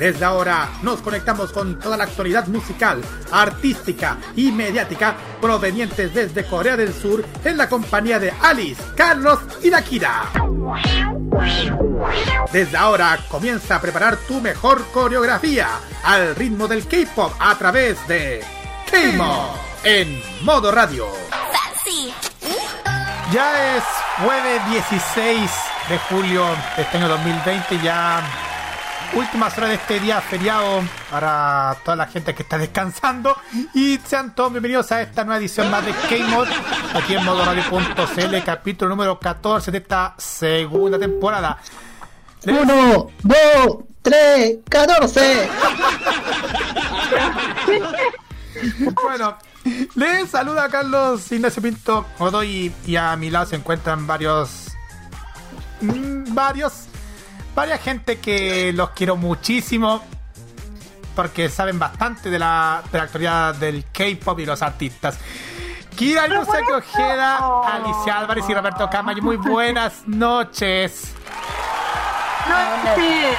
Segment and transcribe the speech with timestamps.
[0.00, 6.74] Desde ahora nos conectamos con toda la actualidad musical, artística y mediática provenientes desde Corea
[6.74, 10.22] del Sur en la compañía de Alice, Carlos y Nakira.
[12.50, 15.68] Desde ahora comienza a preparar tu mejor coreografía
[16.02, 18.42] al ritmo del K-pop a través de
[18.90, 19.50] K-Mod
[19.84, 21.08] en modo radio.
[23.34, 23.84] Ya es
[24.24, 25.50] jueves 16
[25.90, 28.49] de julio de este año 2020, ya
[29.14, 33.36] últimas horas de este día feriado para toda la gente que está descansando
[33.74, 36.48] y sean todos bienvenidos a esta nueva edición más de K-Mod
[36.94, 41.58] aquí en modoradio.cl capítulo número 14 de esta segunda temporada.
[42.46, 45.48] Uno, dos, tres, catorce.
[49.02, 49.36] bueno,
[49.94, 54.68] les saluda a Carlos Ignacio Pinto Godoy y a mi lado se encuentran varios
[55.80, 56.89] mm, varios
[57.60, 60.02] varias gente que los quiero muchísimo
[61.14, 65.18] porque saben bastante de la, de la actualidad del K-pop y los artistas.
[65.94, 71.12] Kira Yusaki Ojeda, Alicia Álvarez y Roberto Camayo, muy buenas noches.
[72.48, 73.36] Noches.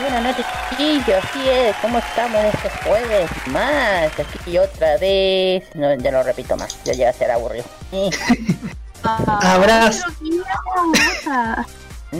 [0.00, 1.24] Buenas noches, chiquillos.
[1.24, 3.30] Así es, ¿cómo estamos este jueves?
[3.48, 5.62] Más, aquí otra vez.
[5.74, 7.66] No, ya no repito más, ya llega a ser aburrido.
[9.02, 10.06] Abrazo.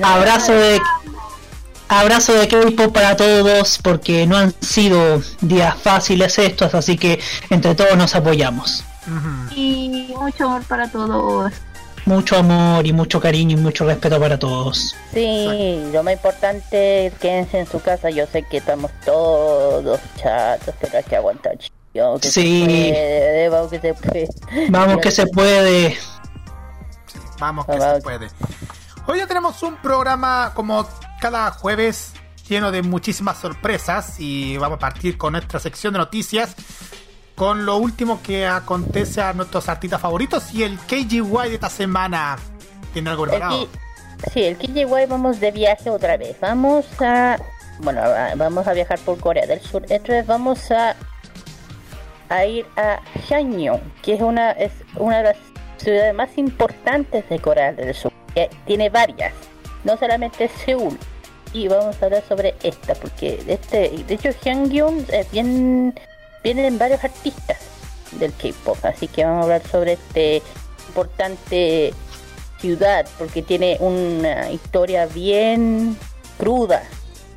[0.03, 0.81] Abrazo de
[1.89, 7.21] abrazo de K-pop para todos porque no han sido días fáciles estos, así que
[7.51, 8.85] entre todos nos apoyamos.
[9.55, 11.53] Y mucho amor para todos.
[12.07, 14.95] Mucho amor y mucho cariño y mucho respeto para todos.
[15.13, 18.11] Sí, lo más importante es quédense en su casa.
[18.11, 21.57] Yo sé que estamos todos chatos, pero hay que aguantar.
[21.59, 22.61] que Sí.
[22.65, 24.29] se puede, vamos que se puede.
[24.71, 25.99] Vamos que se puede.
[27.41, 28.03] Vamos que se Vamos.
[28.03, 28.29] puede.
[29.09, 30.85] Hoy ya tenemos un programa como
[31.21, 32.13] cada jueves
[32.49, 36.57] lleno de muchísimas sorpresas y vamos a partir con nuestra sección de noticias
[37.37, 42.37] con lo último que acontece a nuestros artistas favoritos y el KGY de esta semana.
[42.93, 43.69] ¿Tiene algo preparado?
[44.33, 46.41] Sí, el KGY vamos de viaje otra vez.
[46.41, 47.39] Vamos a.
[47.79, 48.01] Bueno,
[48.37, 49.85] vamos a viajar por Corea del Sur.
[49.89, 50.97] Esta vez vamos a.
[52.29, 55.37] a ir a Shangyong, que es una, es una de las
[55.77, 58.11] ciudades más importantes de Corea del Sur.
[58.37, 59.33] Que tiene varias,
[59.85, 60.99] no solamente Seúl.
[61.53, 65.99] Y vamos a hablar sobre esta, porque este, de hecho Shangyong es bien.
[66.45, 67.59] vienen varios artistas
[68.13, 70.43] del K-pop, así que vamos a hablar sobre este
[70.89, 71.95] importante
[72.61, 75.97] ciudad porque tiene una historia bien
[76.39, 76.83] cruda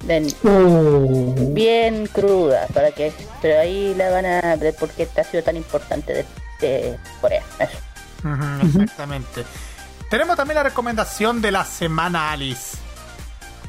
[0.03, 3.11] bien, Uh, bien cruda para que
[3.41, 6.25] pero ahí la van a ver por qué esta ciudad tan importante de,
[6.61, 7.77] de Corea eso.
[8.63, 9.43] Exactamente.
[10.09, 12.77] Tenemos también la recomendación de la semana, Alice.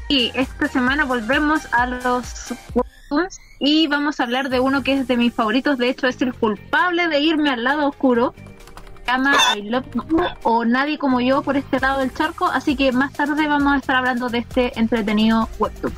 [0.09, 5.07] Y esta semana volvemos a los webtoons y vamos a hablar de uno que es
[5.07, 5.77] de mis favoritos.
[5.77, 8.33] De hecho, es el culpable de irme al lado oscuro.
[9.05, 12.47] Se llama I Love You o Nadie como yo por este lado del charco.
[12.47, 15.93] Así que más tarde vamos a estar hablando de este entretenido webtoon.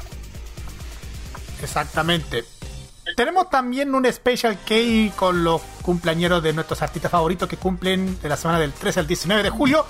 [1.62, 2.44] Exactamente.
[3.16, 8.30] Tenemos también un Special K con los cumpleañeros de nuestros artistas favoritos que cumplen de
[8.30, 9.86] la semana del 13 al 19 de julio.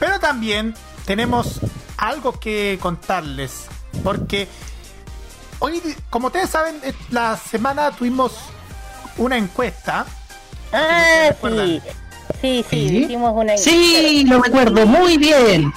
[0.00, 0.74] Pero también
[1.06, 1.60] tenemos
[1.96, 3.66] algo que contarles.
[4.02, 4.48] Porque
[5.60, 5.80] hoy,
[6.10, 8.32] como ustedes saben, eh, la semana tuvimos
[9.18, 10.06] una encuesta.
[10.72, 11.66] ah recuerdan.
[11.70, 11.82] sí
[12.40, 12.96] sí sí ¿Sí?
[13.04, 15.72] hicimos una sí, lo recuerdo muy bien.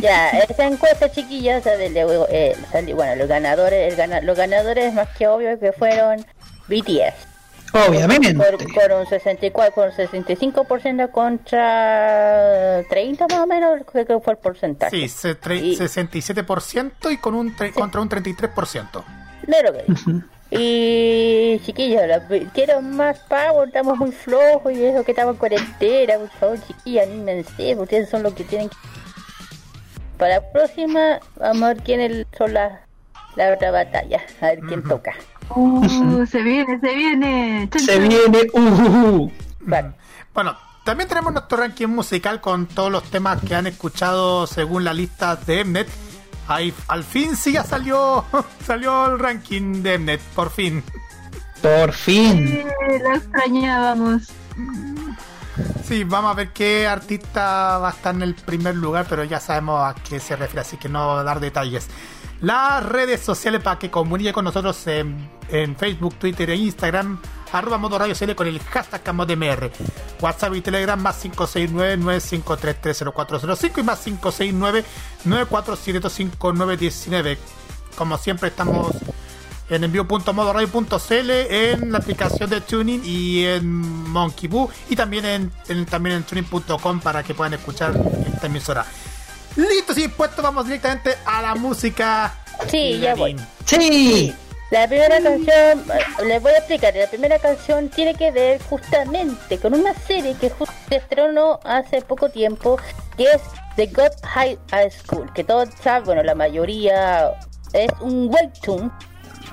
[0.00, 1.08] ya esa encuesta
[1.90, 2.56] luego, eh,
[2.94, 6.24] bueno los ganadores el gana- los ganadores más que obvio que fueron
[6.68, 7.14] BTS
[7.72, 8.34] Obviamente.
[8.34, 14.38] por, por un 64 con 65% contra 30 más o menos creo que fue el
[14.38, 19.04] porcentaje Sí, se- Y- 67% y con un tre- contra un 33%.
[19.46, 19.84] No es lo que.
[20.52, 26.14] Y chiquillos, la- quiero más pago, estamos muy flojos y eso que estamos en cuarentena,
[26.18, 28.76] por favor chiquillos, anímense, ustedes son los que tienen que...
[30.18, 32.80] Para la próxima, vamos a ver quiénes son las
[33.36, 35.14] la otra batalla, a ver quién toca.
[35.54, 37.68] Uh, se viene, se viene.
[37.76, 38.38] Se viene.
[38.52, 39.32] Uh, uh, uh.
[39.60, 39.92] Vale.
[40.32, 44.94] Bueno, también tenemos nuestro ranking musical con todos los temas que han escuchado según la
[44.94, 45.88] lista de Mnet.
[46.48, 48.24] Ahí, al fin sí ya salió,
[48.66, 50.82] salió el ranking de Mnet, por fin.
[51.62, 52.48] Por fin.
[52.48, 54.32] Eh, Lo extrañábamos.
[55.84, 59.40] Sí, vamos a ver qué artista va a estar en el primer lugar, pero ya
[59.40, 61.88] sabemos a qué se refiere, así que no voy a dar detalles.
[62.40, 67.20] Las redes sociales para que comunique con nosotros en, en Facebook, Twitter e Instagram,
[67.52, 69.70] arroba modo radio CL con el hashtag CamosDMR.
[70.20, 74.06] WhatsApp y Telegram más 569-953304005 y más
[75.26, 77.36] 569-9475919.
[77.96, 78.96] Como siempre estamos
[79.68, 83.70] en envío.modoradio.cl en la aplicación de Tuning y en
[84.10, 87.92] Monkey Boo y también en, en- también en tuning.com para que puedan escuchar
[88.32, 88.84] esta emisora.
[89.56, 92.34] Listo, y dispuesto, vamos directamente a la música.
[92.68, 93.36] Sí, ya voy.
[93.64, 94.34] Sí.
[94.70, 95.84] La primera canción,
[96.24, 100.48] les voy a explicar, la primera canción tiene que ver justamente con una serie que
[100.48, 102.78] justo se estrenó hace poco tiempo,
[103.16, 103.42] que es
[103.74, 104.58] The God High
[104.92, 107.32] School, que todos saben, bueno, la mayoría
[107.72, 108.92] es un webtoon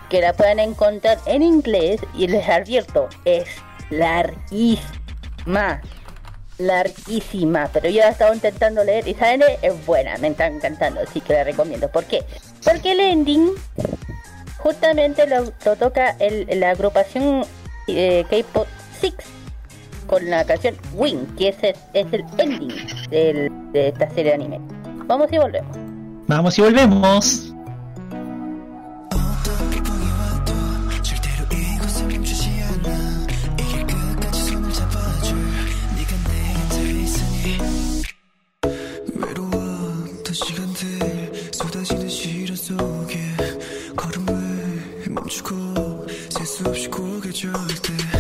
[0.10, 3.48] que la pueden encontrar en inglés y les advierto, es
[3.90, 5.82] larguísima,
[6.58, 11.02] larguísima, pero yo la he estado intentando leer y saben, es buena, me está encantando,
[11.02, 11.88] así que la recomiendo.
[11.90, 12.24] ¿Por qué?
[12.64, 13.52] Porque el ending
[14.58, 17.44] justamente lo, toca el- la agrupación
[17.88, 18.68] eh, K-Pop
[19.00, 19.16] Six
[20.08, 22.74] con la canción Wing, que es, el- es el ending
[23.10, 24.60] del- de esta serie de anime.
[25.06, 25.78] Vamos y volvemos.
[26.28, 27.54] Vamos y volvemos.
[37.48, 38.04] 있으니
[39.16, 43.20] 외로웠던 시간들 쏟아지는 시련 속에
[43.96, 47.52] 걸음을 멈추고 셀 수 없이 고개 절
[47.82, 48.17] 때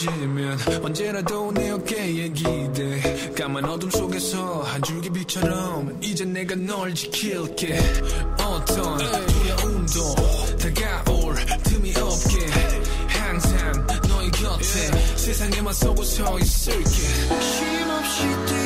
[0.00, 3.32] 싶어지면 언제라도 내 어깨에 기대.
[3.36, 7.78] 까만 어둠 속에서 한 줄기 빛처럼 이제 내가 널 지킬게.
[8.38, 10.14] 어떤 두려움도
[10.58, 12.46] 다가올 틈이 없게.
[13.08, 16.88] 항상 너의 곁에 세상에 맞서고 서 있을게.
[17.40, 18.59] 쉼없이 뛰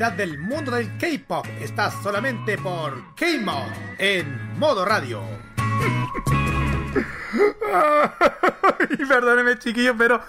[0.00, 5.22] actualidad del mundo del K-pop está solamente por K-Mod en modo radio.
[7.72, 10.22] Ay, perdóneme chiquillos, pero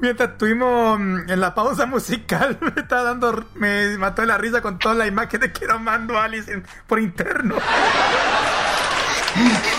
[0.00, 4.60] mientras estuvimos mm, en la pausa musical me está dando, me mató de la risa
[4.60, 7.56] con todas las imágenes que nos mandó Alice por interno.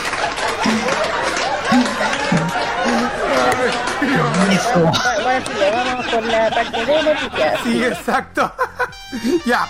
[4.52, 4.92] Eso.
[4.94, 7.60] Sí, ya vamos con la parte de noticias.
[7.64, 8.54] Sí, exacto.
[9.46, 9.68] ya.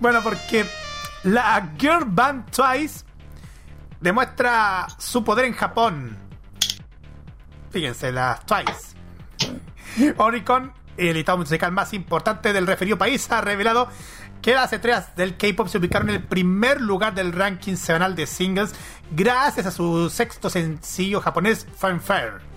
[0.00, 0.66] Bueno, porque
[1.24, 3.04] la girl band Twice
[4.00, 6.16] demuestra su poder en Japón.
[7.70, 8.94] Fíjense, la Twice.
[10.16, 13.88] Oricon, el editado musical más importante del referido país, ha revelado
[14.42, 18.26] que las estrellas del K-pop se ubicaron en el primer lugar del ranking semanal de
[18.26, 18.74] singles
[19.10, 22.53] gracias a su sexto sencillo japonés Fanfare.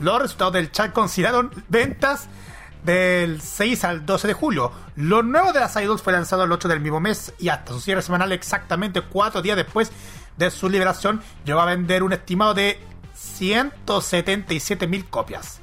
[0.00, 2.28] Los resultados del chat consideraron ventas
[2.84, 4.72] del 6 al 12 de julio.
[4.96, 7.80] Lo nuevo de las idols fue lanzado el 8 del mismo mes y hasta su
[7.80, 9.92] cierre semanal exactamente 4 días después
[10.36, 12.80] de su liberación llegó a vender un estimado de
[13.14, 15.60] 177 mil copias.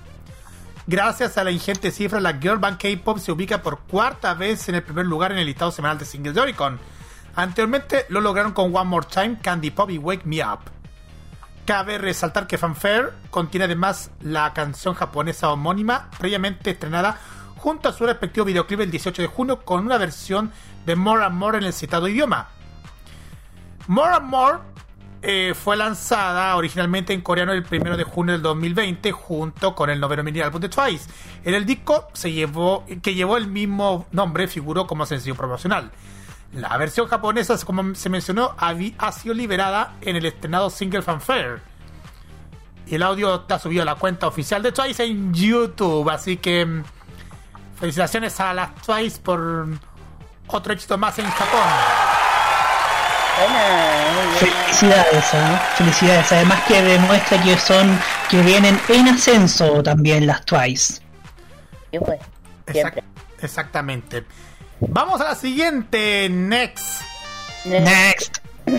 [0.87, 4.75] Gracias a la ingente cifra, la girl band K-pop se ubica por cuarta vez en
[4.75, 6.79] el primer lugar en el listado semanal de singles de Oricon.
[7.35, 10.78] Anteriormente lo lograron con One More Time, Candy Pop y Wake Me Up.
[11.69, 17.19] Cabe resaltar que Fanfare contiene además la canción japonesa homónima previamente estrenada
[17.57, 20.51] junto a su respectivo videoclip el 18 de junio con una versión
[20.87, 22.49] de More and More en el citado idioma.
[23.85, 24.57] More and More
[25.21, 29.99] eh, fue lanzada originalmente en coreano el 1 de junio del 2020 junto con el
[29.99, 31.07] noveno mini álbum de Twice.
[31.43, 35.91] En el disco se llevó, que llevó el mismo nombre figuró como sencillo promocional.
[36.53, 41.61] La versión japonesa, como se mencionó, ha sido liberada en el estrenado single Fanfare.
[42.87, 46.09] Y el audio está subido a la cuenta oficial de Twice en YouTube.
[46.09, 46.83] Así que mm,
[47.79, 49.67] felicitaciones a las Twice por
[50.47, 51.67] otro éxito más en Japón.
[54.39, 55.59] Felicidades, ¿eh?
[55.75, 56.31] Felicidades.
[56.31, 61.01] Además que demuestra que son, que vienen en ascenso también las Twice.
[61.91, 62.19] ¿Qué fue?
[62.67, 63.03] Exact-
[63.41, 64.25] exactamente.
[64.81, 66.27] Vamos a la siguiente.
[66.29, 67.01] Next.
[67.65, 68.37] Next.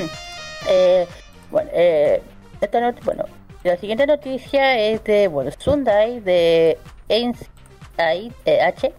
[0.69, 1.07] Eh,
[1.50, 2.23] bueno, eh,
[2.61, 3.25] esta not- bueno,
[3.64, 6.76] la siguiente noticia es de, bueno, Sunday de
[7.09, 8.92] H.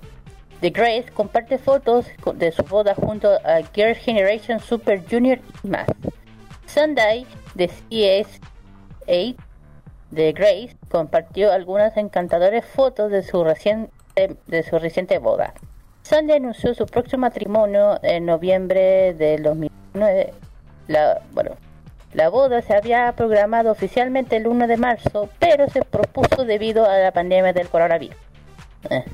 [0.60, 5.88] The Grace comparte fotos de su boda junto a Girl Generation Super Junior y más.
[6.65, 9.36] Sunday de CS8
[10.10, 13.91] de Grace compartió algunas encantadoras fotos de su reciente,
[14.48, 15.53] de su reciente boda.
[16.03, 20.34] Sunday anunció su próximo matrimonio en noviembre del 2009.
[20.88, 21.51] La, bueno,
[22.13, 26.98] la boda se había programado oficialmente el 1 de marzo, pero se propuso debido a
[26.98, 28.17] la pandemia del coronavirus.
[28.89, 29.05] Eh.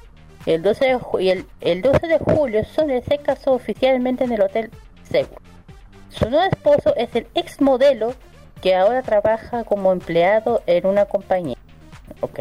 [0.46, 4.41] El 12 de, y el, el 12 de julio, Sunday se casó oficialmente en el
[4.41, 4.72] Hotel
[5.03, 5.27] Seoul.
[6.10, 8.13] Su nuevo esposo es el ex modelo
[8.62, 11.58] que ahora trabaja como empleado en una compañía.
[12.22, 12.39] Ok.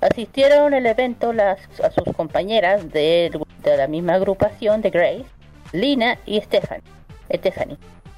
[0.00, 3.30] Asistieron al evento las, a sus compañeras de,
[3.62, 5.26] de la misma agrupación de Grace,
[5.72, 6.84] Lina y Stephanie.
[7.32, 7.76] Stephanie.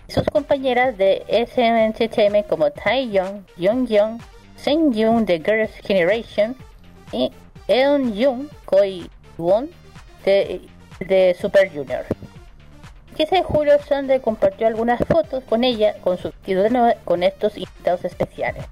[0.09, 3.89] Sus compañeras de SM Entertainment como Taeyeon, Young
[4.57, 6.55] Sen Young de Girls' Generation
[7.13, 7.33] y
[7.67, 9.09] Eun Young Koi
[9.39, 9.71] Won
[10.25, 10.61] de,
[11.01, 12.05] de Super Junior.
[13.17, 16.33] 15 de julio Sunday compartió algunas fotos con ella con, su,
[17.05, 18.65] con estos invitados especiales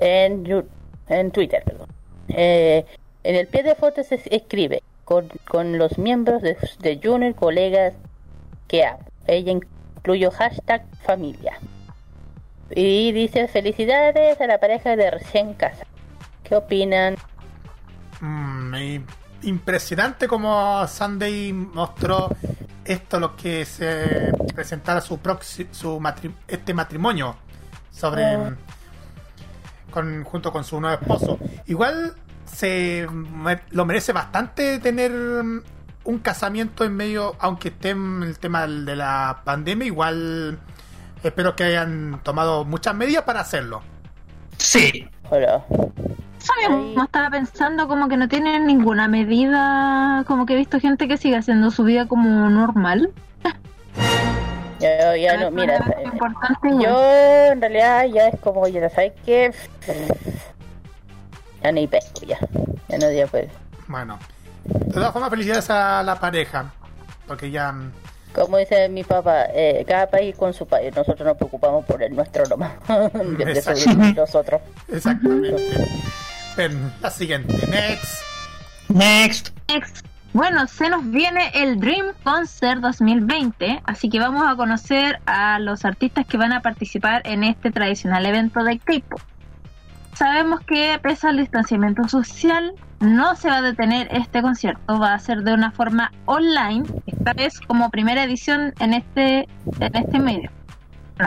[0.00, 0.66] en,
[1.08, 1.62] en Twitter.
[1.64, 1.88] perdón.
[2.28, 2.84] Eh,
[3.22, 7.94] en el pie de fotos se escribe con, con los miembros de, de Junior colegas
[8.68, 9.04] que amo.
[9.26, 11.58] Ella incluyó hashtag familia.
[12.70, 15.86] Y dice felicidades a la pareja de recién casa.
[16.42, 17.16] ¿Qué opinan?
[18.20, 18.74] Mm,
[19.42, 22.28] impresionante como Sunday mostró
[22.84, 25.18] esto lo que se presentara su
[25.72, 27.36] su matri- este matrimonio
[27.90, 28.56] sobre Ah.
[29.94, 32.12] Con, junto con su nuevo esposo igual
[32.44, 35.62] se me- lo merece bastante tener mm,
[36.04, 40.58] un casamiento en medio aunque esté en el tema de la pandemia igual
[41.22, 43.80] espero que hayan tomado muchas medidas para hacerlo
[44.58, 45.08] Sí.
[45.30, 45.64] Hola.
[47.02, 51.36] Estaba pensando como que no tienen ninguna medida, como que he visto gente que sigue
[51.36, 53.10] haciendo su vida como normal.
[54.80, 59.52] Ya, ya no, mira, Es importante yo en realidad ya es como, ya sabes que
[61.62, 62.38] ya ni pesco ya,
[62.88, 63.48] ya no ya pues,
[63.86, 64.18] bueno
[64.64, 66.72] de todas formas felicidades a la pareja
[67.26, 67.92] porque ya mm,
[68.34, 72.14] como dice mi papá, eh, cada país con su país, nosotros nos preocupamos por el
[72.16, 72.72] nuestro nomás,
[74.16, 74.60] nosotros.
[74.88, 75.86] Exactamente.
[76.56, 77.66] Ven, la siguiente.
[77.68, 78.22] Next.
[78.88, 79.50] Next.
[79.68, 80.13] Next.
[80.34, 85.84] Bueno, se nos viene el Dream Concert 2020, así que vamos a conocer a los
[85.84, 89.20] artistas que van a participar en este tradicional evento de K-pop.
[90.14, 95.18] Sabemos que pese al distanciamiento social, no se va a detener este concierto, va a
[95.20, 99.48] ser de una forma online, esta vez como primera edición en este,
[99.78, 100.50] en este medio.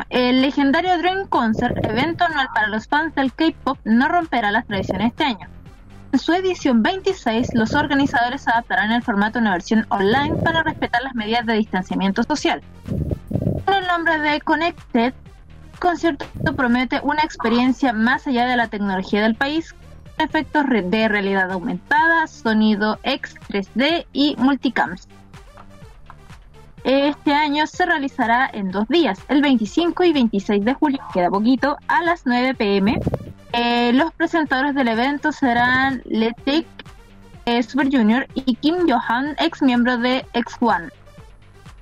[0.10, 5.14] El legendario Dream Concert, evento anual para los fans del K-pop, no romperá las tradiciones
[5.14, 5.48] este año.
[6.14, 11.02] En su edición 26, los organizadores adaptarán el formato a una versión online para respetar
[11.04, 12.62] las medidas de distanciamiento social.
[13.66, 15.14] Con el nombre de Connected,
[15.74, 21.08] el concierto promete una experiencia más allá de la tecnología del país, con efectos de
[21.10, 25.08] realidad aumentada, sonido X 3D y multicams.
[26.86, 31.78] Este año se realizará en dos días, el 25 y 26 de julio, queda poquito,
[31.90, 32.98] a las 9 pm.
[33.54, 36.68] Eh, los presentadores del evento serán Letic
[37.46, 40.92] eh, Super Junior y Kim Johan, ex miembro de X1.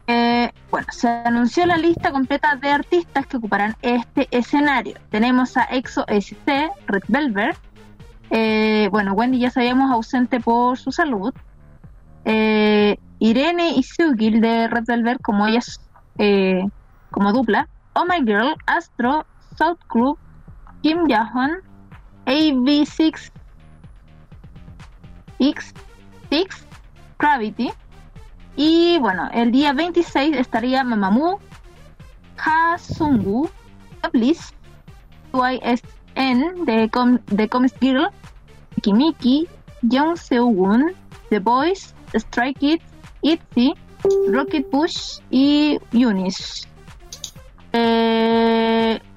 [0.08, 4.96] Eh, bueno, se anunció la lista completa de artistas que ocuparán este escenario.
[5.10, 7.58] Tenemos a EXO SC, Red Velvet.
[8.30, 11.34] eh, bueno, Wendy ya sabíamos ausente por su salud.
[13.20, 15.80] Irene y Sugil de Red Velvet como ellas
[17.12, 17.68] como dupla.
[17.94, 19.26] Oh My Girl, Astro,
[19.58, 20.20] South Group,
[20.86, 21.66] Kim Jahan,
[22.28, 23.32] AB6
[25.40, 26.46] X6
[27.18, 27.72] Gravity.
[28.56, 31.40] Y bueno, el día 26 estaría Mamamoo,
[32.38, 33.50] Hasungu,
[34.14, 34.54] Bliss,
[35.34, 38.10] YSN de, Com de Comics Girl,
[38.84, 39.48] Kimiki,
[39.82, 40.94] Young Seo-woon,
[41.32, 42.86] The Boys, Stray Kids,
[43.24, 43.74] ITZY,
[44.28, 46.68] Rocket Push y Unis.
[47.74, 48.45] Eh,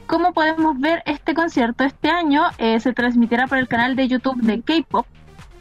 [0.08, 4.40] como podemos ver, este concierto este año eh, se transmitirá por el canal de YouTube
[4.42, 5.06] de K-Pop,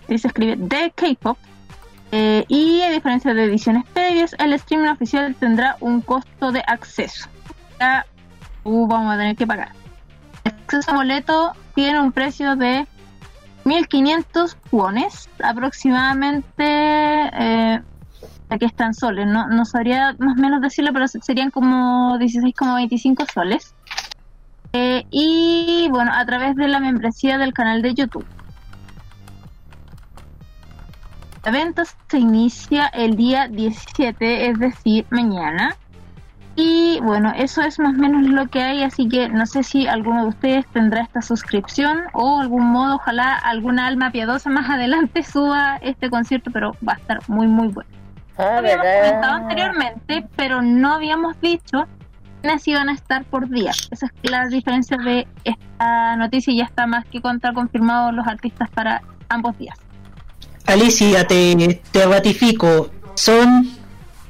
[0.09, 1.37] y se escribe de K-Pop,
[2.11, 7.27] eh, y a diferencia de ediciones previas, el streaming oficial tendrá un costo de acceso.
[7.79, 8.05] Ya
[8.63, 9.73] uh, vamos a tener que pagar.
[10.45, 12.87] El acceso a boleto tiene un precio de
[13.65, 16.63] 1500 wones, aproximadamente.
[16.65, 17.81] Eh,
[18.49, 23.25] aquí están soles, no, no sabría más o menos decirlo, pero se- serían como 16,25
[23.33, 23.73] soles.
[24.79, 28.25] Eh, y bueno, a través de la membresía del canal de YouTube.
[31.43, 35.75] La venta se inicia el día 17, es decir, mañana.
[36.55, 39.87] Y bueno, eso es más o menos lo que hay, así que no sé si
[39.87, 45.23] alguno de ustedes tendrá esta suscripción o algún modo, ojalá alguna alma piadosa más adelante
[45.23, 47.89] suba este concierto, pero va a estar muy muy bueno.
[48.37, 51.87] Ah, Lo habíamos comentado anteriormente, pero no habíamos dicho
[52.47, 53.71] quiénes iban a estar por día.
[53.91, 58.25] Esa es la diferencia de esta noticia y ya está más que contra confirmados los
[58.25, 59.77] artistas para ambos días.
[60.65, 62.89] Alicia, te, te ratifico.
[63.15, 63.65] Son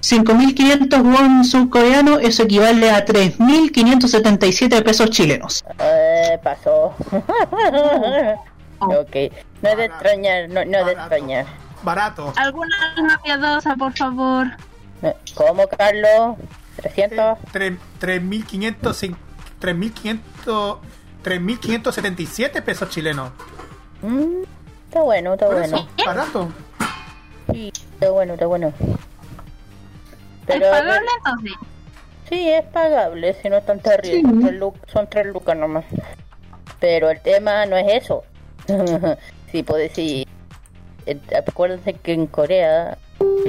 [0.01, 5.63] 5.500 won surcoreanos, eso equivale a 3.577 pesos chilenos.
[5.80, 6.95] Eh, pasó.
[8.80, 9.15] Ok.
[9.63, 11.47] No es de extrañar, no, no es de extrañar.
[11.82, 12.32] Barato.
[12.36, 14.45] ¿Alguna alma piadosa, por favor?
[15.01, 16.38] Eh, ¿Cómo, Carlos?
[16.77, 17.37] ¿300?
[17.53, 19.15] Tre- 3.500 cin-
[19.61, 20.77] 3.500
[21.23, 23.31] 3.577 pesos chilenos.
[24.01, 24.43] Mm,
[24.87, 25.77] está bueno, está Por bueno.
[25.77, 26.49] eso, barato.
[27.51, 28.73] Sí, está bueno, está bueno.
[30.45, 31.53] Pero, ¿Es pagable entonces?
[32.29, 34.29] Sí, es pagable, si no es tan terrible.
[34.59, 35.83] Son, son tres lucas nomás.
[36.79, 38.23] Pero el tema no es eso.
[39.51, 40.27] sí, puedo decir.
[41.35, 42.97] Acuérdense que en Corea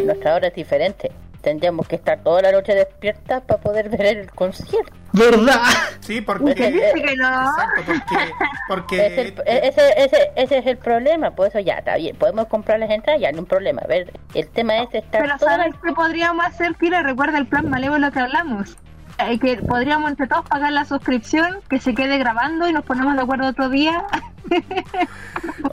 [0.04, 1.10] nuestra hora es diferente.
[1.48, 4.92] Tendríamos que estar toda la noche despiertas para poder ver el concierto.
[5.14, 5.62] ¿Verdad?
[6.00, 6.52] Sí, porque.
[6.70, 7.26] Dice que no.
[7.28, 8.32] Exacto, porque.
[8.68, 12.14] porque Es el- e- ese, ese, ese es el problema, por eso ya está bien.
[12.16, 13.80] Podemos comprar las entradas, ya no hay un problema.
[13.82, 17.02] A ver, el tema es estar Pero toda la- ¿sabes qué podríamos hacer, Kira?
[17.02, 18.76] Recuerda el plan malévolo que hablamos.
[19.18, 23.16] Eh, que podríamos entre todos pagar la suscripción, que se quede grabando y nos ponemos
[23.16, 24.04] de acuerdo otro día.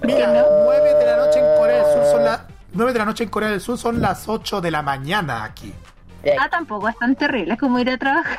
[0.01, 2.39] Mira, 9 de la noche en Corea del Sur son las
[2.75, 5.73] 9 de la noche en Corea del Sur son las 8 de la mañana aquí.
[6.39, 8.37] ah, tampoco es tan terrible como ir a trabajar.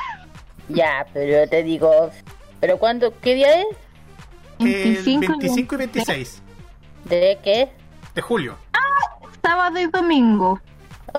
[0.69, 2.11] Ya, pero te digo,
[2.59, 3.13] ¿pero cuándo?
[3.21, 3.67] ¿Qué día es?
[4.59, 6.41] El 25 y 25 y 26
[7.05, 7.69] ¿De qué?
[8.15, 8.55] de julio.
[9.43, 10.59] Sábado y domingo.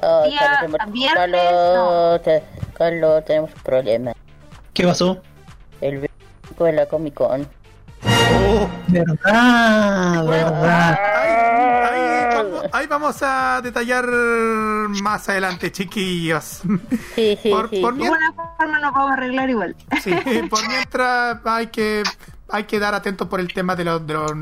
[0.02, 2.42] Oh, Día Carlos, tenemos- viernes, Carlos, te-
[2.74, 4.12] Carlos, tenemos un problema.
[4.74, 5.22] ¿Qué pasó?
[5.80, 7.48] El 25 de la Comic Con.
[8.88, 10.24] ¿Verdad?
[10.26, 10.98] ¿Verdad?
[11.16, 16.62] Ahí, ahí cuando- ahí vamos a detallar más adelante, chiquillos.
[17.14, 17.80] Sí, sí, Por- sí.
[17.80, 19.76] por De alguna forma nos vamos a arreglar igual.
[20.02, 20.14] Sí,
[20.48, 22.02] por mientras hay que
[22.50, 24.32] hay que dar atentos por el tema de los de los,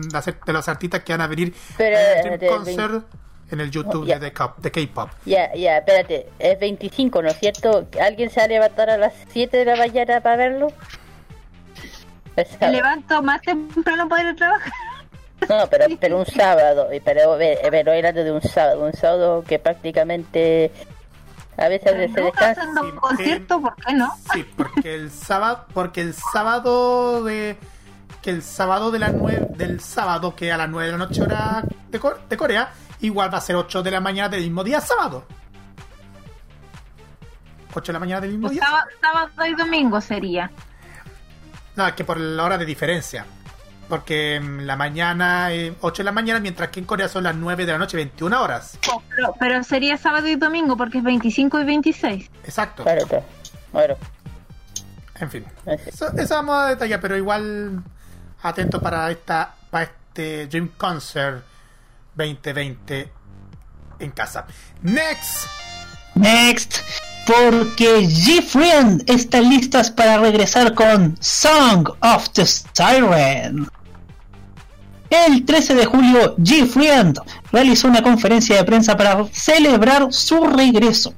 [0.47, 3.05] de los artistas que van a venir Pero, en el Dream del Concert
[3.51, 5.09] en el YouTube de, K- de K-Pop.
[5.25, 7.87] Ya, ya, espérate, es 25, ¿no es cierto?
[8.01, 10.69] ¿Alguien se va a levantar a las 7 de la mañana para verlo?
[12.61, 14.73] Me levanto más temprano para ir a trabajar.
[15.49, 19.45] No, pero, pero un sábado, y pero, ve- pero hablando de un sábado, un sábado
[19.47, 20.73] que prácticamente
[21.59, 22.61] a veces se Nunca descansa.
[22.63, 24.11] haciendo Sí, un concierto, ¿por qué no?
[24.33, 27.57] Sí, porque el sábado, porque el sábado de
[28.23, 31.23] que el sábado de la nueve, del sábado que a las 9 de la noche
[31.23, 32.71] hora de, Co- de Corea,
[33.01, 35.25] igual va a ser 8 de la mañana del mismo día sábado.
[37.75, 38.65] 8 de la mañana del mismo Pues día.
[38.67, 40.51] sábado, sábado y domingo sería.
[41.77, 43.27] No, es que por la hora de diferencia.
[43.89, 47.37] Porque mm, la mañana, eh, 8 de la mañana, mientras que en Corea son las
[47.37, 48.79] 9 de la noche, 21 horas.
[48.93, 52.31] Oh, Pero, pero sería sábado y domingo porque es 25 y 26.
[52.45, 52.83] Exacto.
[52.83, 53.25] Claro, claro.
[53.73, 53.97] Bueno,
[55.21, 55.45] En fin.
[55.67, 57.83] Eso vamos a detallar, pero igual
[58.43, 61.45] atento para esta para este Dream Concert
[62.15, 63.13] 2020
[63.99, 64.47] en casa.
[64.83, 65.47] Next.
[66.15, 66.79] Next,
[67.27, 73.69] porque G-Friend están listas para regresar con Song of the Siren.
[75.11, 77.19] El 13 de julio, G-Friend
[77.53, 81.15] realizó una conferencia de prensa para celebrar su regreso.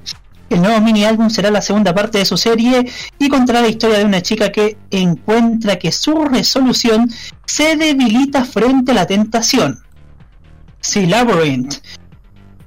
[0.49, 3.99] El nuevo mini álbum será la segunda parte de su serie y contará la historia
[3.99, 7.09] de una chica que encuentra que su resolución
[7.45, 9.79] se debilita frente a la tentación.
[10.81, 11.75] Si Labyrinth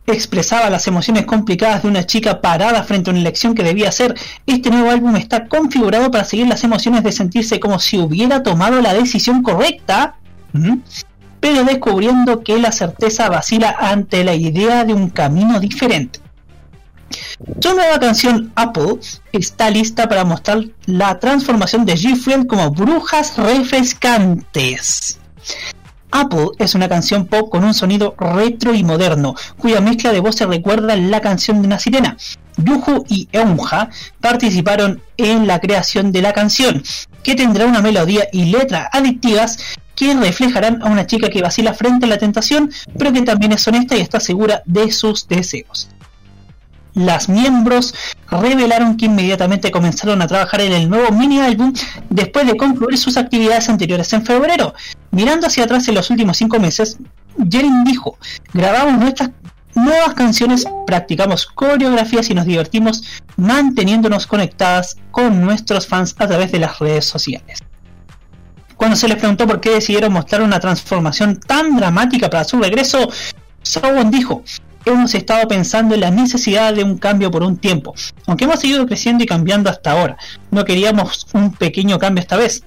[0.06, 4.14] expresaba las emociones complicadas de una chica parada frente a una elección que debía hacer,
[4.46, 8.80] este nuevo álbum está configurado para seguir las emociones de sentirse como si hubiera tomado
[8.80, 10.16] la decisión correcta,
[11.40, 16.20] pero descubriendo que la certeza vacila ante la idea de un camino diferente.
[17.60, 18.98] Su nueva canción Apple
[19.32, 25.18] está lista para mostrar la transformación de G-Friend como brujas refrescantes.
[26.12, 30.46] Apple es una canción pop con un sonido retro y moderno, cuya mezcla de voces
[30.46, 32.16] recuerda la canción de una sirena.
[32.58, 33.88] Yuhu y Eunja
[34.20, 36.82] participaron en la creación de la canción,
[37.22, 39.58] que tendrá una melodía y letra adictivas
[39.94, 43.66] que reflejarán a una chica que vacila frente a la tentación, pero que también es
[43.66, 45.88] honesta y está segura de sus deseos.
[46.94, 47.94] Las miembros
[48.30, 51.72] revelaron que inmediatamente comenzaron a trabajar en el nuevo mini álbum
[52.10, 54.74] después de concluir sus actividades anteriores en febrero.
[55.10, 56.98] Mirando hacia atrás en los últimos cinco meses,
[57.50, 58.18] Jerin dijo,
[58.52, 59.30] grabamos nuestras
[59.74, 63.04] nuevas canciones, practicamos coreografías y nos divertimos
[63.36, 67.60] manteniéndonos conectadas con nuestros fans a través de las redes sociales.
[68.76, 73.08] Cuando se les preguntó por qué decidieron mostrar una transformación tan dramática para su regreso,
[73.62, 74.42] Sowon dijo,
[74.84, 77.94] hemos estado pensando en la necesidad de un cambio por un tiempo,
[78.26, 80.16] aunque hemos seguido creciendo y cambiando hasta ahora.
[80.50, 82.62] No queríamos un pequeño cambio esta vez,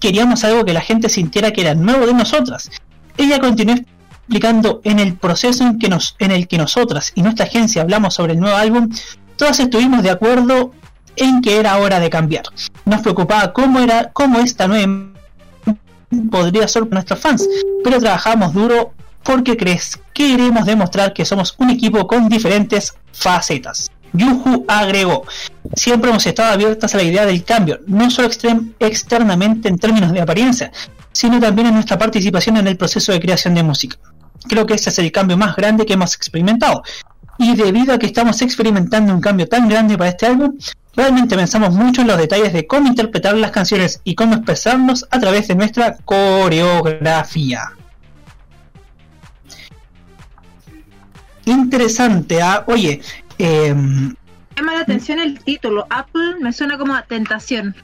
[0.00, 2.70] queríamos algo que la gente sintiera que era nuevo de nosotras.
[3.16, 7.46] Ella continuó explicando en el proceso en, que nos, en el que nosotras y nuestra
[7.46, 8.90] agencia hablamos sobre el nuevo álbum,
[9.36, 10.72] todas estuvimos de acuerdo
[11.16, 12.44] en que era hora de cambiar.
[12.84, 15.10] Nos preocupaba cómo era, cómo esta nueva
[16.30, 17.48] podría ser para nuestros fans,
[17.82, 18.92] pero trabajamos duro
[19.24, 23.90] porque crees queremos demostrar que somos un equipo con diferentes facetas.
[24.12, 25.24] Yuhu agregó,
[25.74, 28.28] siempre hemos estado abiertas a la idea del cambio, no solo
[28.78, 30.70] externamente en términos de apariencia,
[31.10, 33.98] sino también en nuestra participación en el proceso de creación de música.
[34.48, 36.82] Creo que ese es el cambio más grande que hemos experimentado.
[37.38, 40.56] Y debido a que estamos experimentando un cambio tan grande para este álbum,
[40.94, 45.18] realmente pensamos mucho en los detalles de cómo interpretar las canciones y cómo expresarnos a
[45.18, 47.72] través de nuestra coreografía.
[51.46, 52.64] Interesante, ¿ah?
[52.66, 53.00] Oye,
[53.38, 54.14] em,
[54.56, 55.86] Llama la atención el título.
[55.90, 57.74] Apple me suena como a tentación.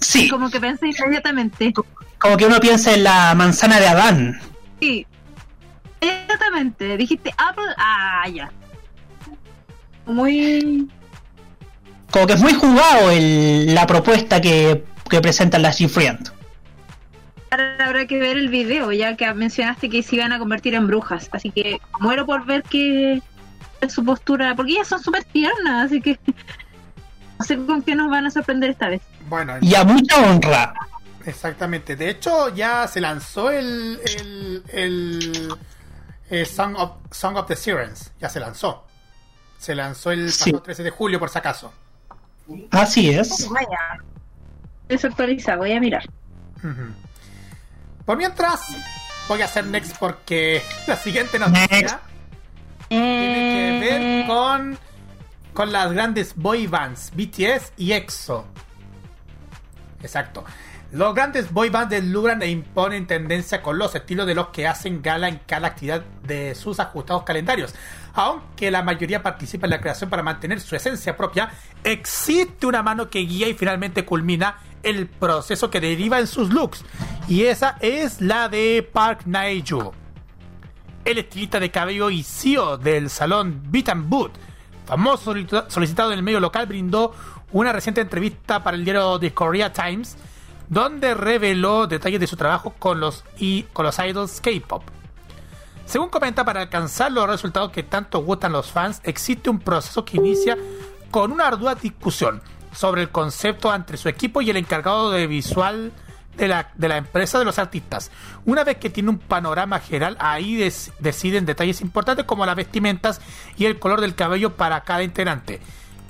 [0.00, 1.72] sí, Como que pensé inmediatamente.
[2.18, 4.40] como que uno piensa en la manzana de Adán.
[4.80, 5.06] Sí.
[6.00, 6.96] Inmediatamente.
[6.96, 7.64] Dijiste Apple.
[7.76, 8.50] Ah, ya.
[10.06, 10.88] Muy.
[12.10, 16.30] Como que es muy jugado el- la propuesta que, que presentan las G-Friend.
[17.50, 21.28] Habrá que ver el video, ya que mencionaste que se iban a convertir en brujas.
[21.32, 23.22] Así que muero por ver qué
[23.80, 24.54] es su postura.
[24.54, 26.18] Porque ellas son súper tiernas, así que.
[27.38, 29.00] No sé con qué nos van a sorprender esta vez.
[29.28, 30.74] Bueno, Y a mucha honra.
[31.24, 31.94] exactamente.
[31.96, 35.48] De hecho, ya se lanzó el, el, el,
[36.30, 38.12] el Song, of, Song of the Sirens.
[38.20, 38.84] Ya se lanzó.
[39.58, 40.50] Se lanzó el Sí.
[40.50, 41.72] pasado 13 de julio, por si acaso.
[42.72, 43.48] Así es.
[43.50, 44.02] Vaya.
[44.88, 46.02] Desactualiza, voy a mirar.
[48.08, 48.74] Por mientras,
[49.28, 51.96] voy a hacer next porque la siguiente noticia Next.
[52.88, 54.78] tiene que ver con,
[55.52, 58.46] con las grandes boy bands BTS y EXO.
[60.02, 60.42] Exacto.
[60.90, 65.02] Los grandes boy bands deslumbran e imponen tendencia con los estilos de los que hacen
[65.02, 67.74] gala en cada actividad de sus ajustados calendarios.
[68.14, 71.50] Aunque la mayoría participa en la creación para mantener su esencia propia,
[71.84, 76.84] existe una mano que guía y finalmente culmina el proceso que deriva en sus looks.
[77.28, 79.92] Y esa es la de Park Naeju.
[81.04, 84.32] El estilista de cabello y CEO del salón Beat and Boot,
[84.86, 85.34] famoso
[85.68, 87.14] solicitado en el medio local, brindó
[87.52, 90.16] una reciente entrevista para el diario The Korea Times
[90.68, 94.82] donde reveló detalles de su trabajo con los, y, con los idols K-pop.
[95.86, 100.18] Según comenta, para alcanzar los resultados que tanto gustan los fans, existe un proceso que
[100.18, 100.58] inicia
[101.10, 105.92] con una ardua discusión sobre el concepto entre su equipo y el encargado de visual
[106.36, 108.10] de la, de la empresa de los artistas.
[108.44, 110.56] Una vez que tiene un panorama general, ahí
[111.00, 113.20] deciden detalles importantes como las vestimentas
[113.56, 115.60] y el color del cabello para cada integrante.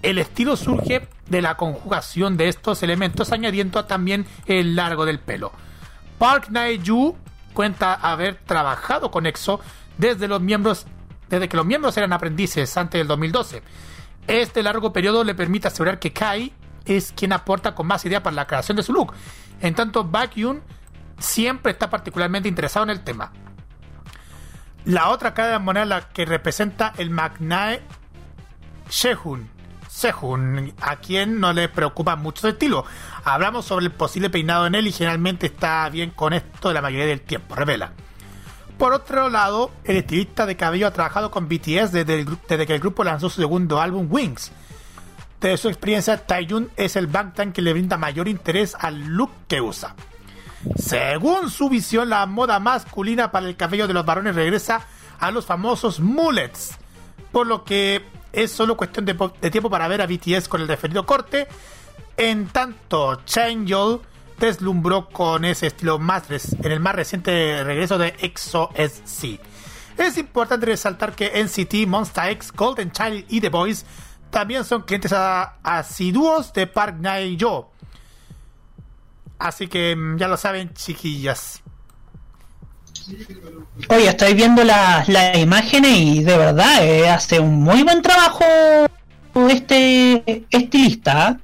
[0.03, 5.53] El estilo surge de la conjugación de estos elementos, añadiendo también el largo del pelo.
[6.19, 7.17] Park Nae-ju
[7.53, 9.61] cuenta haber trabajado con EXO
[9.97, 10.87] desde los miembros
[11.29, 13.63] desde que los miembros eran aprendices antes del 2012.
[14.29, 16.53] Este largo periodo le permite asegurar que Kai
[16.85, 19.15] es quien aporta con más idea para la creación de su look.
[19.61, 20.63] En tanto, Baekhyun
[21.19, 23.33] siempre está particularmente interesado en el tema.
[24.85, 27.83] La otra cara de la moneda la que representa el Magnae
[28.89, 29.49] Sehun.
[29.89, 32.85] Sehun, a quien no le preocupa mucho su estilo.
[33.25, 37.07] Hablamos sobre el posible peinado en él y generalmente está bien con esto la mayoría
[37.07, 37.93] del tiempo, revela.
[38.79, 42.25] Por otro lado, el estilista de cabello ha trabajado con BTS desde,
[42.67, 44.53] que el grupo lanzó su segundo álbum Wings.
[45.41, 49.61] De su experiencia, Taeyun es el Bangtan que le brinda mayor interés al look que
[49.61, 49.95] usa.
[50.77, 54.81] Según su visión, la moda masculina para el cabello de los varones regresa
[55.21, 56.77] a los famosos mullets,
[57.33, 60.61] por lo que es solo cuestión de, po- de tiempo para ver a BTS con
[60.61, 61.49] el referido corte.
[62.17, 64.03] En tanto, Chanyeol
[64.39, 69.41] deslumbró con ese estilo más en el más reciente regreso de EXO SC.
[69.97, 73.85] Es importante resaltar que NCT, Monsta X, Golden Child y The Boys
[74.31, 77.73] también son clientes asiduos de Park Nae-jo.
[79.39, 81.63] Así que mm, ya lo saben, chiquillas.
[83.89, 88.45] Oye, estoy viendo las las imágenes y de verdad eh, hace un muy buen trabajo
[89.49, 91.39] este estilista.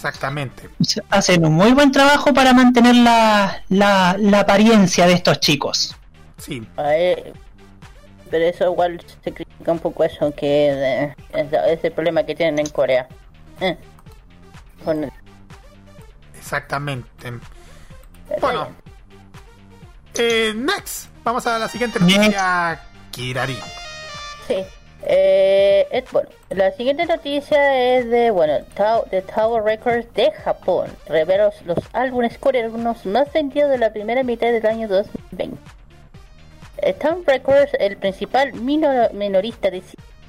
[0.00, 0.70] Exactamente.
[1.10, 5.94] Hacen un muy buen trabajo para mantener la, la, la apariencia de estos chicos.
[6.38, 6.66] Sí.
[6.74, 12.60] Pero eso igual se critica un poco eso, que es, es el problema que tienen
[12.60, 13.06] en Corea.
[13.60, 13.76] Eh,
[14.82, 15.12] con el-
[16.38, 17.32] Exactamente.
[18.40, 18.68] Bueno.
[20.14, 21.08] Eh, next.
[21.22, 22.80] Vamos a la siguiente noticia.
[23.10, 23.58] Kirari.
[24.48, 24.64] Sí.
[25.02, 28.58] Eh, bueno, la siguiente noticia es de, bueno,
[29.10, 30.90] de Tower Records de Japón.
[31.06, 35.56] Revela los, álbumes coreanos más vendidos de la primera mitad del año 2020.
[36.82, 39.82] Eh, Tower Records, el principal minor- minorista de,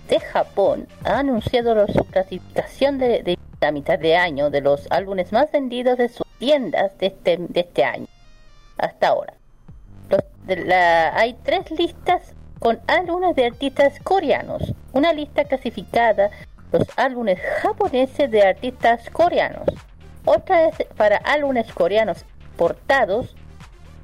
[0.09, 5.31] de Japón, ha anunciado la- su clasificación de, la mitad de año de los álbumes
[5.31, 8.07] más vendidos de sus tiendas de este, de este año.
[8.77, 9.33] Hasta ahora.
[11.13, 14.61] Hay tres listas con álbumes de artistas coreanos.
[14.93, 16.29] Una lista clasificada
[16.71, 19.65] los álbumes japoneses de artistas coreanos.
[20.25, 22.23] Otra es para álbumes coreanos
[22.57, 23.35] portados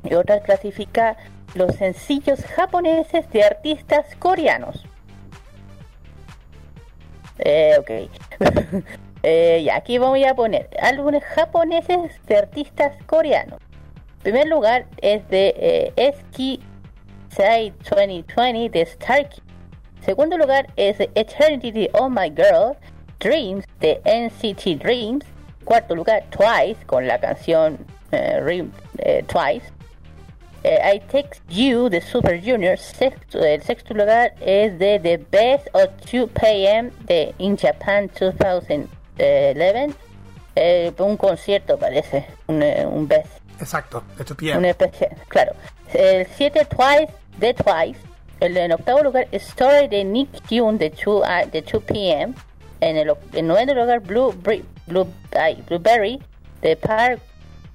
[0.03, 1.17] y otra clasifica
[1.53, 4.85] los sencillos japoneses de artistas coreanos.
[7.39, 7.91] Eh, ok.
[9.23, 13.59] Eh, y aquí voy a poner álbumes japoneses de artistas coreanos.
[14.17, 16.61] En primer lugar es de eh, Eski
[17.37, 19.39] Side 2020 de Starkey.
[20.03, 22.75] Segundo lugar es Eternity Oh My Girl,
[23.19, 25.23] Dreams de NCT Dreams.
[25.63, 27.77] Cuarto lugar, Twice con la canción
[28.11, 29.65] eh, Rim- eh, Twice.
[30.63, 32.77] Eh, I Text You de Super Junior.
[32.77, 38.87] Sexto, el sexto lugar es de The Best of 2 PM de In Japan 2011.
[40.59, 43.29] Eh, un concierto parece, un, un best.
[43.59, 44.03] Exacto.
[44.17, 44.69] De tu Un pie.
[44.69, 45.53] especial, claro.
[45.93, 47.99] El 7 Twice de Twice.
[48.39, 52.33] El, en octavo lugar Story de Nick Yoon de 2 a- de 2 PM.
[52.81, 55.07] En el, en noveno lugar Blue, Bri- Blue
[55.67, 56.21] Blueberry
[56.61, 57.19] de Park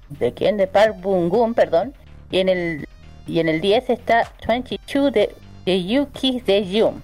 [0.09, 1.93] de quién de Park Bungum, perdón.
[2.31, 2.87] Y en el
[3.27, 7.01] y en el 10 está 22 de, de Yuki de Yoon.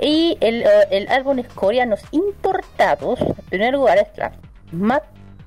[0.00, 4.32] Y el, eh, el álbumes coreanos importados, en primer lugar está
[4.72, 5.02] Map,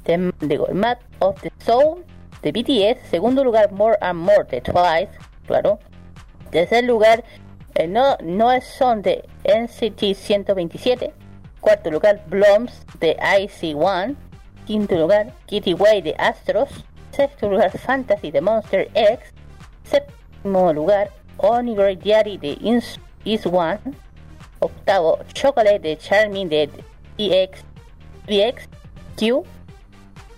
[0.05, 2.03] de, digo, Map of the Soul
[2.41, 5.09] de BTS, segundo lugar More and More de Twice,
[5.47, 5.79] claro.
[6.51, 7.23] Tercer lugar
[7.75, 11.13] eh, no, no es Son de NCT 127.
[11.59, 14.15] Cuarto lugar Bloms de IC1.
[14.65, 16.69] Quinto lugar Kitty Way de Astros.
[17.11, 19.33] Sexto lugar, Fantasy de Monster X.
[19.83, 23.79] Séptimo lugar, Onigiri Diary de Ins- Is One.
[24.59, 26.69] Octavo, Chocolate de Charming de
[27.17, 27.63] EX,
[28.27, 28.69] DX
[29.17, 29.43] Q.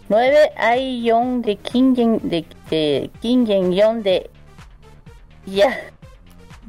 [0.10, 4.30] 9, Ai Young de Yen- de, de King Young de
[5.45, 5.76] Ya.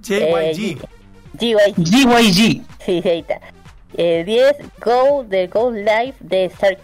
[0.04, 0.78] JYG.
[1.38, 1.84] GYG.
[1.84, 2.62] GYG.
[2.84, 3.40] Sí, ahí está.
[3.96, 6.78] Eh, 10, Go de Go Live de Stark.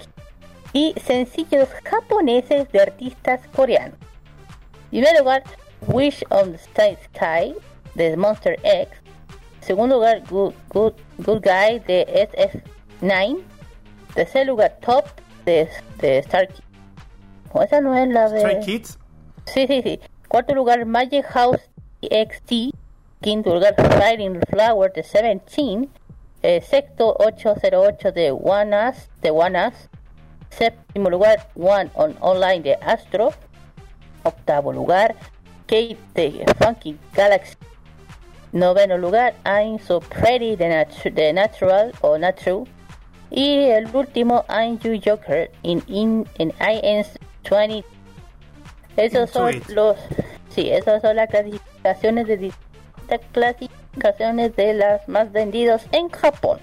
[0.72, 3.98] Y sencillos japoneses de artistas coreanos.
[4.90, 5.42] Primer lugar,
[5.86, 7.54] Wish on the Sky Sky
[7.94, 8.90] de Monster X.
[9.60, 12.28] Segundo lugar, Good, Good, Good Guy de
[13.00, 13.40] SF9.
[14.14, 15.04] Tercer lugar, Top
[15.44, 16.48] de, de Star.
[17.52, 18.40] ¿O esa no es la de...?
[18.40, 18.98] Stray Kids.
[19.46, 20.00] Sí, sí, sí.
[20.28, 21.60] Cuarto lugar, Magic House
[22.02, 22.74] XT.
[23.20, 25.88] Quinto lugar, Fighting Flower de 17.
[26.42, 29.90] Eh, sexto, 808 de One Us, de One Us.
[30.48, 33.30] Séptimo lugar, One on Online de Astro.
[34.24, 35.14] Octavo lugar,
[35.66, 37.56] Kate de Funky Galaxy.
[38.52, 42.64] Noveno lugar, I'm So Pretty de, Natu- de Natural o Natural.
[43.30, 47.84] Y el último, I'm You Joker in, in, in INS 20.
[48.96, 49.96] Esos son los.
[50.48, 52.52] Sí, esas son las clasificaciones de
[53.18, 56.58] clasificaciones de las más vendidas en Japón.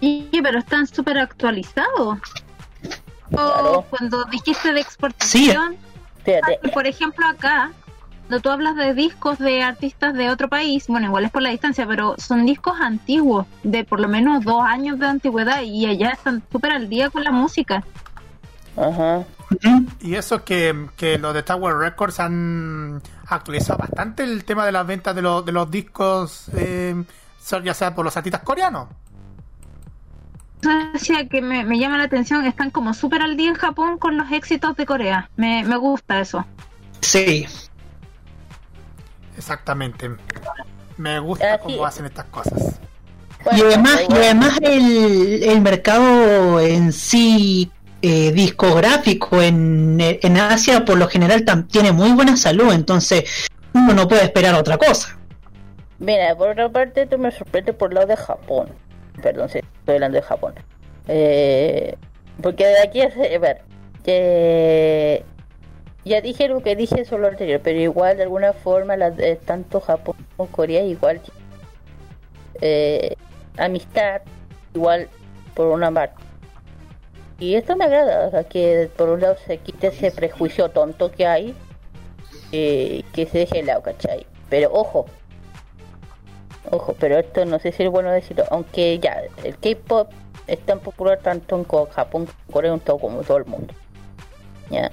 [0.00, 2.18] Sí, pero están súper actualizados.
[3.34, 5.76] O cuando dijiste de exportación,
[6.26, 7.72] ah, por ejemplo acá,
[8.26, 11.50] cuando tú hablas de discos de artistas de otro país, bueno, igual es por la
[11.50, 16.10] distancia, pero son discos antiguos, de por lo menos dos años de antigüedad, y allá
[16.10, 17.84] están súper al día con la música.
[18.76, 19.24] ajá.
[20.00, 24.86] Y eso que, que los de Tower Records han actualizado bastante el tema de las
[24.86, 27.02] ventas de, los de los discos, eh,
[27.64, 28.88] ya sea por los artistas coreanos.
[30.94, 33.98] O sea, que me, me llama la atención, están como súper al día en Japón
[33.98, 35.28] con los éxitos de Corea.
[35.36, 36.46] Me, me gusta eso.
[37.00, 37.46] Sí.
[39.36, 40.10] Exactamente.
[40.96, 42.78] Me gusta Así cómo hacen estas cosas.
[43.40, 50.84] Y Bueno, además, y además el, el mercado en sí eh, discográfico en, en Asia
[50.84, 55.18] por lo general tiene muy buena salud, entonces uno no puede esperar otra cosa.
[55.98, 58.68] Mira, por otra parte, esto me sorprende por el lado de Japón.
[59.22, 60.54] Perdón, sí, estoy hablando de Japón.
[61.06, 61.96] Eh,
[62.42, 63.14] porque de aquí es.
[63.14, 63.62] A ver,
[66.04, 69.36] ya dije lo que dije sobre lo anterior, pero igual de alguna forma, las de
[69.36, 71.20] tanto Japón como Corea, igual.
[72.60, 73.14] Eh,
[73.56, 74.22] amistad,
[74.74, 75.08] igual
[75.54, 76.31] por una parte.
[77.42, 81.56] Y esto me agrada, que por un lado se quite ese prejuicio tonto que hay,
[82.52, 84.26] eh, que se deje de lado, ¿cachai?
[84.48, 85.06] Pero ojo,
[86.70, 90.08] Ojo, pero esto no sé si es bueno decirlo, aunque ya, el K-pop
[90.46, 93.74] es tan popular tanto en Japón, Corea, en todo como todo el mundo.
[94.70, 94.92] Ya,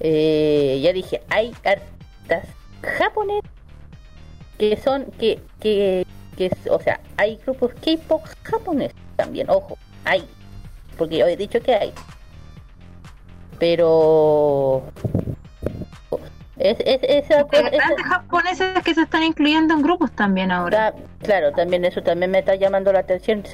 [0.00, 2.46] Eh, ya dije, hay artistas
[2.82, 3.50] japoneses
[4.58, 10.22] que son, que, que, que, o sea, hay grupos K-pop japoneses también, ojo, hay,
[10.98, 11.92] porque yo he dicho que hay,
[13.58, 14.82] pero
[16.56, 20.92] es, es, esa cosa- esa- Grandes japoneses que se están incluyendo en grupos también ahora.
[21.22, 23.44] Claro, también eso también me está llamando la atención.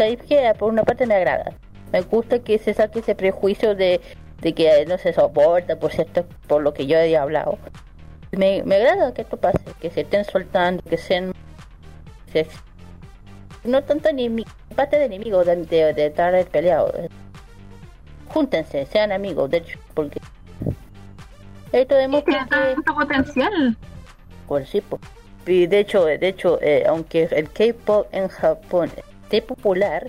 [0.59, 1.53] Por una parte me agrada.
[1.93, 4.01] Me gusta que se saque ese prejuicio de,
[4.41, 7.59] de que no se soporta, por cierto, por lo que yo he hablado.
[8.33, 11.33] Me, me agrada que esto pase, que se estén soltando, que sean...
[12.33, 12.49] se-
[13.63, 14.09] no tanto
[14.75, 16.93] parte de enemigos de, de, de estar peleados.
[18.35, 20.21] Júntense, sean amigos, de hecho, porque...
[21.73, 22.51] Esto demuestra que...
[22.51, 23.77] tanto potencial.
[24.49, 25.01] Pues sí, pues.
[25.47, 28.91] Y de hecho, de hecho, eh, aunque el K-pop en Japón
[29.23, 30.09] esté popular,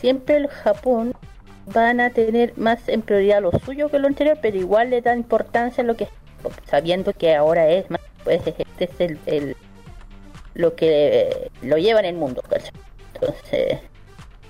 [0.00, 1.12] siempre el Japón
[1.72, 5.18] van a tener más en prioridad lo suyo que lo anterior, pero igual le dan
[5.18, 6.08] importancia a lo que
[6.66, 9.56] sabiendo que ahora es más, pues este es el, el-
[10.54, 12.70] lo que eh, lo lleva en el mundo, ¿cachai?
[13.14, 13.80] Entonces,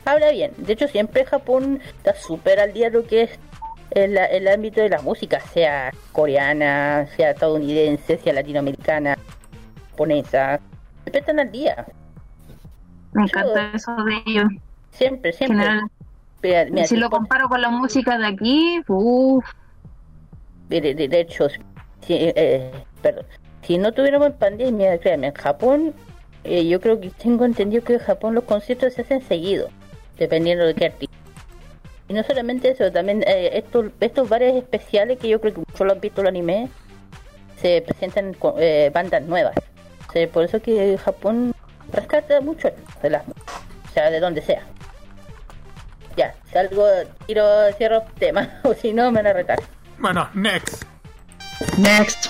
[0.04, 0.52] habla bien.
[0.56, 3.30] De hecho, siempre Japón está súper al día de lo que es
[3.90, 9.16] el, el ámbito de la música, sea coreana, sea estadounidense, sea latinoamericana,
[9.90, 10.60] japonesa.
[11.04, 11.86] Siempre están al día.
[13.12, 14.46] Me encanta eso de ellos.
[14.90, 15.56] Siempre, siempre.
[15.58, 15.88] general,
[16.42, 19.44] Mira, mira, si lo comparo con la música de aquí, uff,
[20.68, 21.58] de, de- de hecho, si,
[22.10, 22.70] eh,
[23.02, 23.24] perdón,
[23.62, 25.94] si no tuviéramos pandemia, créanme, en Japón,
[26.44, 29.70] eh, yo creo que tengo entendido que en Japón los conciertos se hacen seguidos,
[30.18, 31.16] dependiendo de qué artista.
[32.08, 35.92] Y no solamente eso, también eh, estos, estos bares especiales que yo creo que solo
[35.92, 36.68] han visto el anime,
[37.60, 39.54] se presentan con eh, bandas nuevas.
[40.08, 41.54] O sea, por eso que Japón
[41.92, 42.70] rescata mucho
[43.02, 44.62] de las o sea, de donde sea.
[46.16, 46.86] Ya, salgo,
[47.26, 49.58] tiro, cierro tema, o si no me van a retar.
[49.98, 50.82] Bueno, next.
[51.78, 52.28] Next.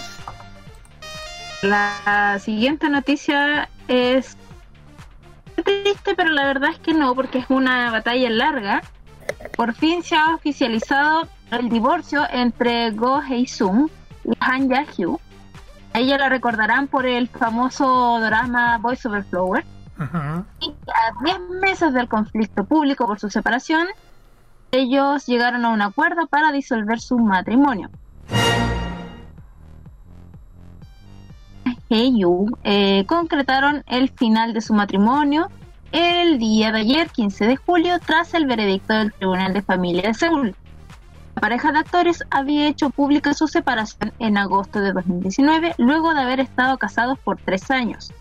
[1.62, 4.36] La siguiente noticia es
[5.62, 8.82] triste, pero la verdad es que no, porque es una batalla larga.
[9.56, 13.88] Por fin se ha oficializado el divorcio entre Go Hei-sung
[14.24, 15.20] y Han Ya-hyu.
[15.92, 19.64] A ella la recordarán por el famoso drama Voice Over Flower.
[20.60, 23.86] Y a 10 meses del conflicto público por su separación,
[24.72, 27.90] ellos llegaron a un acuerdo para disolver su matrimonio.
[31.90, 35.48] Heyyu eh, concretaron el final de su matrimonio
[35.92, 40.14] el día de ayer, 15 de julio, tras el veredicto del Tribunal de Familia de
[40.14, 40.56] Seúl.
[41.36, 46.20] La pareja de actores había hecho pública su separación en agosto de 2019, luego de
[46.20, 48.12] haber estado casados por tres años.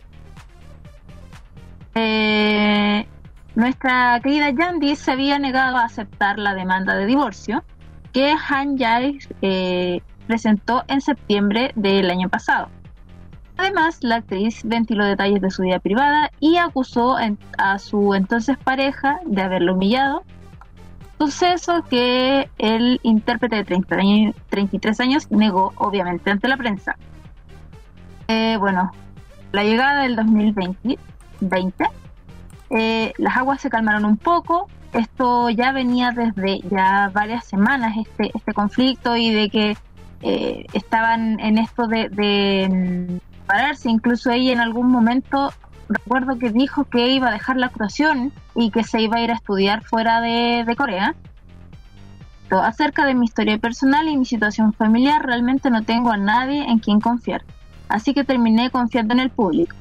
[1.96, 3.08] Eh,
[3.56, 7.64] nuestra querida Yandy se había negado a aceptar la demanda de divorcio
[8.12, 12.70] que Han Jae eh, presentó en septiembre del año pasado.
[13.64, 17.16] Además, la actriz ventiló detalles de su vida privada y acusó
[17.58, 20.24] a su entonces pareja de haberlo humillado,
[21.18, 26.98] suceso que el intérprete de 30 años- 33 años negó obviamente ante la prensa.
[28.28, 28.92] Eh, bueno,
[29.54, 31.00] la llegada del 2020,
[31.40, 31.86] 20,
[32.70, 34.68] eh, las aguas se calmaron un poco.
[34.92, 39.78] Esto ya venía desde ya varias semanas, este, este conflicto y de que
[40.22, 42.10] eh, estaban en esto de,
[43.44, 43.90] pararse.
[43.90, 45.52] Incluso ella en algún momento
[45.90, 49.32] recuerdo que dijo que iba a dejar la actuación y que se iba a ir
[49.32, 51.16] a estudiar fuera de, Corea.
[52.50, 56.78] Acerca de mi historia personal y mi situación familiar, realmente no tengo a nadie en
[56.78, 57.44] quien confiar.
[57.90, 59.76] Así que terminé confiando en el público.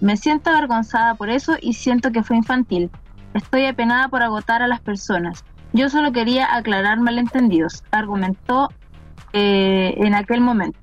[0.00, 2.90] Me siento avergonzada por eso y siento que fue infantil.
[3.34, 5.44] Estoy apenada por agotar a las personas.
[5.72, 8.68] Yo solo quería aclarar malentendidos, argumentó
[9.32, 10.78] eh, en aquel momento.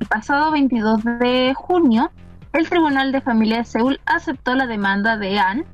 [0.00, 2.10] El pasado 22 de junio,
[2.52, 5.64] el Tribunal de Familia de Seúl aceptó la demanda de Ann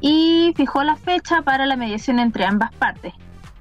[0.00, 3.14] y fijó la fecha para la mediación entre ambas partes.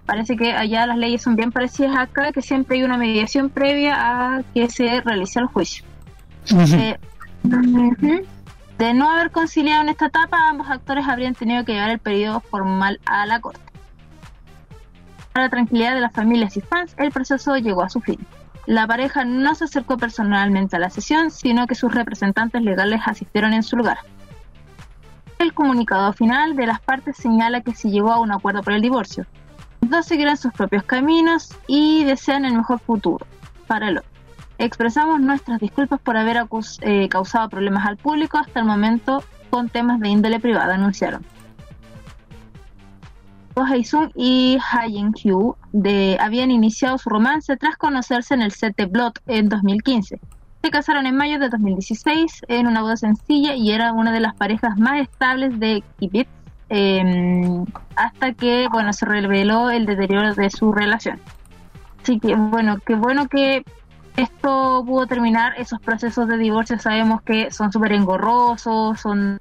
[0.06, 3.96] Parece que allá las leyes son bien parecidas acá, que siempre hay una mediación previa
[3.98, 5.86] a que se realice el juicio.
[6.52, 6.98] Eh.
[8.78, 12.40] De no haber conciliado en esta etapa, ambos actores habrían tenido que llevar el periodo
[12.40, 13.60] formal a la corte.
[15.34, 18.18] Para la tranquilidad de las familias y fans, el proceso llegó a su fin.
[18.70, 23.52] La pareja no se acercó personalmente a la sesión, sino que sus representantes legales asistieron
[23.54, 23.98] en su lugar.
[25.40, 28.82] El comunicado final de las partes señala que se llegó a un acuerdo por el
[28.84, 29.26] divorcio.
[29.82, 33.26] Dos seguirán sus propios caminos y desean el mejor futuro
[33.66, 34.12] para el otro.
[34.60, 36.46] Expresamos nuestras disculpas por haber
[36.82, 41.26] eh, causado problemas al público hasta el momento con temas de índole privada, anunciaron.
[43.56, 48.76] Go Hae-sung y Ha Jin-hyo de- habían iniciado su romance tras conocerse en el set
[48.78, 50.20] de Blood en 2015.
[50.62, 54.36] Se casaron en mayo de 2016 en una boda sencilla y era una de las
[54.36, 56.28] parejas más estables de Kibit
[56.70, 57.64] eh,
[57.96, 61.20] hasta que bueno se reveló el deterioro de su relación.
[62.04, 63.64] Así que bueno, qué bueno que
[64.18, 65.54] esto pudo terminar.
[65.58, 69.40] Esos procesos de divorcio sabemos que son súper engorrosos, son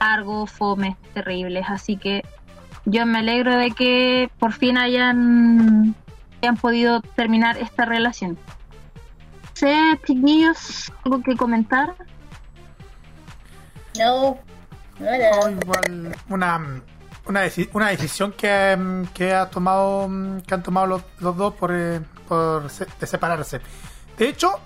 [0.00, 1.64] largos, fomes, terribles.
[1.68, 2.22] Así que
[2.84, 5.94] yo me alegro de que por fin hayan,
[6.42, 8.38] hayan podido terminar esta relación.
[9.54, 9.76] ¿Sé,
[10.06, 11.94] chiquillos, algo que comentar?
[13.98, 14.38] No,
[14.98, 16.80] igual una,
[17.26, 20.08] una, deci- una decisión que, que ha tomado
[20.46, 23.60] que han tomado los, los dos por, eh, por se- de separarse.
[24.18, 24.58] De hecho,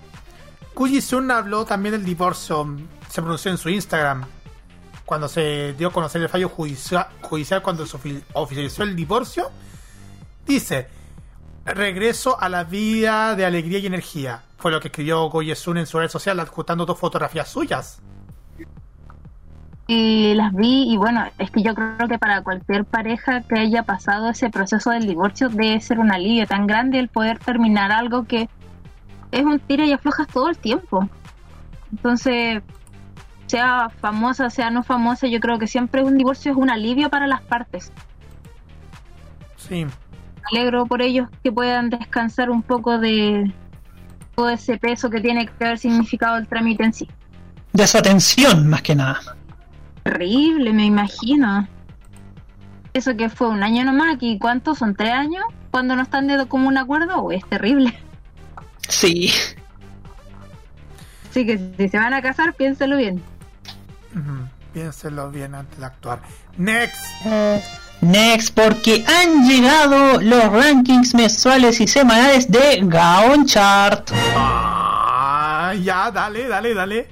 [0.75, 2.77] Kuji Sun habló también del divorcio,
[3.09, 4.25] se pronunció en su Instagram
[5.07, 9.51] cuando se dio a conocer el fallo judicia- judicial cuando se ofi- oficializó el divorcio.
[10.45, 10.89] Dice,
[11.65, 14.43] regreso a la vida de alegría y energía.
[14.59, 18.01] Fue lo que escribió Go Sun en su red social adjuntando dos fotografías suyas.
[19.89, 23.85] Y las vi y bueno, es que yo creo que para cualquier pareja que haya
[23.85, 28.25] pasado ese proceso del divorcio debe ser un alivio tan grande el poder terminar algo
[28.25, 28.49] que
[29.31, 31.09] es un tira y aflojas todo el tiempo.
[31.93, 32.63] Entonces,
[33.47, 37.27] sea famosa, sea no famosa, yo creo que siempre un divorcio es un alivio para
[37.27, 37.93] las partes.
[39.57, 39.85] Sí.
[39.85, 43.53] Me alegro por ellos que puedan descansar un poco de
[44.35, 47.09] todo ese peso que tiene que haber significado el trámite en sí.
[47.73, 49.21] De esa tensión, más que nada.
[50.03, 51.67] Terrible, me imagino.
[52.93, 54.95] Eso que fue un año nomás, ¿y cuántos son?
[54.95, 55.45] ¿Tres años?
[55.71, 57.93] Cuando no están de como un acuerdo, oh, es terrible.
[58.89, 59.31] Sí.
[61.29, 63.23] Así que si se van a casar, piénselo bien.
[64.73, 66.21] Piénselo bien antes de actuar.
[66.59, 67.01] Next.
[68.01, 74.11] Next, porque han llegado los rankings mensuales y semanales de Gaon Chart.
[74.35, 77.09] Ah, ya, dale, dale, dale.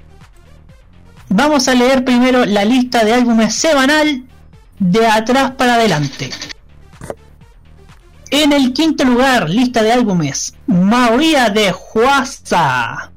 [1.30, 4.24] Vamos a leer primero la lista de álbumes semanal
[4.78, 6.30] de atrás para adelante.
[8.30, 13.10] En el quinto lugar, lista de álbumes, María de Huasa.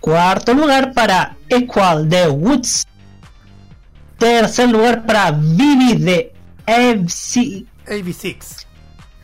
[0.00, 2.86] Cuarto lugar para Equal de Woods.
[4.18, 6.32] Tercer lugar para Vivi de
[6.66, 8.66] FC AB6.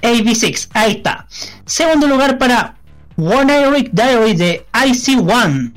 [0.02, 1.26] AB6, ahí está.
[1.64, 2.76] Segundo lugar para
[3.16, 5.72] One Eric Diary de IC1.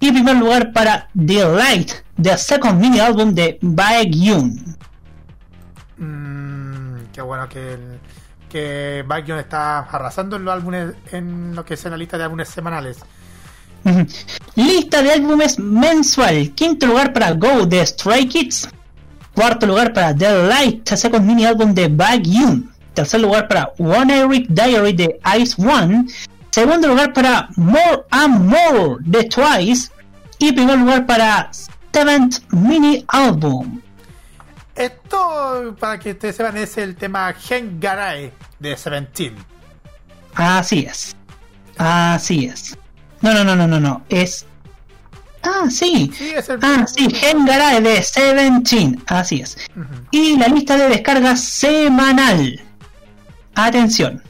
[0.00, 1.90] Y primer lugar para The Light,
[2.22, 4.76] the second mini álbum de Baekhyun.
[5.96, 7.98] Mm, qué bueno que, el,
[8.48, 12.24] que Baekhyun está arrasando en los álbumes, en lo que es en la lista de
[12.24, 12.98] álbumes semanales.
[14.54, 16.50] Lista de álbumes mensual.
[16.54, 18.68] Quinto lugar para Go de Stray Kids.
[19.34, 22.72] Cuarto lugar para The Light, second mini álbum de Baekhyun.
[22.94, 26.06] Tercer lugar para One Eric Diary de Ice One.
[26.50, 29.90] Segundo lugar para More and More de Twice.
[30.40, 31.50] Y primer lugar para
[31.92, 33.80] Seventh Mini Album.
[34.74, 39.34] Esto, para que ustedes sepan, es el tema Hengarae de Seventeen.
[40.34, 41.16] Así es.
[41.76, 42.78] Así es.
[43.20, 44.02] No, no, no, no, no, no.
[44.08, 44.46] Es.
[45.42, 46.10] Ah, sí.
[46.16, 46.58] Sí, es el.
[46.62, 49.02] Ah, sí, Hengarae de Seventeen.
[49.06, 49.56] Así es.
[50.10, 52.60] Y la lista de descargas semanal.
[53.54, 54.22] Atención.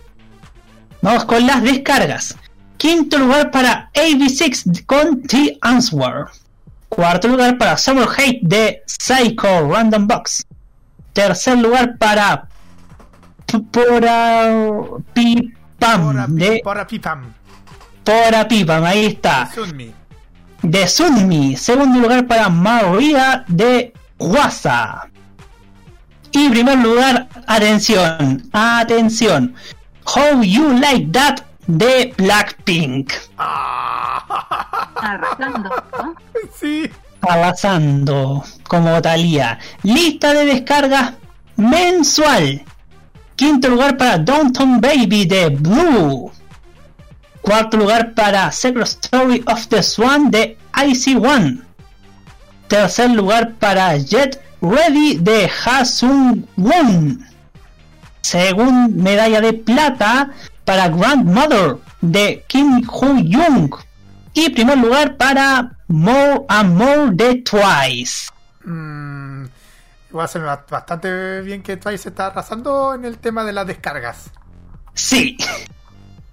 [1.02, 2.36] Vamos con las descargas.
[2.76, 6.26] Quinto lugar para AB6 con The Answer.
[6.88, 10.46] Cuarto lugar para Summer Hate de Psycho Random Box.
[11.12, 12.48] Tercer lugar para
[13.72, 14.48] Pora
[15.14, 17.32] Pipam de porra Pipam.
[18.08, 19.50] Pora Pipam, ahí está.
[19.54, 19.92] Sunmi.
[20.62, 21.54] De Sunmi.
[21.58, 25.10] Segundo lugar para Maria de Wasa.
[26.32, 29.54] Y primer lugar, atención, atención.
[30.06, 33.12] How You Like That de Blackpink.
[33.36, 36.14] Ah, Arrasando, ¿no?
[36.58, 36.90] sí.
[37.20, 39.58] Arrasando como Talía.
[39.82, 41.12] Lista de descargas
[41.56, 42.64] mensual.
[43.36, 46.32] Quinto lugar para Downtown Baby de Blue.
[47.42, 51.62] Cuarto lugar para Secret Story of the Swan de IC1.
[52.68, 57.24] Tercer lugar para Jet Ready de Hasung Won.
[58.20, 60.30] Según medalla de plata
[60.64, 63.74] para Grandmother de Kim Ho Young.
[64.34, 68.30] Y primer lugar para More and More de Twice.
[68.64, 69.46] Mm,
[70.10, 73.52] igual se me va bastante bien que Twice se está arrasando en el tema de
[73.52, 74.30] las descargas.
[74.92, 75.38] Sí.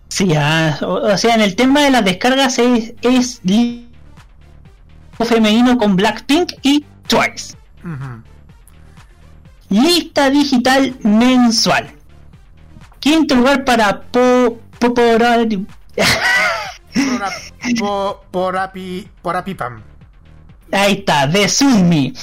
[0.08, 3.42] Sí, ah, o, o sea, en el tema de las descargas es, es
[5.26, 7.56] femenino con Blackpink y Twice.
[7.84, 8.24] Ujú.
[9.70, 11.90] Lista digital mensual.
[13.00, 14.60] Quinto lugar para Po...
[14.80, 15.46] po- Pora-
[16.94, 17.30] Porra,
[17.80, 19.82] po, porra pi- porra Pipam.
[20.72, 22.14] Ahí está, de Sunmi.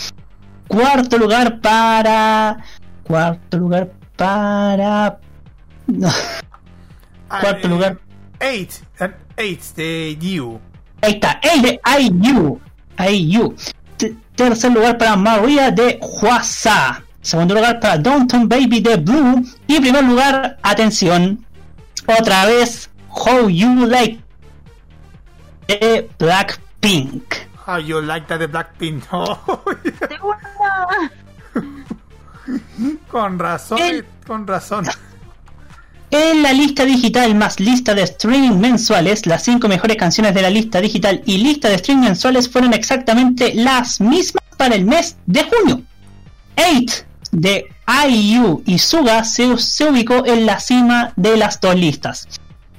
[0.69, 2.57] Cuarto lugar para...
[3.03, 5.19] Cuarto lugar para...
[5.87, 6.09] No,
[7.41, 7.99] Cuarto Ah, lugar.
[8.41, 8.71] eh, Eight.
[9.01, 10.61] eh, Eight de You.
[11.01, 12.61] Ahí está, el de IU.
[13.11, 13.55] IU.
[14.37, 17.03] Tercer lugar para Maria de Huasa.
[17.21, 19.45] Segundo lugar para Downtown Baby de Blue.
[19.67, 21.45] Y primer lugar, atención,
[22.07, 24.21] otra vez, How You Like
[25.69, 27.23] de Blackpink.
[27.67, 29.05] How you like that de Blackpink.
[29.13, 29.39] Oh,
[30.09, 31.13] Segunda.
[33.09, 34.85] con razón, El- con razón.
[36.15, 40.51] En la lista digital más lista de streaming mensuales, las 5 mejores canciones de la
[40.51, 45.43] lista digital y lista de streaming mensuales fueron exactamente las mismas para el mes de
[45.45, 45.83] junio.
[46.59, 47.65] 8 de
[48.11, 52.29] IU y Suga se, se ubicó en la cima de las dos listas.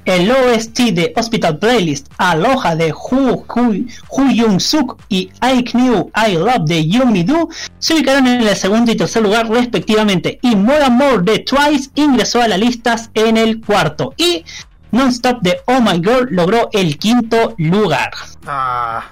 [0.06, 6.34] El OST de Hospital Playlist, Aloha de Hu, Hu, Young Suk y I Knew I
[6.34, 7.50] Love de Yomi Do
[7.80, 10.40] se ubicaron en el segundo y tercer lugar respectivamente.
[10.42, 14.14] Y More and More de Twice ingresó a las listas en el cuarto.
[14.18, 14.44] Y
[14.92, 18.12] Non-Stop de Oh My Girl logró el quinto lugar.
[18.46, 19.06] Ah,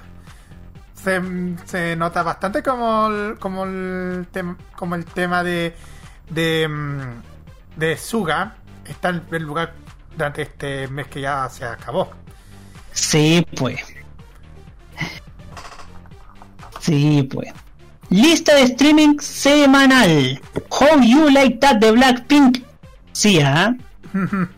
[0.94, 3.64] se, nota bastante como el, como
[4.96, 5.76] el tema de,
[6.30, 9.74] de, mm, de Suga está en el lugar
[10.16, 12.12] durante este mes que ya se acabó.
[12.94, 13.80] Sí, pues.
[16.80, 17.54] Sí, pues.
[18.10, 20.42] Lista de streaming semanal.
[20.70, 22.64] How You Like That de Blackpink.
[23.14, 23.76] Sí, ¿ah?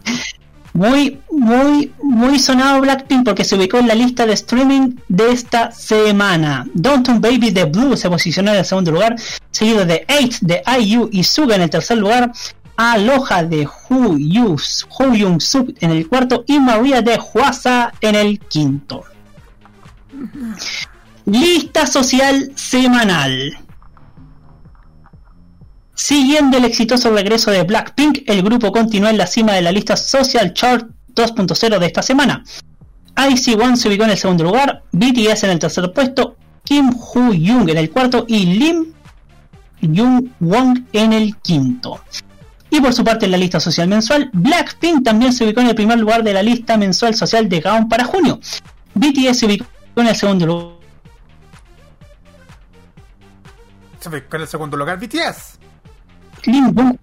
[0.73, 5.71] Muy, muy, muy sonado Blackpink porque se ubicó en la lista de streaming de esta
[5.71, 6.65] semana.
[6.73, 9.15] Downtown Baby de Blue se posicionó en el segundo lugar.
[9.51, 12.31] seguido de 8 de IU y Suga en el tercer lugar,
[12.75, 18.15] Aloha de Hu, Yu, Hu Yung Suk en el cuarto y María de Huasa en
[18.15, 19.03] el quinto.
[21.25, 23.57] Lista social semanal.
[25.93, 29.95] Siguiendo el exitoso regreso de Blackpink, el grupo continúa en la cima de la lista
[29.95, 32.43] Social Chart 2.0 de esta semana.
[33.15, 37.69] IC1 se ubicó en el segundo lugar, BTS en el tercer puesto, Kim Hu Jung
[37.69, 38.93] en el cuarto y Lim
[39.81, 41.99] Jung Wong en el quinto.
[42.73, 45.75] Y por su parte en la lista social mensual, Blackpink también se ubicó en el
[45.75, 48.39] primer lugar de la lista mensual social de Gaon para junio.
[48.95, 50.73] BTS se ubicó en el segundo lugar.
[53.99, 55.59] Se fue con el segundo lugar BTS.
[56.45, 56.97] Lim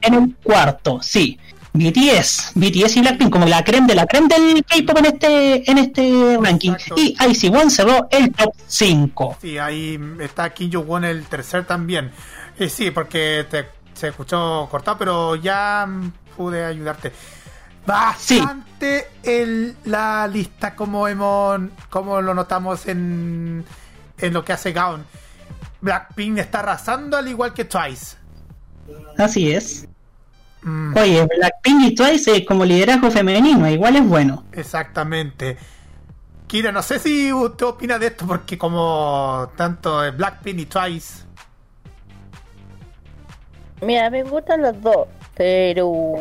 [0.00, 1.38] en el cuarto, sí.
[1.72, 5.78] BTS, BTS y Blackpink como la creme de la creme del K-pop en este, en
[5.78, 6.72] este ranking.
[6.72, 7.00] Exacto.
[7.00, 9.38] Y IC1 cerró el top 5.
[9.40, 12.10] Sí, ahí está Kim Jong-un el tercer también.
[12.58, 15.88] Y sí, porque te, se escuchó cortado, pero ya
[16.36, 17.12] pude ayudarte.
[17.86, 23.64] Bastante el, la lista como hemos como lo notamos en,
[24.18, 25.04] en lo que hace Gaon.
[25.80, 28.16] Blackpink está arrasando al igual que Twice.
[29.18, 29.86] Así es.
[30.62, 34.44] Mm, Oye, Blackpink y Twice eh, como liderazgo femenino, igual es bueno.
[34.52, 35.58] exactamente.
[36.46, 41.23] Kira, no sé si usted opina de esto porque como tanto Blackpink y Twice
[43.84, 45.06] Mira, me gustan los dos,
[45.36, 46.14] pero.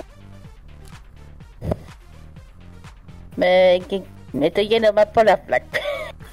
[3.35, 4.03] Me, que-
[4.33, 5.63] me estoy yendo más por las Black.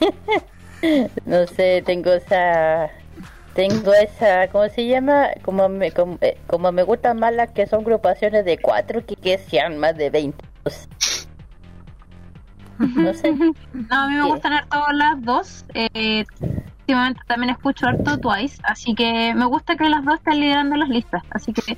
[1.26, 2.91] no sé, tengo esa.
[3.55, 4.49] Tengo esa.
[4.49, 5.28] ¿Cómo se llama?
[5.43, 9.16] Como me, como, eh, como me gustan más las que son agrupaciones de cuatro que,
[9.16, 10.45] que sean más de 20.
[12.97, 13.33] No sé.
[13.72, 14.28] No, a mí me Sí.
[14.31, 15.64] gustan harto las dos.
[15.74, 16.24] Eh,
[16.91, 20.88] últimamente también escucho harto Twice, así que me gusta que las dos estén liderando las
[20.88, 21.22] listas.
[21.30, 21.76] Así que, Sí,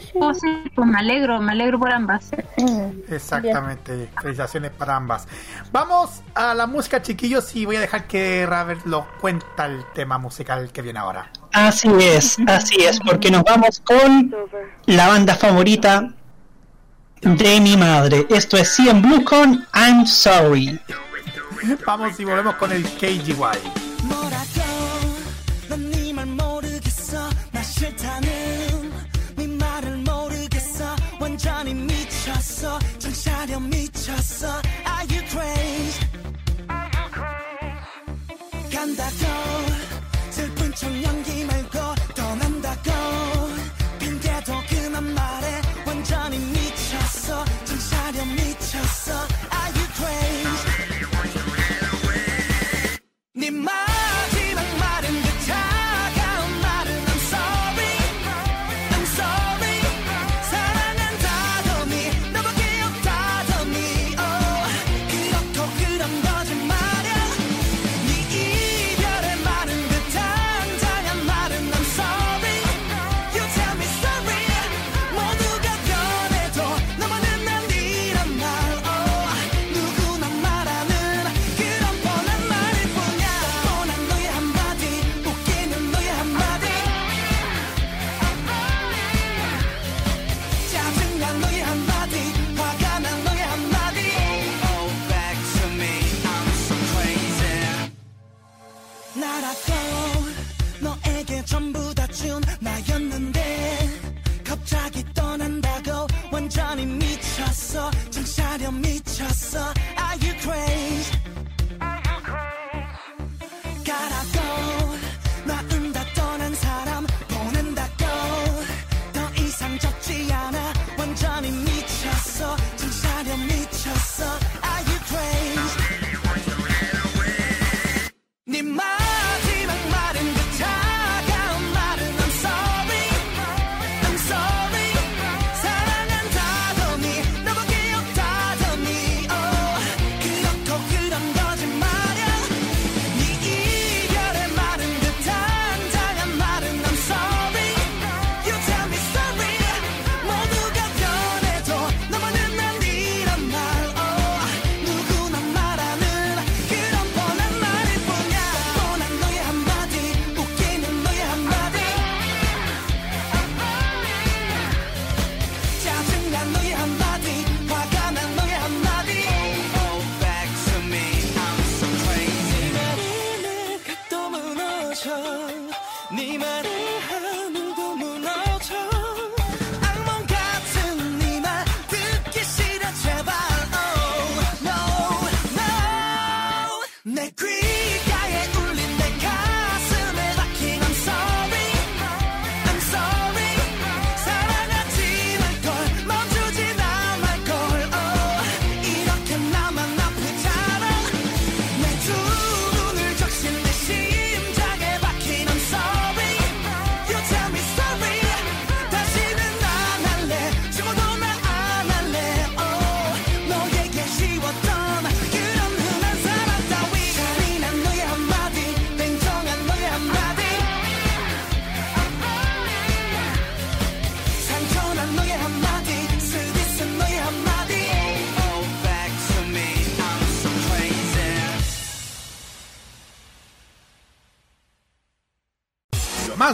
[0.00, 0.12] sí.
[0.20, 2.30] oh, sí, pues me alegro, me alegro por ambas.
[2.56, 5.28] Mm, Exactamente, felicitaciones para ambas.
[5.72, 10.18] Vamos a la música, chiquillos, y voy a dejar que Raver lo cuenta el tema
[10.18, 11.30] musical que viene ahora.
[11.52, 14.34] Así es, así es, porque nos vamos con
[14.86, 16.12] la banda favorita
[17.22, 18.26] de mi madre.
[18.30, 20.80] Esto es CM Blue con I'm Sorry.
[21.86, 23.89] Vamos y volvemos con el KGY.
[32.39, 34.47] 미쳤어 정차려 미쳤어
[34.85, 36.07] Are you crazy
[38.71, 39.11] 간다고
[40.31, 41.48] 슬픈 척 연기 말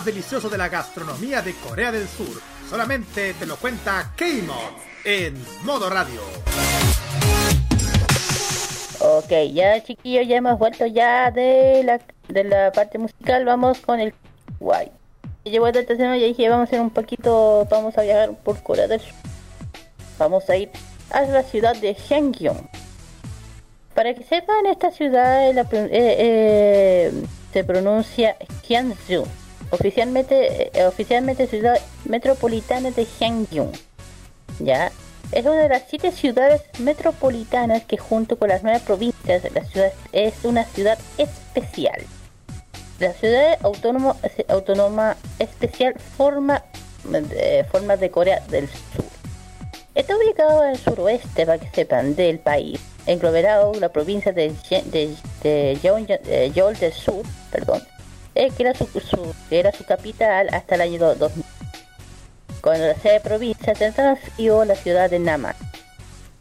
[0.07, 2.40] delicioso de la gastronomía de Corea del Sur
[2.70, 5.34] solamente te lo cuenta K-Mod en
[5.64, 6.20] modo radio.
[9.00, 14.00] Ok, ya chiquillos, ya hemos vuelto ya de la, de la parte musical, vamos con
[14.00, 14.14] el
[14.59, 14.90] guay.
[15.44, 18.88] Llevo esta semana ya dije, vamos a hacer un poquito, vamos a viajar por Corea
[18.88, 19.12] del Sur.
[20.18, 20.70] Vamos a ir
[21.11, 22.68] a la ciudad de Hyeongyong.
[23.94, 27.12] Para que sepan, esta ciudad pro- eh, eh,
[27.52, 28.36] se pronuncia
[28.66, 29.24] Hyeonju.
[29.71, 33.73] Oficialmente, eh, oficialmente ciudad metropolitana de Hyeongyong.
[34.61, 34.93] ¿ya?
[35.33, 39.93] Es una de las siete ciudades metropolitanas que junto con las nueve provincias la ciudad
[40.12, 42.01] es una ciudad especial.
[43.01, 44.17] La ciudad autónoma,
[44.49, 46.62] autónoma especial forma,
[47.71, 49.05] forma de Corea del Sur.
[49.95, 55.14] Está ubicado en el suroeste, para que sepan, del país, engloberado la provincia de, de,
[55.43, 57.83] de Yeon- eh, Yeol del Sur, perdón,
[58.37, 58.62] que,
[59.59, 61.45] era su, capital hasta el año do- 2000
[62.61, 65.55] cuando la sede de provincia se nació la ciudad de Nama.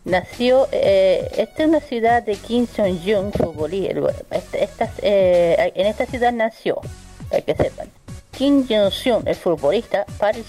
[0.06, 4.12] Nació, eh, esta es una ciudad de Kim Jong-un, futbolista.
[4.32, 6.82] Esta- esta- eh, en esta ciudad nació,
[7.30, 7.92] para que sepan,
[8.32, 10.44] Kim Jong-un, el futbolista, padre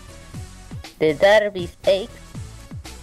[0.98, 2.08] de Darby Egg,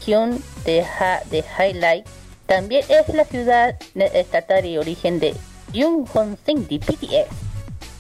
[0.06, 2.08] Hyun de, ha, de Highlight.
[2.48, 5.34] También es la ciudad estatal y origen de
[5.74, 7.43] Jung Hong-sing de BTS.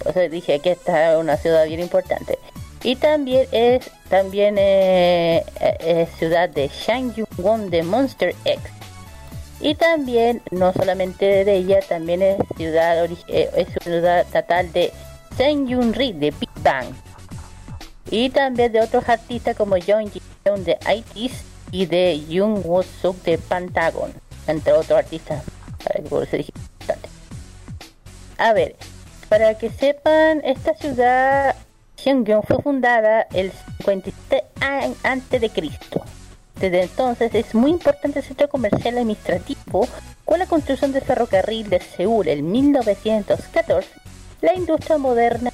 [0.03, 2.37] Por eso dije que esta es una ciudad bien importante.
[2.83, 8.61] Y también es también eh, ciudad de Shangyung-won de Monster X.
[9.61, 14.91] Y también, no solamente de ella, también es ciudad, eh, es ciudad natal de
[15.37, 16.87] Seung-ri de Big Bang.
[18.11, 21.31] Y también de otros artistas como Jung Ji-young de ITZY
[21.71, 24.13] y de Jung Woo-suk de Pentagon,
[24.47, 25.43] entre otros artistas.
[26.31, 27.09] Dije bastante.
[28.37, 28.75] A ver,
[29.33, 31.55] para que sepan, esta ciudad
[31.97, 36.03] Hyeongyong fue fundada el 57 a- antes de Cristo.
[36.59, 39.87] Desde entonces es muy importante el centro comercial administrativo
[40.23, 43.89] con la construcción del ferrocarril de Seúl en 1914.
[44.41, 45.51] La industria moderna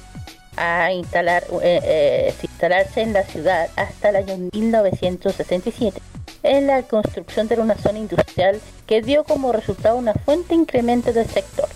[0.58, 6.02] a instalar, eh, eh, instalarse en la ciudad hasta el año 1967
[6.42, 11.26] en la construcción de una zona industrial que dio como resultado una fuente incremento del
[11.28, 11.68] sector,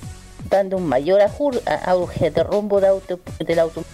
[0.48, 1.20] dando un mayor
[1.86, 3.92] auge de rumbo de auto, del automóvil.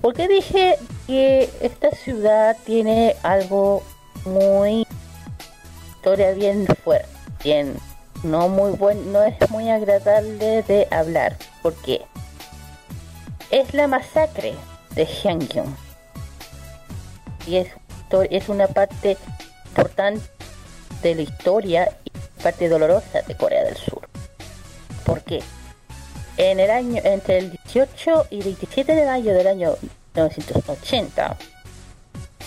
[0.00, 3.82] Porque dije que esta ciudad tiene algo
[4.24, 4.86] muy
[5.96, 7.08] historia bien fuerte,
[7.44, 7.76] bien
[8.24, 12.02] no muy buen, no es muy agradable de hablar, porque
[13.50, 14.54] es la masacre
[14.94, 15.76] de Hyeongyong
[17.46, 17.68] y es,
[18.30, 19.16] es una parte
[19.68, 20.26] importante
[21.02, 24.11] de la historia y parte dolorosa de Corea del Sur.
[25.04, 25.40] ¿Por qué?
[26.36, 29.74] En el año, entre el 18 y 27 de mayo del año
[30.14, 31.36] 1980,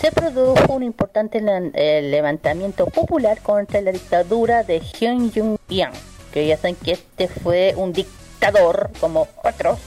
[0.00, 1.42] se produjo un importante
[1.74, 5.94] eh, levantamiento popular contra la dictadura de Hyun Jung Yang,
[6.32, 9.78] que ya saben que este fue un dictador como otros,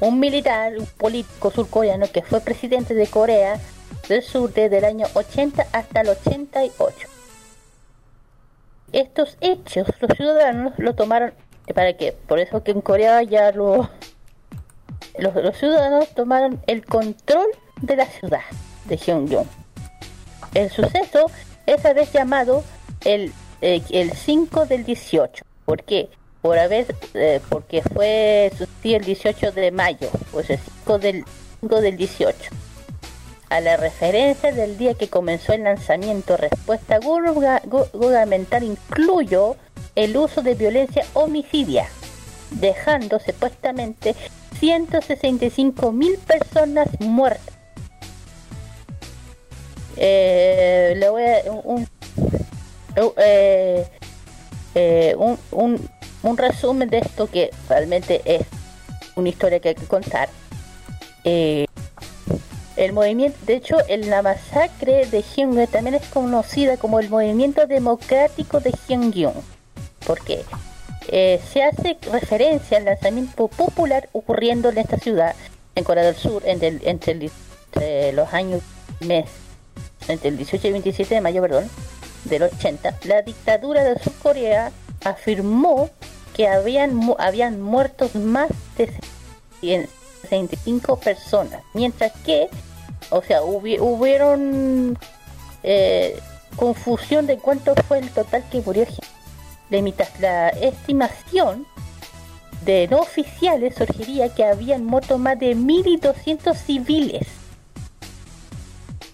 [0.00, 3.60] un militar, un político surcoreano que fue presidente de Corea
[4.08, 7.08] del Sur desde el año 80 hasta el 88.
[8.92, 11.34] Estos hechos los ciudadanos lo tomaron
[11.74, 13.88] para que por eso que en Corea ya lo
[15.18, 17.46] los, los ciudadanos tomaron el control
[17.80, 18.42] de la ciudad
[18.84, 19.46] de Gyeongyong.
[20.54, 21.30] El suceso
[21.66, 22.64] es a veces llamado
[23.04, 25.44] el, eh, el 5 del 18.
[25.64, 26.08] ¿Por qué?
[26.42, 31.24] Por haber, eh, porque fue sucedido el 18 de mayo, pues el 5 del,
[31.60, 32.50] 5 del 18.
[33.48, 39.56] A la referencia del día que comenzó el lanzamiento, respuesta gubernamental incluyó
[39.96, 41.88] el uso de violencia homicidia
[42.52, 44.14] dejando supuestamente
[44.60, 47.54] 165 mil personas muertas.
[49.96, 51.88] Eh, le voy a un, un-
[53.16, 53.86] eh,
[54.74, 55.88] eh, un, un-
[56.22, 58.42] un resumen de esto que realmente es
[59.16, 60.28] una historia que hay que contar.
[61.24, 67.66] El movimiento, de hecho, en la masacre de Hyungwon también es conocida como el movimiento
[67.66, 69.32] democrático de Hyungwon.
[70.06, 70.44] ¿Por qué?
[71.08, 75.34] Eh, se hace referencia al lanzamiento popular ocurriendo en esta ciudad,
[75.74, 76.80] en Corea del Sur, entre,
[78.12, 78.62] los años
[79.00, 79.26] mes,
[80.08, 81.68] entre el 18 y 27 de mayo, perdón,
[82.24, 84.72] del 80, la dictadura de Sur Corea
[85.04, 85.90] afirmó
[86.34, 88.90] que habían, mu- habían muertos más de
[90.22, 92.48] 65 personas, mientras que,
[93.10, 94.98] o sea, hubi- hubieron
[95.62, 96.18] eh,
[96.56, 99.06] confusión de cuánto fue el total que murió gente.
[99.70, 101.66] La, estimación
[102.64, 107.26] de no oficiales surgiría que habían muerto más de 1.200 civiles.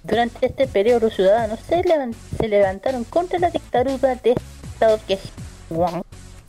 [0.04, 4.34] Durante este periodo los ciudadanos se, levan- se levantaron contra la dictadura de
[4.74, 5.18] Estado que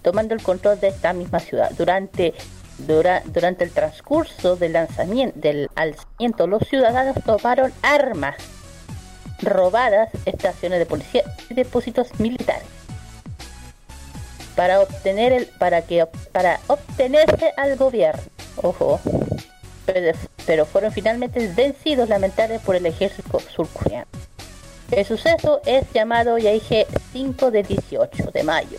[0.02, 1.72] tomando el control de esta misma ciudad.
[1.78, 2.34] Durante,
[2.80, 8.36] dura- durante el transcurso del lanzamiento, del alzamiento, los ciudadanos tomaron armas
[9.42, 12.64] robadas, estaciones de policía y depósitos militares
[14.56, 18.22] para obtener el para que para obtenerse al gobierno.
[18.58, 19.00] Ojo.
[19.86, 24.08] Pero, pero fueron finalmente vencidos lamentables por el ejército surcoreano.
[24.92, 28.78] El suceso es llamado ya dije 5 de 18 de mayo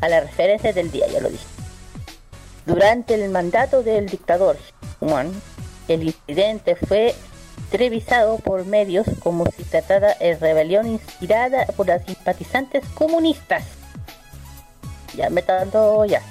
[0.00, 1.46] a la referencia del día ya lo dije.
[2.66, 4.56] Durante el mandato del dictador
[5.00, 5.30] Juan
[5.88, 7.14] el incidente fue
[7.70, 13.64] televisado por medios como si tratara de rebelión inspirada por las simpatizantes comunistas
[15.14, 16.22] ya me dando ya.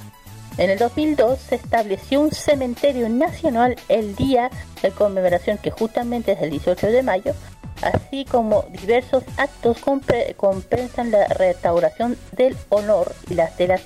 [0.57, 4.49] En el 2002 se estableció un cementerio nacional el día
[4.81, 7.33] de conmemoración que justamente es el 18 de mayo,
[7.81, 9.77] así como diversos actos
[10.37, 13.81] compensan la restauración del honor y las de las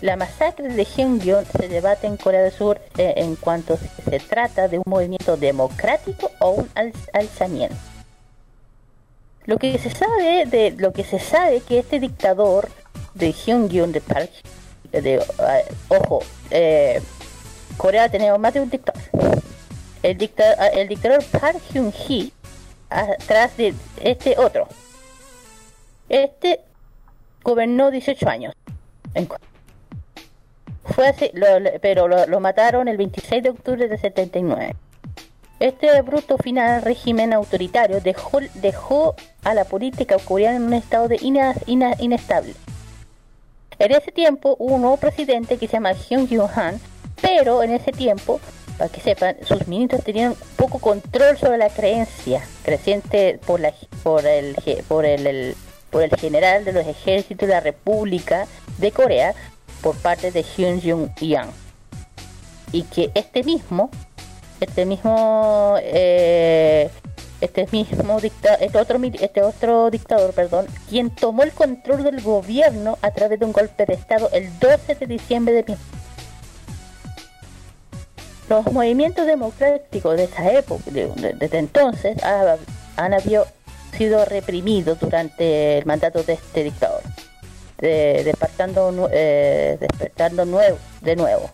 [0.00, 4.68] la masacre de Hyungwon se debate en Corea del Sur eh, en cuanto se trata
[4.68, 7.74] de un movimiento democrático o un al- alzamiento.
[9.46, 12.68] Lo que se sabe de lo que se sabe que este dictador
[13.14, 14.30] de Hyungwon de Park
[14.92, 15.20] de, eh,
[15.88, 17.00] ojo eh,
[17.76, 19.02] Corea tenemos más de un dictador.
[20.02, 22.32] El, dicta- ah, el dictador Park Hyun Hee
[22.90, 24.68] atrás de este otro.
[26.08, 26.60] Este
[27.42, 28.54] gobernó 18 años
[30.84, 31.30] fue así
[31.80, 34.74] pero lo, lo mataron el 26 de octubre de 79
[35.60, 41.16] este bruto final régimen autoritario dejó, dejó a la política coreana en un estado de
[41.22, 42.54] ina- ina- inestable.
[43.78, 46.80] En ese tiempo hubo un nuevo presidente que se llama Hyun Yoo Han,
[47.20, 48.40] pero en ese tiempo,
[48.78, 53.72] para que sepan, sus ministros tenían poco control sobre la creencia creciente por, la,
[54.02, 54.56] por, el,
[54.88, 55.56] por, el-
[55.90, 58.46] por el general de los ejércitos de la República
[58.78, 59.34] de Corea
[59.80, 61.50] por parte de Hyun Jung Yang.
[62.72, 63.90] Y que este mismo
[64.60, 66.88] este mismo eh,
[67.44, 72.98] este mismo dicta este otro este otro dictador perdón quien tomó el control del gobierno
[73.02, 75.76] a través de un golpe de estado el 12 de diciembre de
[78.48, 82.56] los movimientos democráticos de esa época de- de- desde entonces ha-
[82.96, 83.46] han habido
[83.96, 87.00] sido reprimidos durante el mandato de este dictador
[87.78, 91.50] de- despertando eh, despertando nuevo de nuevo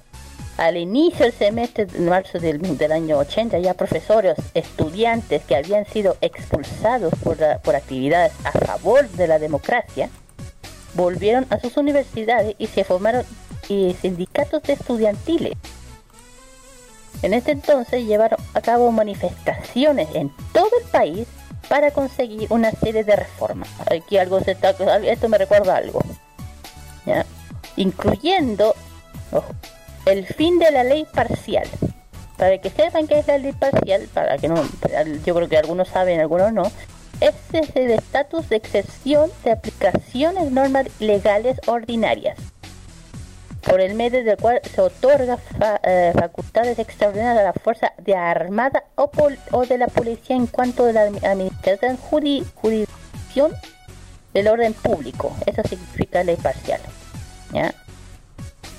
[0.60, 6.18] al inicio del semestre de marzo del, año 80, ya profesores, estudiantes que habían sido
[6.20, 10.10] expulsados por, por actividades a favor de la democracia,
[10.92, 13.24] volvieron a sus universidades y se formaron
[13.70, 15.54] y sindicatos estudiantiles.
[17.22, 21.26] En este entonces llevaron a cabo manifestaciones en todo el país
[21.70, 23.70] para conseguir una serie de reformas.
[23.90, 26.02] Aquí algo se está, esto me recuerda algo.
[27.06, 27.24] ¿ya?
[27.76, 28.74] Incluyendo
[30.06, 31.68] el fin de la ley parcial.
[32.36, 34.62] Para que sepan qué es la ley parcial, para que no,
[35.26, 36.62] yo creo que algunos saben, algunos no,
[37.20, 42.38] ese es el estatus de excepción de aplicaciones normas legales ordinarias,
[43.60, 45.38] por el medio del cual se otorga
[45.82, 50.92] eh, facultades extraordinarias a la fuerza de armada o, de la policía en cuanto a
[50.92, 53.52] la admi- administración jurisdicción
[54.32, 55.36] del orden público.
[55.44, 56.80] Eso significa ley parcial.
[57.52, 57.74] ¿ya?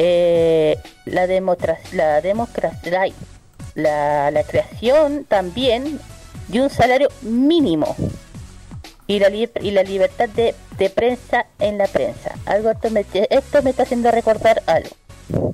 [0.04, 3.14] Eh, la la, democracia
[3.76, 6.00] la, creación también
[6.48, 7.96] de un salario mínimo
[9.06, 10.56] y la, y la libertad de,
[10.90, 12.34] prensa en la prensa.
[12.48, 15.54] Algo esto me, esto me está haciendo recordar algo.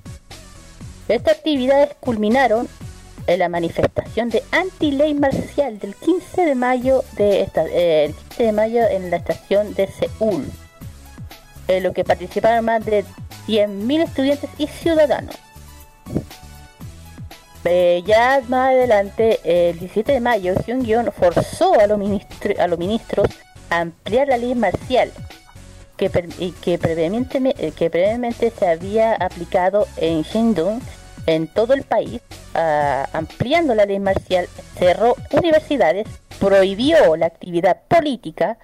[1.10, 2.70] Estas actividades culminaron
[3.28, 8.44] en la manifestación de anti-ley marcial del 15 de mayo de esta, eh, el 15
[8.44, 10.46] de mayo en la estación de Seúl,
[11.68, 13.04] en lo que participaron más de
[13.48, 15.36] 100.000 estudiantes y ciudadanos.
[17.66, 22.00] Eh, ya más adelante, el 17 de mayo, Hyun forzó a los,
[22.60, 23.28] a los ministros
[23.70, 25.12] a ampliar la ley marcial
[25.98, 30.80] que, eh, previamente se había aplicado en Shandong
[31.26, 32.22] en todo el país,
[32.54, 34.48] ah, ampliando la ley marcial,
[34.78, 36.08] cerró universidades,
[36.40, 38.58] prohibió la actividad política,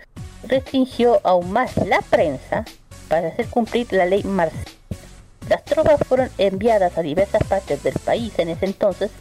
[0.47, 2.63] restringió aún más la prensa
[3.13, 4.65] para hacer cumplir la ley marcial.
[5.47, 9.11] Las tropas fueron enviadas a diversas partes del país en ese entonces.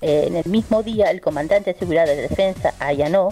[0.00, 3.28] Eh, en el mismo día, el comandante de seguridad de defensa, Ayano,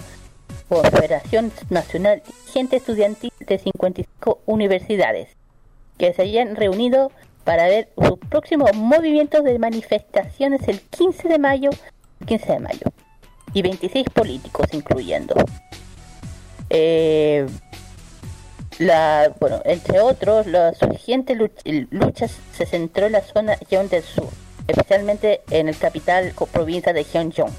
[0.69, 2.21] Confederación Nacional
[2.53, 5.29] gente estudiantil de 55 universidades,
[5.97, 7.11] que se habían reunido
[7.43, 11.71] para ver sus próximos movimientos de manifestaciones el 15 de mayo,
[12.27, 12.85] 15 de mayo,
[13.55, 15.33] y 26 políticos incluyendo.
[16.69, 17.47] Eh,
[18.79, 24.03] la, bueno, entre otros, las urgentes luch- luchas se centró en la zona Yeon del
[24.03, 24.29] Sur,
[24.67, 27.51] especialmente en el capital co- provincia de Gyeongjong,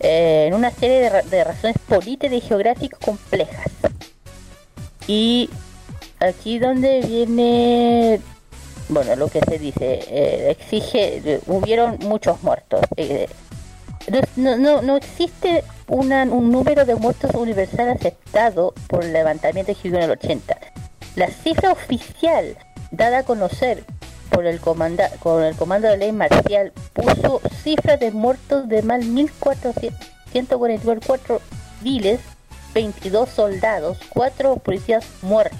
[0.00, 3.66] eh, en una serie de, de razones políticas y geográficas complejas.
[5.06, 5.50] Y
[6.18, 8.20] aquí donde viene,
[8.88, 12.80] bueno, lo que se dice, eh, exige, eh, hubieron muchos muertos.
[14.36, 16.08] No, no, no existe un
[16.50, 20.56] número de muertos universal aceptado por el levantamiento de Hyun en el 80.
[21.16, 22.56] La cifra oficial
[22.90, 23.84] dada a conocer
[24.30, 29.00] por el, comanda, con el comando de ley marcial puso cifras de muertos de más
[30.32, 31.40] 1.444
[31.78, 32.20] civiles,
[32.74, 35.58] 22 soldados, 4 policías muertos,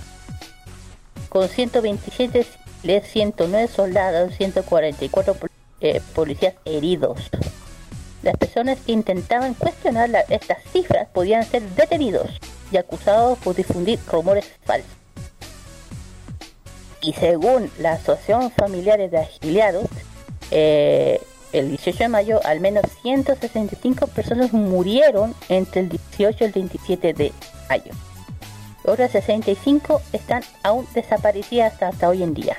[1.28, 2.44] con 127
[2.82, 7.18] civiles, 109 soldados, 144 pol- eh, policías heridos.
[8.22, 12.28] Las personas que intentaban cuestionar la- estas cifras podían ser detenidos
[12.70, 14.90] y acusados por difundir rumores falsos.
[17.02, 19.86] Y según la Asociación Familiares de Afiliados,
[20.50, 21.20] eh,
[21.52, 27.12] el 18 de mayo al menos 165 personas murieron entre el 18 y el 27
[27.14, 27.32] de
[27.68, 27.92] mayo.
[28.84, 32.56] Otras 65 están aún desaparecidas hasta, hasta hoy en día.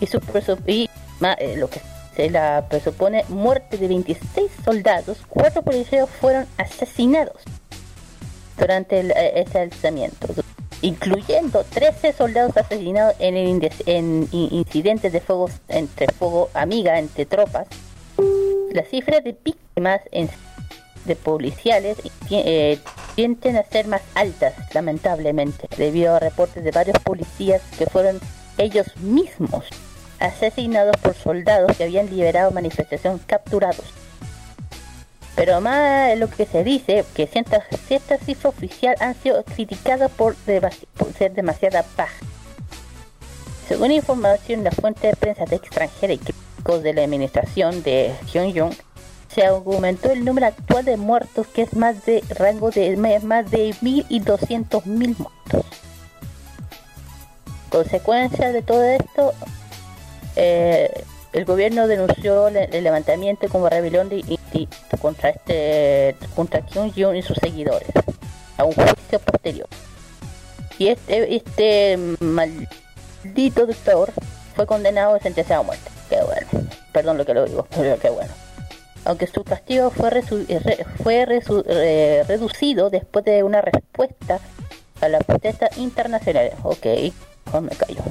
[0.00, 0.20] Y, su
[0.66, 0.88] y
[1.20, 1.80] ma- eh, lo que
[2.14, 7.42] se la presupone muerte de 26 soldados, cuatro policías fueron asesinados
[8.58, 10.28] durante el, eh, ese alzamiento,
[10.82, 17.68] incluyendo 13 soldados asesinados en, incidentes de fuego entre fuego amiga entre tropas.
[18.72, 20.00] Las cifras de víctimas
[21.04, 21.96] de policiales
[22.30, 22.78] eh,
[23.14, 28.20] tienden a ser más altas, lamentablemente, debido a reportes de varios policías que fueron
[28.58, 29.64] ellos mismos
[30.20, 33.86] asesinados por soldados que habían liberado manifestación capturados.
[35.34, 40.36] Pero más lo que se dice, que ciertas, ciertas cifras oficiales han sido criticadas por,
[41.16, 42.14] ser demasiada baja.
[43.66, 48.14] Según información de la fuente de prensa de extranjera y críticos de la administración de
[48.30, 48.76] Pyongyang,
[49.34, 53.70] se aumentó el número actual de muertos, que es más de rango de más de
[53.70, 55.66] 1.000 y 200.000 muertos.
[57.70, 59.32] Consecuencia de todo esto,
[60.42, 64.10] eh, el gobierno denunció el, levantamiento como rebelión
[65.00, 67.90] contra este contra Kim Jong y sus seguidores
[68.56, 69.68] a un juicio posterior.
[70.78, 74.12] Y este este maldito dictador
[74.56, 75.90] fue condenado y sentenciado a muerte.
[76.08, 76.68] Qué bueno.
[76.92, 78.32] Perdón lo que lo digo, pero qué bueno.
[79.04, 80.10] Aunque su castigo fue,
[80.48, 81.26] eh, fue
[81.66, 84.40] eh, reducido después de una respuesta
[85.02, 86.50] a la protesta internacional.
[86.62, 86.86] Ok,
[87.52, 88.02] oh, me callo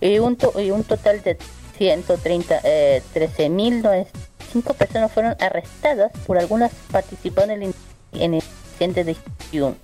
[0.00, 1.36] y un, to- y un total de
[1.76, 7.74] 130, eh, 13.095 personas fueron arrestadas por algunas participaron en el,
[8.14, 9.16] en el incidente de
[9.52, 9.76] Hyun.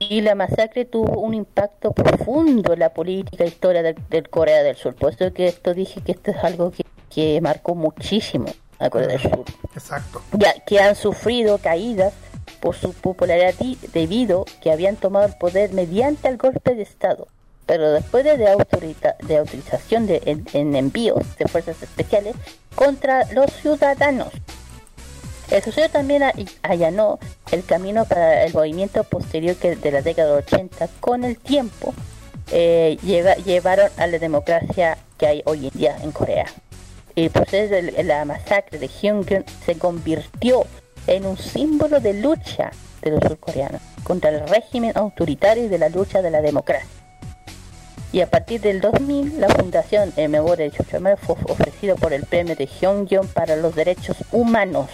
[0.00, 4.62] Y la masacre tuvo un impacto profundo en la política e historia del, del Corea
[4.62, 4.94] del Sur.
[4.94, 8.46] Por eso que esto dije que esto es algo que, que marcó muchísimo
[8.78, 9.44] a Corea del Sur
[9.74, 10.22] Exacto.
[10.34, 12.12] ya que han sufrido caídas
[12.60, 13.54] por su popularidad
[13.92, 17.26] debido que habían tomado el poder mediante el golpe de Estado.
[17.68, 22.34] Pero después de, de, autorización de, en, en envíos de fuerzas especiales
[22.74, 24.28] contra los ciudadanos.
[25.50, 26.22] El suceso también
[26.62, 27.18] allanó
[27.52, 31.94] el camino para el movimiento posterior que de la década de 80 con el tiempo
[32.52, 36.46] eh, lleva- llevaron a la democracia que hay hoy en día en Corea.
[37.16, 40.64] El proceso de la masacre de Hyungun se convirtió
[41.06, 42.70] en un símbolo de lucha
[43.02, 46.88] de los surcoreanos contra el régimen autoritario y de la lucha de la democracia.
[48.10, 52.56] Y a partir del 2000, la Fundación en Memoria de fue ofrecido por el premio
[52.56, 54.88] de Hyungyong para los derechos humanos.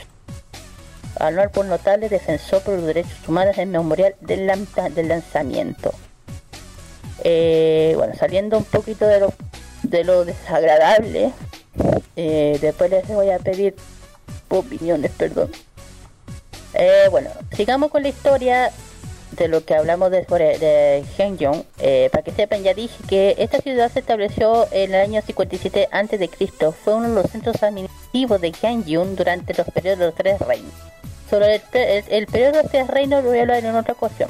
[1.20, 5.94] Anual por notable defensor por los derechos humanos en memorial del lanzamiento.
[7.22, 9.32] Eh, bueno, saliendo un poquito de lo,
[9.84, 11.32] de lo desagradable,
[12.16, 13.76] eh, después les voy a pedir
[14.48, 15.50] opiniones, perdón.
[16.74, 18.72] Eh, bueno, sigamos con la historia
[19.36, 21.04] de lo que hablamos de, sobre- de.
[21.78, 25.88] Eh, para que sepan, ya dije que esta ciudad se estableció en el año 57
[25.90, 26.30] a.C.
[26.84, 30.72] Fue uno de los centros administrativos de Gyeongyong durante los periodos de los tres reinos.
[31.30, 34.28] Sobre el, el- periodo de los tres reinos lo voy a hablar en otra ocasión.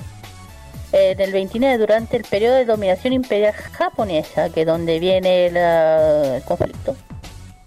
[0.93, 6.43] En el 29, durante el periodo de dominación imperial japonesa, que es donde viene el
[6.45, 6.95] conflicto,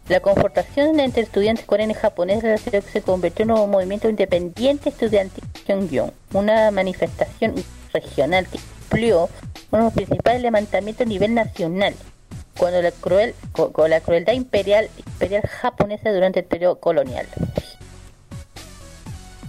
[0.10, 5.43] la confrontación entre estudiantes coreanos y japoneses de se convirtió en un movimiento independiente estudiantil
[6.34, 7.55] una manifestación
[7.93, 9.30] regional que amplió
[9.72, 11.93] uno de los principales levantamientos a nivel nacional,
[12.58, 17.28] cuando la cruel, co- con la crueldad imperial, imperial japonesa durante el periodo colonial.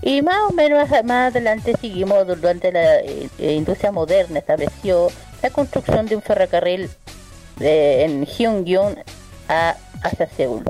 [0.02, 5.08] Y más o menos más adelante seguimos durante la eh, eh, industria moderna estableció
[5.42, 6.88] la construcción de un ferrocarril
[7.60, 8.96] eh, en Gyeongyong
[9.48, 10.64] a, hacia Seúl.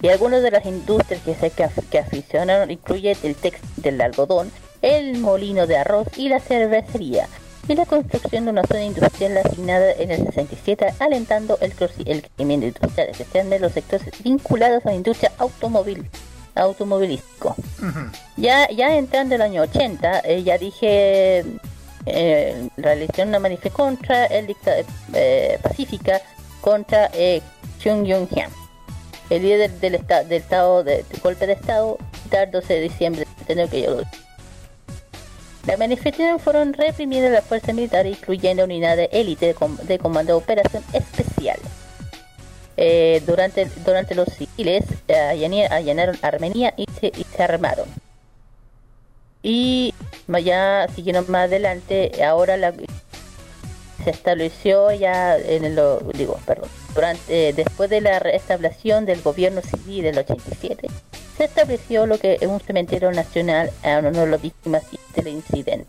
[0.00, 4.50] Y algunas de las industrias que se que, que aficionaron incluye el textil del algodón,
[4.82, 7.26] el molino de arroz y la cervecería.
[7.66, 11.72] Y la construcción de una zona industrial asignada en el 67, alentando el,
[12.04, 16.06] el crecimiento industrial, especialmente los sectores vinculados a la industria automóvil,
[16.54, 17.56] automovilístico.
[17.78, 18.10] Ujú.
[18.36, 21.44] Ya, ya entrando el año 80, eh, ya dije,
[22.06, 24.72] eh, realicé una manifestación contra el dicta
[25.14, 26.20] eh, pacífica
[26.60, 27.40] contra eh,
[27.82, 28.50] Chung Yong Han,
[29.30, 31.98] el líder del, esta- del estado de, golpe de estado,
[32.30, 34.02] el 12 de diciembre, tener que yo lo
[35.66, 40.32] Las manifestaciones fueron reprimidas de las fuerzas militares, incluyendo unidades élite de, com- de comando
[40.32, 41.58] de operación especial.
[42.76, 47.86] Eh, durante, durante los civiles eh, allanaron Armenia y se, y se armaron.
[49.42, 49.94] Y
[50.42, 52.72] ya siguieron más adelante, ahora la,
[54.02, 55.78] se estableció ya en el,
[56.14, 60.88] digo, perdón, durante, después de la restablección del gobierno civil del 87,
[61.36, 64.84] se estableció lo que es un cementerio nacional a honor de las víctimas
[65.16, 65.86] del incidente.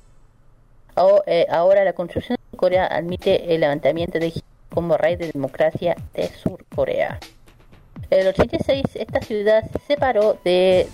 [1.27, 4.33] Eh, ahora la construcción de Corea admite el levantamiento de
[4.73, 7.19] como rey de democracia de Sur Corea.
[8.09, 10.87] En el 86 esta ciudad se separó de,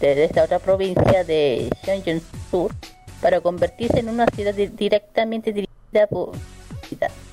[0.00, 2.72] esta otra provincia de Gyeongjong Sur
[3.20, 6.32] para convertirse en una ciudad di- directamente dirigida por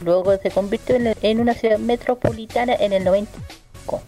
[0.02, 4.02] Luego se convirtió en, una ciudad metropolitana en el 95.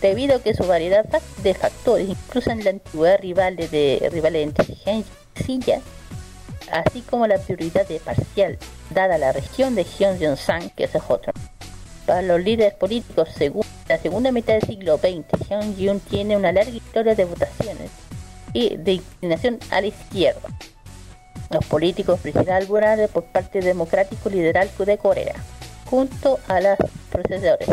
[0.00, 1.06] Debido a que su variedad
[1.42, 5.80] de factores, incluso en la antigüedad rivales de rivales y Silla,
[6.70, 8.58] así como la prioridad de parcial
[8.90, 11.32] dada la región de Gyeongjong-san, que es otro.
[12.06, 16.70] Para los líderes políticos, según la segunda mitad del siglo XX, Gyeongjong tiene una larga
[16.70, 17.90] historia de votaciones
[18.52, 20.48] y de inclinación a la izquierda.
[21.50, 25.34] Los políticos principales laborales por parte democrático liberal de Corea,
[25.88, 26.76] junto a los
[27.10, 27.68] procesadores,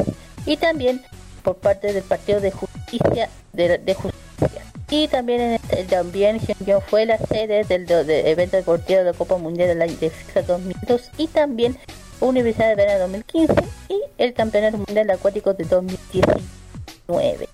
[0.46, 1.02] y también
[1.44, 4.62] por parte del Partido de Justicia de, de Justicia.
[4.90, 6.40] Y también en este- también
[6.88, 10.10] fue la sede del, do- de evento deportivo de la Copa Mundial del año de
[10.10, 11.78] FIFA 2002 y también
[12.20, 13.54] Universidad de Verano 2015
[13.90, 17.48] y el Campeonato Mundial Acuático de 2019.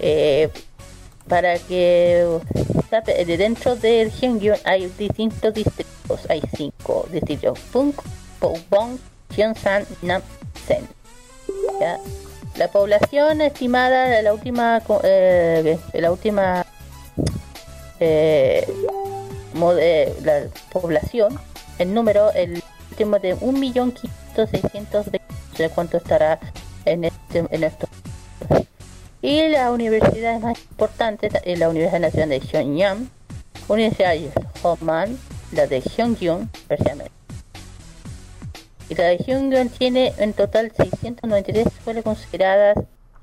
[0.00, 0.50] Eh,
[1.28, 2.26] para que
[3.26, 8.00] de dentro del Gyeongyong hay distintos distritos, hay cinco distritos: Punk,
[8.40, 8.98] Poubong,
[9.34, 10.88] Gyeongsan, Namsen.
[11.80, 11.98] ¿Ya?
[12.56, 16.66] La población estimada de la última eh, de la última
[18.00, 18.66] eh,
[19.54, 20.42] mo- eh, la
[20.72, 21.38] población,
[21.78, 25.20] el número, el último de 1.500.620,
[25.52, 26.38] no sé cuánto estará
[26.84, 27.88] en este en estos
[29.20, 33.10] y la universidad más importante es la Universidad Nacional de Pyongyang,
[33.68, 34.30] Universidad de
[34.62, 35.18] Homan,
[35.52, 37.12] la de Gyeongyong, precisamente.
[38.88, 42.76] Y la de Gyeongyong tiene en total 693 escuelas consideradas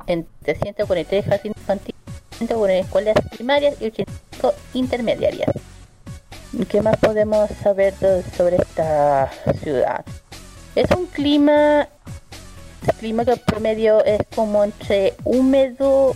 [0.08, 2.02] en 343 jardines infantiles,
[2.38, 5.50] 141 escuelas primarias y 85 intermediarias.
[6.70, 7.94] ¿Qué más podemos saber
[8.38, 9.30] sobre esta
[9.62, 10.06] ciudad?
[10.76, 11.88] Es un clima
[12.88, 16.16] el clima que promedio es como entre húmedo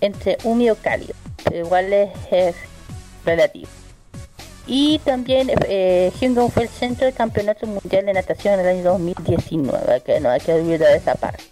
[0.00, 1.14] entre húmedo cálido
[1.44, 2.56] pero igual es, es
[3.24, 3.68] relativo.
[4.66, 8.84] Y también eh, Hyundai fue el centro del campeonato mundial de natación en el año
[8.84, 11.42] 2019 que no hay que olvidar esa parte.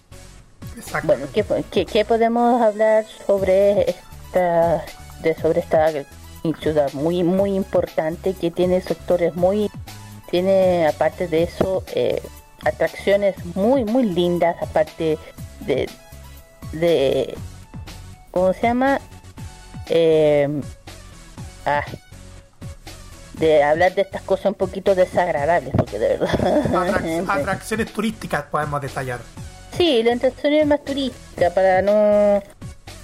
[0.76, 1.08] Exacto.
[1.08, 4.84] bueno ¿qué, qué, qué podemos hablar sobre esta
[5.22, 5.90] de sobre esta
[6.60, 9.70] ciudad muy muy importante que tiene sectores muy
[10.30, 12.22] tiene aparte de eso eh,
[12.64, 15.18] atracciones muy muy lindas aparte
[15.60, 15.88] de
[16.72, 17.34] de
[18.30, 19.00] cómo se llama
[19.88, 20.48] Eh,
[21.66, 21.84] ah,
[23.34, 26.28] de hablar de estas cosas un poquito desagradables porque de verdad
[26.72, 29.18] Atrac- atracciones turísticas podemos detallar.
[29.76, 32.42] Sí, la intención es más turística para no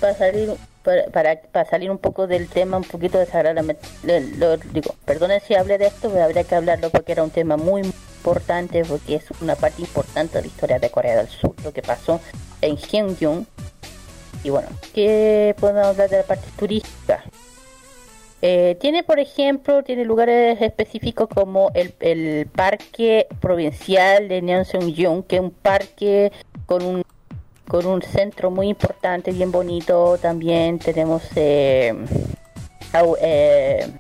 [0.00, 0.52] para salir
[0.82, 3.76] para, para, para salir un poco del tema un poquito desagradable.
[4.04, 7.30] Lo, lo- digo, perdonen si hablé de esto, pero habría que hablarlo porque era un
[7.30, 7.82] tema muy
[8.26, 11.82] importante porque es una parte importante de la historia de Corea del Sur, lo que
[11.82, 12.20] pasó
[12.60, 13.46] en Gyeongyang.
[14.42, 17.22] Y bueno, ¿qué podemos hablar de la parte turística?
[18.42, 25.42] Eh, tiene, por ejemplo, tiene lugares específicos como el, Parque Provincial de Neonseongyung, que es
[25.42, 26.32] un parque
[26.66, 27.02] con un
[27.68, 30.18] con un centro muy importante, bien bonito.
[30.18, 31.92] También tenemos eh,
[33.20, 33.90] eh,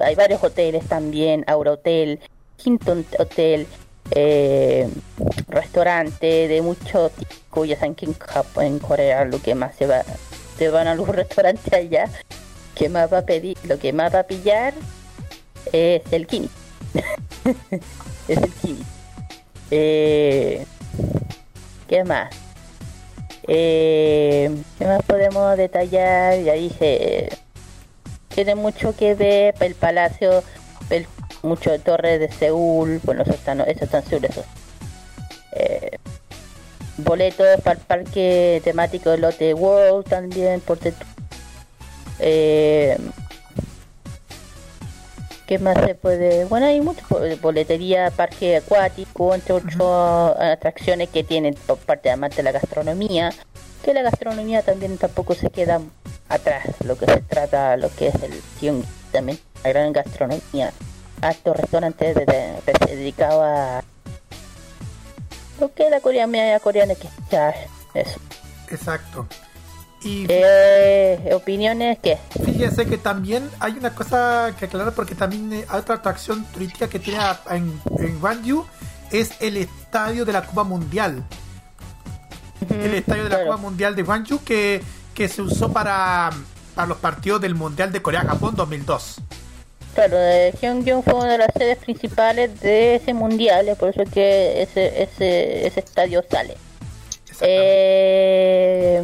[0.00, 2.20] hay varios hoteles también, Aura Hotel,
[2.64, 3.66] Hinton Hotel,
[4.10, 4.88] eh,
[5.48, 7.64] restaurante de mucho tipo.
[7.64, 10.02] Ya saben que en Japón, en Corea, lo que más se va,
[10.58, 12.08] se van a los restaurantes allá.
[12.74, 14.74] Que más va a pedir, lo que más va a pillar
[15.72, 16.50] es el kini.
[18.28, 18.82] es el kini.
[19.70, 20.64] Eh,
[21.88, 22.34] ¿Qué más?
[23.48, 26.40] Eh, ¿Qué más podemos detallar?
[26.42, 27.30] Ya dije,
[28.28, 30.42] tiene mucho que ver el palacio,
[30.90, 31.06] el,
[31.42, 34.44] mucho de Torre de Seúl, bueno, eso está, no, eso está en Seúl, eso.
[35.52, 35.98] Eh,
[36.98, 40.78] boletos para el parque temático de Lotte World también, por
[42.18, 42.96] eh,
[45.46, 46.44] ¿Qué más se puede?
[46.46, 47.02] Bueno, hay mucho
[47.40, 49.76] boletería, parque acuático, entre otras
[50.40, 53.32] atracciones que tienen por parte además de la gastronomía,
[53.84, 55.80] que la gastronomía también tampoco se queda
[56.28, 58.32] atrás, lo que se trata, lo que es el
[59.12, 60.72] también la gran gastronomía,
[61.20, 63.82] altos restaurantes de- de- dedicados a
[65.60, 67.52] lo que la coreana coreana que ya
[67.94, 68.20] eso.
[68.68, 69.26] Exacto.
[70.02, 75.64] Y Eh, opiniones que fíjese que también hay una cosa que aclarar porque también eh,
[75.68, 78.64] hay otra atracción turística que tiene a- en, en Gwangju
[79.10, 81.24] es el estadio de la Copa Mundial.
[82.70, 83.50] El estadio de la claro.
[83.52, 84.82] Copa Mundial de Gwangju que,
[85.14, 86.30] que se usó para,
[86.74, 89.16] para los partidos del Mundial de Corea-Japón 2002.
[89.96, 94.04] Claro, eh, Gyeongyang fue una de las sedes principales de ese mundial, es por eso
[94.12, 96.54] que ese, ese, ese estadio sale.
[97.40, 99.02] Eh,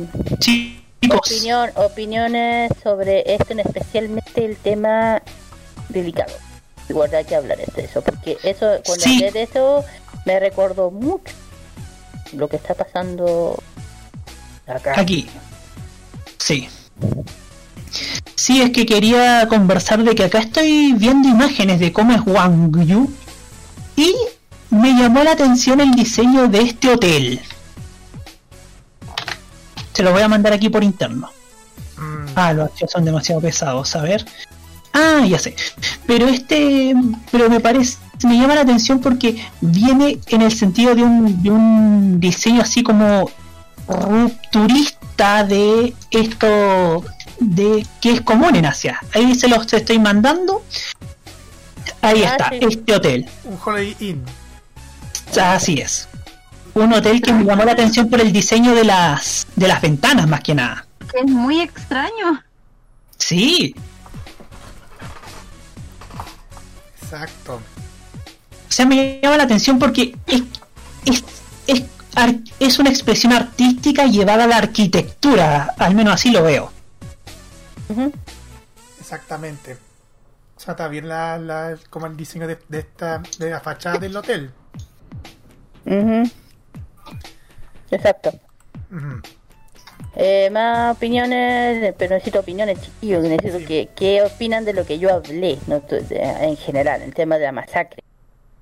[1.17, 5.23] opinión, opiniones sobre esto, en especialmente el tema
[5.89, 6.35] delicado.
[6.91, 9.15] Igual hay que hablar de eso, porque eso, cuando Sí.
[9.17, 9.83] hablé de eso,
[10.27, 11.33] me recordó mucho
[12.35, 13.59] lo que está pasando
[14.67, 14.93] acá.
[15.01, 15.27] aquí.
[16.39, 16.69] Sí.
[18.35, 23.11] Sí, es que quería conversar de que acá estoy viendo imágenes de cómo es Wangyu
[23.97, 24.15] y
[24.71, 27.41] me llamó la atención el diseño de este hotel.
[29.93, 31.29] Se lo voy a mandar aquí por interno.
[31.99, 34.25] Mm, Ah, los archivos son demasiado pesados, a ver.
[34.95, 35.55] Ah, ya sé.
[36.07, 36.95] Pero este,
[37.31, 41.51] pero me parece, me llama la atención porque viene en el sentido de un, de
[41.51, 43.31] un diseño así como
[43.87, 47.05] rupturista de esto
[47.39, 49.01] de que es común en Asia.
[49.15, 50.63] Ahí se los estoy mandando.
[52.01, 52.59] Ahí Ah, está, sí.
[52.61, 53.29] este hotel.
[53.45, 54.25] un Holiday Inn.
[55.41, 56.09] Así es.
[56.75, 60.27] Un hotel que me llamó la atención por el diseño de las de las ventanas
[60.29, 60.87] más que nada.
[61.15, 62.43] Es muy extraño.
[63.19, 63.75] Sí,
[67.03, 67.57] Exacto.
[67.57, 70.43] O sea, me llama la atención porque es,
[71.05, 71.23] es,
[71.67, 71.83] es,
[72.59, 76.72] es una expresión artística llevada a la arquitectura, al menos así lo veo.
[79.01, 79.77] Exactamente.
[80.57, 83.99] O sea, está bien la, la- como el diseño de, de esta de la fachada
[83.99, 84.51] del hotel.
[85.87, 86.31] Ujú.
[87.91, 88.33] Exacto.
[90.15, 93.23] Eh, más opiniones, pero necesito opiniones, chiquillos.
[93.25, 93.65] Necesito Sí.
[93.65, 97.53] que, ¿qué opinan de lo que yo hablé no, en general, el tema de la
[97.53, 98.03] masacre?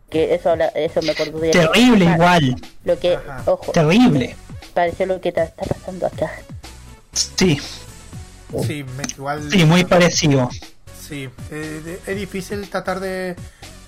[0.08, 3.42] Que eso, habla- eso me acordó de Terrible igual, Lo que, Ajá.
[3.46, 4.34] ojo, terrible.
[4.74, 6.30] pareció lo que ta- está pasando acá.
[7.12, 7.60] Sí,
[8.66, 8.84] Sí,
[9.16, 9.50] igual.
[9.50, 10.48] sí, muy parecido.
[11.00, 13.36] Sí, eh, es difícil tratar de,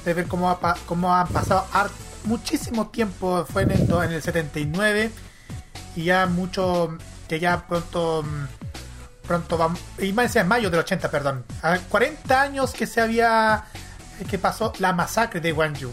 [0.04, 1.66] de ver cómo ha, cómo ha pasado
[2.24, 3.44] muchísimo tiempo.
[3.50, 5.10] Fue en el, en el 79
[5.96, 6.96] y ya mucho.
[7.28, 8.22] que ya pronto.
[8.22, 8.46] mm,
[9.26, 9.78] Pronto vamos.
[10.00, 11.44] Y más en mayo del 80, perdón.
[11.62, 13.64] A 40 años que se había.
[14.28, 15.90] que pasó la masacre de Gwangju.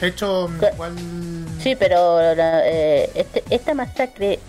[0.00, 0.94] De hecho, mm, igual.
[1.62, 4.40] Sí, pero la- eh, este, esta masacre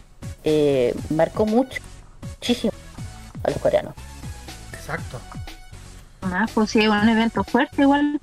[0.44, 1.82] eh, marcó mucho,
[2.22, 2.74] muchísimo
[3.45, 3.93] a los coreanos.
[4.73, 5.19] Exacto.
[6.22, 8.19] Ah, pues sí, un evento fuerte igual.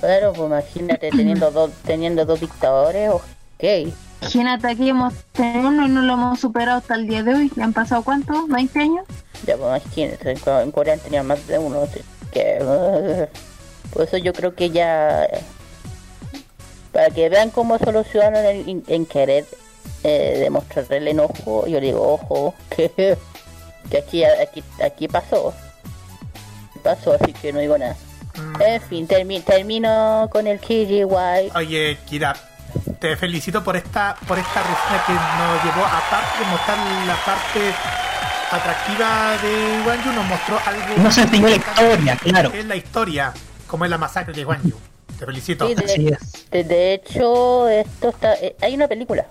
[0.00, 3.92] Claro, pues imagínate teniendo dos, teniendo dos dictadores, ok.
[4.22, 7.50] Imagínate, aquí hemos tenido uno y no lo hemos superado hasta el día de hoy.
[7.56, 8.46] ¿Le han pasado cuánto?
[8.46, 9.04] ¿20 años?
[9.46, 11.82] Ya, pues imagínate, en Co- en Corea han tenido más de uno.
[11.82, 12.00] así
[12.30, 13.26] Que,
[13.92, 15.26] por eso yo creo que ya.
[16.92, 19.44] Para que vean cómo son los ciudadanos en, en querer
[20.04, 23.16] eh, demostrar el enojo, yo digo, ojo, que,
[23.92, 25.52] que aquí, aquí, aquí pasó.
[26.82, 27.94] Pasó, así que no digo nada.
[28.34, 28.62] Mm.
[28.62, 31.04] En fin, termi- termino con el KGY.
[31.54, 32.34] Oye, Kira,
[32.98, 37.74] te felicito por esta por esta reseña que nos llevó, aparte de mostrar la parte
[38.50, 41.02] atractiva de Guanyu, nos mostró algo...
[41.02, 42.52] Nos enseñó la historia, claro.
[42.54, 43.32] Es la historia,
[43.66, 44.76] como es la masacre de Guanyu.
[45.18, 45.66] Te felicito.
[45.68, 46.50] Sí, Así de, es.
[46.50, 48.34] de- de hecho, esto está.
[48.34, 49.26] eh, hay una película.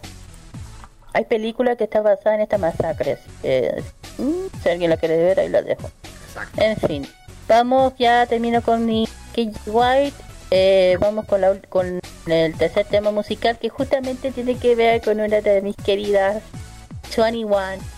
[1.14, 3.14] Hay película que está basada en esta masacre.
[3.14, 3.84] así que,
[4.18, 5.90] mm, si alguien la quiere ver, ahí la dejo.
[6.28, 6.62] Exacto.
[6.62, 7.08] En fin,
[7.48, 10.18] vamos, ya termino con mi KG White.
[10.52, 15.20] Eh, vamos con, la, con el tercer tema musical que justamente tiene que ver con
[15.20, 16.44] una de mis queridas
[17.16, 17.52] 21.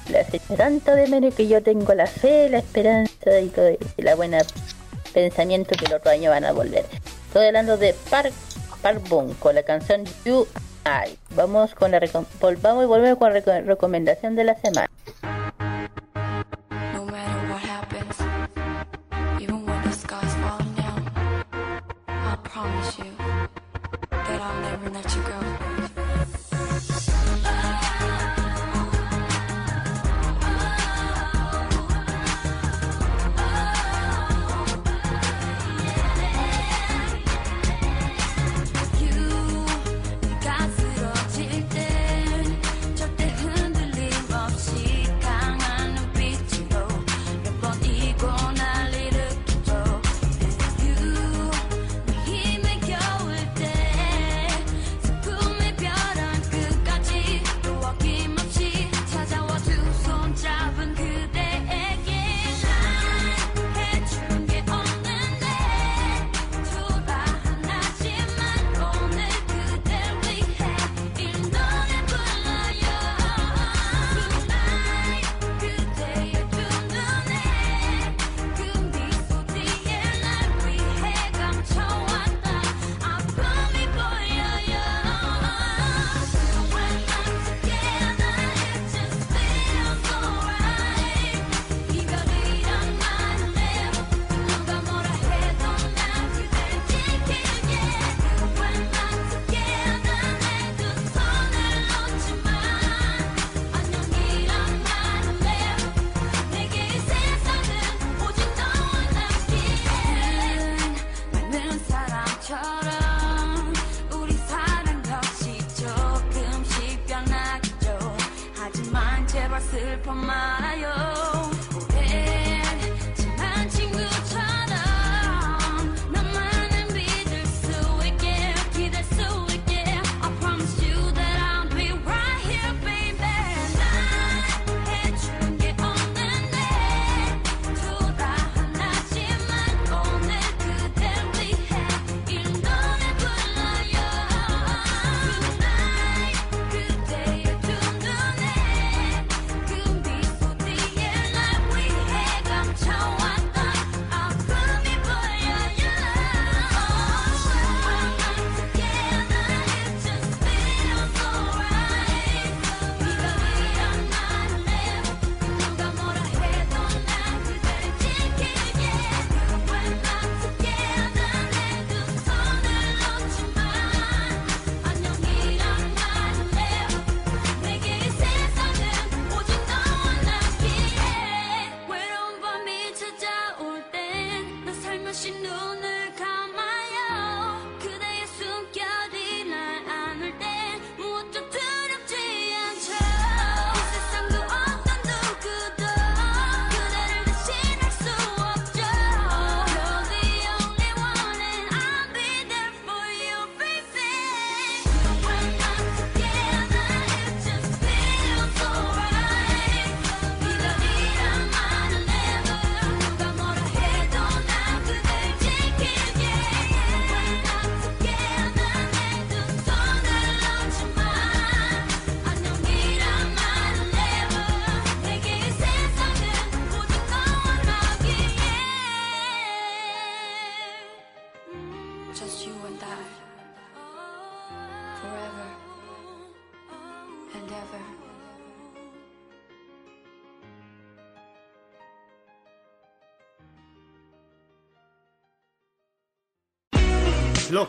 [0.10, 4.02] La hace tanto de menos que yo tengo la fe, la esperanza y todo y
[4.02, 4.40] la buena
[5.14, 6.86] pensamiento que el otro año van a volver.
[7.28, 8.34] Estoy hablando de Park,
[8.82, 10.48] Park Bong con la canción You
[10.86, 11.18] I.
[11.36, 14.90] Vamos con la recom- vol- vamos y volvemos con la reco- recomendación de la semana.
[22.44, 23.06] Promise you
[24.10, 25.93] that I'll never let you go.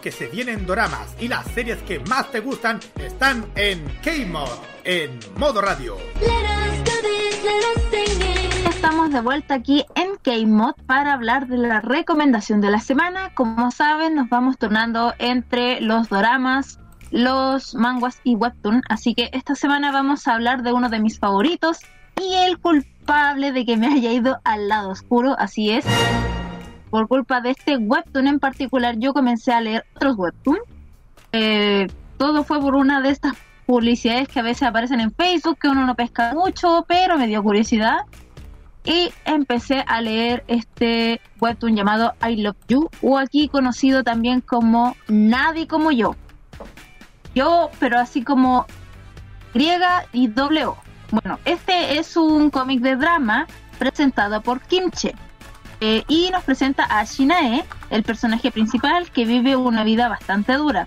[0.00, 4.48] Que se viene en doramas y las series que más te gustan están en K-Mod,
[4.84, 5.96] en modo radio.
[8.68, 13.34] Estamos de vuelta aquí en K-Mod para hablar de la recomendación de la semana.
[13.34, 16.78] Como saben, nos vamos turnando entre los doramas,
[17.10, 18.82] los manguas y webtoon.
[18.88, 21.78] Así que esta semana vamos a hablar de uno de mis favoritos
[22.20, 25.34] y el culpable de que me haya ido al lado oscuro.
[25.38, 25.84] Así es.
[26.94, 30.58] Por culpa de este webtoon en particular, yo comencé a leer otros webtoon.
[31.32, 31.88] Eh,
[32.18, 33.32] todo fue por una de estas
[33.66, 37.42] publicidades que a veces aparecen en Facebook, que uno no pesca mucho, pero me dio
[37.42, 38.02] curiosidad
[38.84, 44.94] y empecé a leer este webtoon llamado I Love You o aquí conocido también como
[45.08, 46.14] Nadie como yo.
[47.34, 48.66] Yo, pero así como
[49.52, 50.76] griega y doble O.
[51.10, 53.48] Bueno, este es un cómic de drama
[53.80, 55.16] presentado por Kimche
[55.80, 60.86] eh, y nos presenta a Shinae, el personaje principal que vive una vida bastante dura.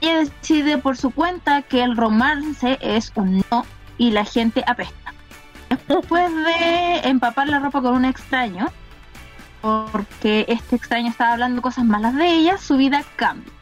[0.00, 3.66] Ella decide por su cuenta que el romance es un no
[3.98, 5.14] y la gente apesta.
[5.88, 8.66] Después de empapar la ropa con un extraño,
[9.60, 13.52] porque este extraño estaba hablando cosas malas de ella, su vida cambia.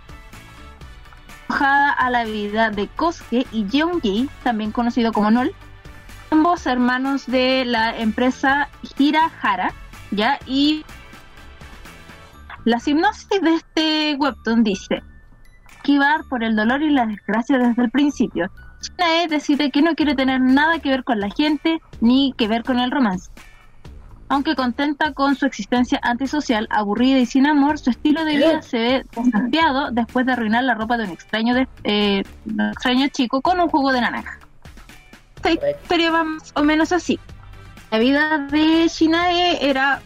[1.48, 5.54] Enojada a la vida de Kosuke y Jeongi, también conocido como Nol,
[6.30, 9.72] ambos hermanos de la empresa Hirahara,
[10.10, 10.38] ¿ya?
[10.46, 10.84] Y
[12.64, 15.02] la hipnosis de este webtoon dice,
[15.70, 18.50] esquivar por el dolor y la desgracia desde el principio.
[18.82, 22.64] Shinae decide que no quiere tener nada que ver con la gente ni que ver
[22.64, 23.30] con el romance.
[24.28, 28.78] Aunque contenta con su existencia antisocial, aburrida y sin amor, su estilo de vida se
[28.78, 33.42] ve desafiado después de arruinar la ropa de un extraño, de, eh, un extraño chico
[33.42, 34.38] con un jugo de naranja.
[35.36, 37.18] Esta historia va más o menos así.
[37.90, 40.00] La vida de Shinae era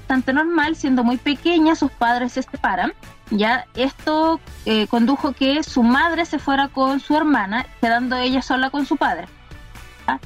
[0.00, 2.92] bastante normal, siendo muy pequeña, sus padres se separan.
[3.30, 8.70] Ya esto eh, condujo que su madre se fuera con su hermana, quedando ella sola
[8.70, 9.28] con su padre.
[10.08, 10.18] ¿ya?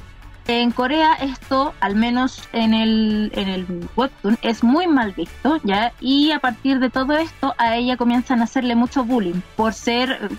[0.47, 5.91] En Corea esto, al menos en el, en el webtoon, es muy mal visto, ¿ya?
[6.01, 10.29] Y a partir de todo esto, a ella comienzan a hacerle mucho bullying por ser,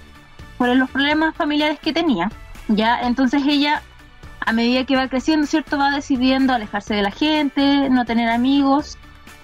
[0.58, 2.30] por los problemas familiares que tenía,
[2.68, 3.00] ¿ya?
[3.00, 3.82] Entonces ella,
[4.46, 5.76] a medida que va creciendo, ¿cierto?
[5.76, 8.96] Va decidiendo alejarse de la gente, no tener amigos,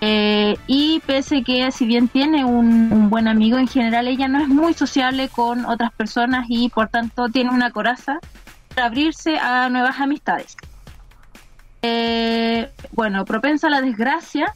[0.04, 4.48] eh, y pese que si bien tiene un, buen amigo, en general ella no es
[4.48, 8.18] muy sociable con otras personas y por tanto tiene una coraza
[8.74, 10.56] para abrirse a nuevas amistades.
[11.82, 14.52] Eh, bueno, propensa a la desgracia,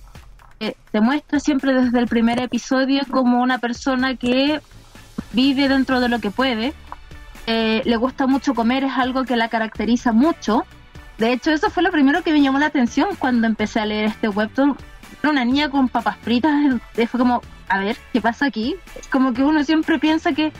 [0.59, 4.61] eh, se muestra siempre desde el primer episodio como una persona que
[5.33, 6.75] vive dentro de lo que puede,
[7.47, 10.65] eh, le gusta mucho comer, es algo que la caracteriza mucho.
[11.19, 14.07] De hecho, eso fue lo primero que me llamó la atención cuando empecé a leer
[14.07, 14.77] este webtoon.
[15.23, 16.53] Era una niña con papas fritas,
[16.95, 18.77] fue como, a ver, ¿qué pasa aquí?
[19.11, 20.53] Como que uno siempre piensa que,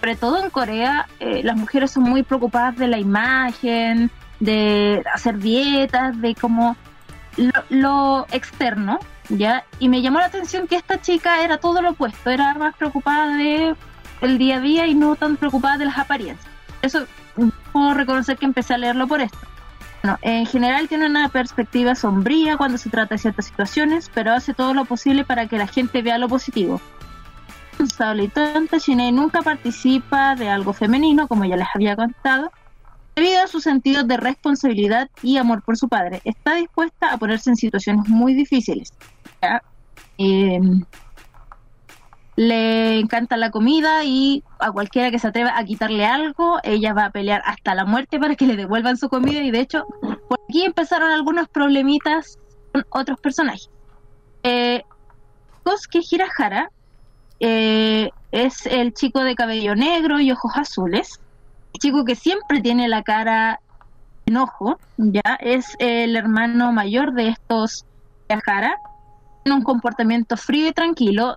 [0.00, 4.10] sobre todo en Corea, eh, las mujeres son muy preocupadas de la imagen,
[4.40, 6.76] de hacer dietas, de como
[7.36, 8.98] lo, lo externo,
[9.28, 9.64] ¿ya?
[9.78, 13.36] Y me llamó la atención que esta chica era todo lo opuesto, era más preocupada
[13.36, 13.76] de
[14.22, 16.50] el día a día y no tan preocupada de las apariencias.
[16.80, 17.06] Eso
[17.72, 19.38] puedo reconocer que empecé a leerlo por esto.
[20.02, 24.52] Bueno, en general tiene una perspectiva sombría cuando se trata de ciertas situaciones, pero hace
[24.52, 26.80] todo lo posible para que la gente vea lo positivo.
[27.70, 32.50] Responsable y tonta, Shinae nunca participa de algo femenino, como ya les había contado,
[33.14, 36.20] debido a su sentido de responsabilidad y amor por su padre.
[36.24, 38.92] Está dispuesta a ponerse en situaciones muy difíciles.
[40.18, 40.60] Eh,
[42.36, 47.06] le encanta la comida y a cualquiera que se atreva a quitarle algo, ella va
[47.06, 49.42] a pelear hasta la muerte para que le devuelvan su comida.
[49.42, 49.84] Y de hecho
[50.28, 52.38] por aquí empezaron algunos problemitas
[52.72, 53.68] con otros personajes.
[54.42, 54.82] Eh,
[55.62, 56.70] Kosuke Hirahara
[57.38, 61.20] eh, es el chico de cabello negro y ojos azules,
[61.74, 63.60] el chico que siempre tiene la cara
[64.26, 67.84] enojo, ya es el hermano mayor de estos
[68.28, 68.76] Hirahara,
[69.42, 71.36] tiene un comportamiento frío y tranquilo,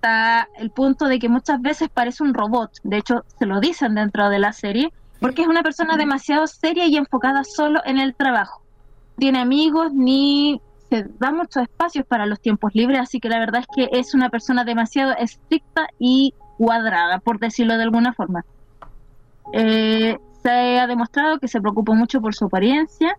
[0.00, 2.70] hasta el punto de que muchas veces parece un robot.
[2.84, 6.86] De hecho, se lo dicen dentro de la serie, porque es una persona demasiado seria
[6.86, 8.62] y enfocada solo en el trabajo.
[8.62, 13.38] No Tiene amigos ni se da muchos espacios para los tiempos libres, así que la
[13.38, 18.44] verdad es que es una persona demasiado estricta y cuadrada, por decirlo de alguna forma.
[19.52, 23.18] Eh, se ha demostrado que se preocupa mucho por su apariencia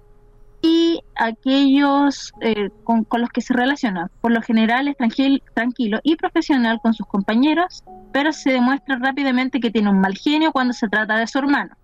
[0.61, 4.10] y aquellos eh, con, con los que se relaciona.
[4.22, 9.60] Por lo general es tranquil- tranquilo y profesional con sus compañeros, pero se demuestra rápidamente
[9.60, 11.76] que tiene un mal genio cuando se trata de su hermano.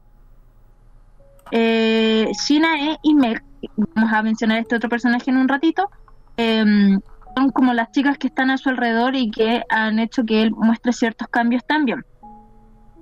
[1.52, 3.44] Eh, Shinae y Meg,
[3.78, 5.90] vamos a mencionar este otro personaje en un ratito,
[6.38, 7.00] em,
[7.36, 10.52] son como las chicas que están a su alrededor y que han hecho que él
[10.52, 12.04] muestre ciertos cambios también.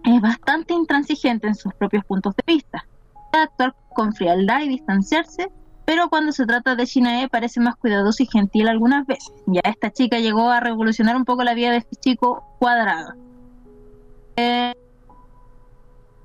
[0.03, 2.85] Es bastante intransigente en sus propios puntos de vista.
[3.31, 5.47] Puede actuar con frialdad y distanciarse,
[5.85, 9.33] pero cuando se trata de Shinae parece más cuidadoso y gentil algunas veces.
[9.45, 13.13] Ya esta chica llegó a revolucionar un poco la vida de este chico cuadrado.
[14.37, 14.73] Eh,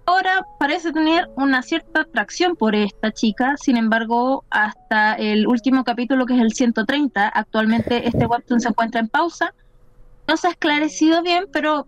[0.06, 6.24] ahora parece tener una cierta atracción por esta chica, sin embargo, hasta el último capítulo,
[6.24, 9.54] que es el 130, actualmente este webtoon se encuentra en pausa.
[10.28, 11.86] No se ha esclarecido bien, pero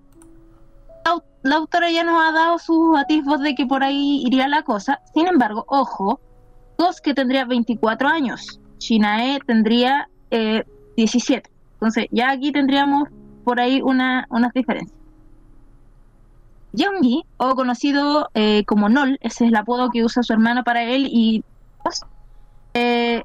[1.04, 4.62] la, la autora ya nos ha dado sus atisbos de que por ahí iría la
[4.62, 5.00] cosa.
[5.14, 6.20] Sin embargo, ojo,
[7.02, 10.64] que tendría 24 años, Shinae tendría eh,
[10.96, 11.50] 17.
[11.74, 13.08] Entonces, ya aquí tendríamos
[13.44, 14.98] por ahí una, unas diferencias.
[16.72, 20.84] Yeongi, o conocido eh, como Nol, ese es el apodo que usa su hermana para
[20.84, 21.42] él, y
[22.74, 23.22] eh,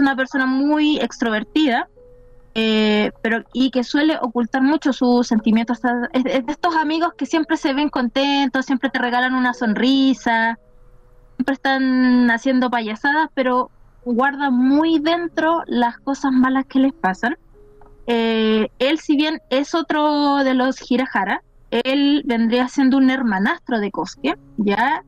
[0.00, 1.88] una persona muy extrovertida,
[2.54, 5.80] eh, pero y que suele ocultar mucho sus sentimientos.
[6.12, 10.58] Es de estos amigos que siempre se ven contentos, siempre te regalan una sonrisa,
[11.42, 13.68] siempre están haciendo payasadas, pero
[14.04, 17.36] guarda muy dentro las cosas malas que les pasan.
[18.06, 21.42] Eh, él, si bien es otro de los Hirahara,
[21.72, 25.02] él vendría siendo un hermanastro de Kosuke, ¿ya?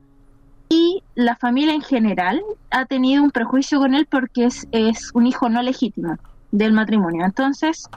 [0.68, 5.28] Y la familia en general ha tenido un prejuicio con él porque es, es un
[5.28, 6.16] hijo no legítimo
[6.50, 7.24] del matrimonio.
[7.24, 7.88] Entonces,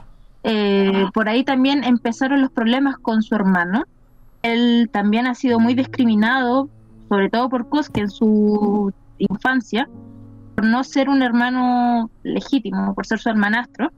[0.44, 3.82] eh, por ahí también empezaron los problemas con su hermano.
[4.42, 6.68] Él también ha sido muy discriminado,
[7.08, 9.88] sobre todo por Kosuke en su infancia,
[10.54, 13.90] por no ser un hermano legítimo, por ser su hermanastro.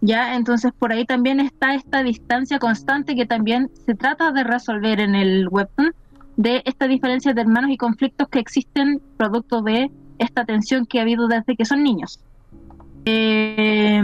[0.00, 5.00] Ya, entonces por ahí también está esta distancia constante que también se trata de resolver
[5.00, 5.94] en el webtoon
[6.36, 11.02] de esta diferencia de hermanos y conflictos que existen producto de esta tensión que ha
[11.02, 12.20] habido desde que son niños.
[13.06, 14.02] Eh,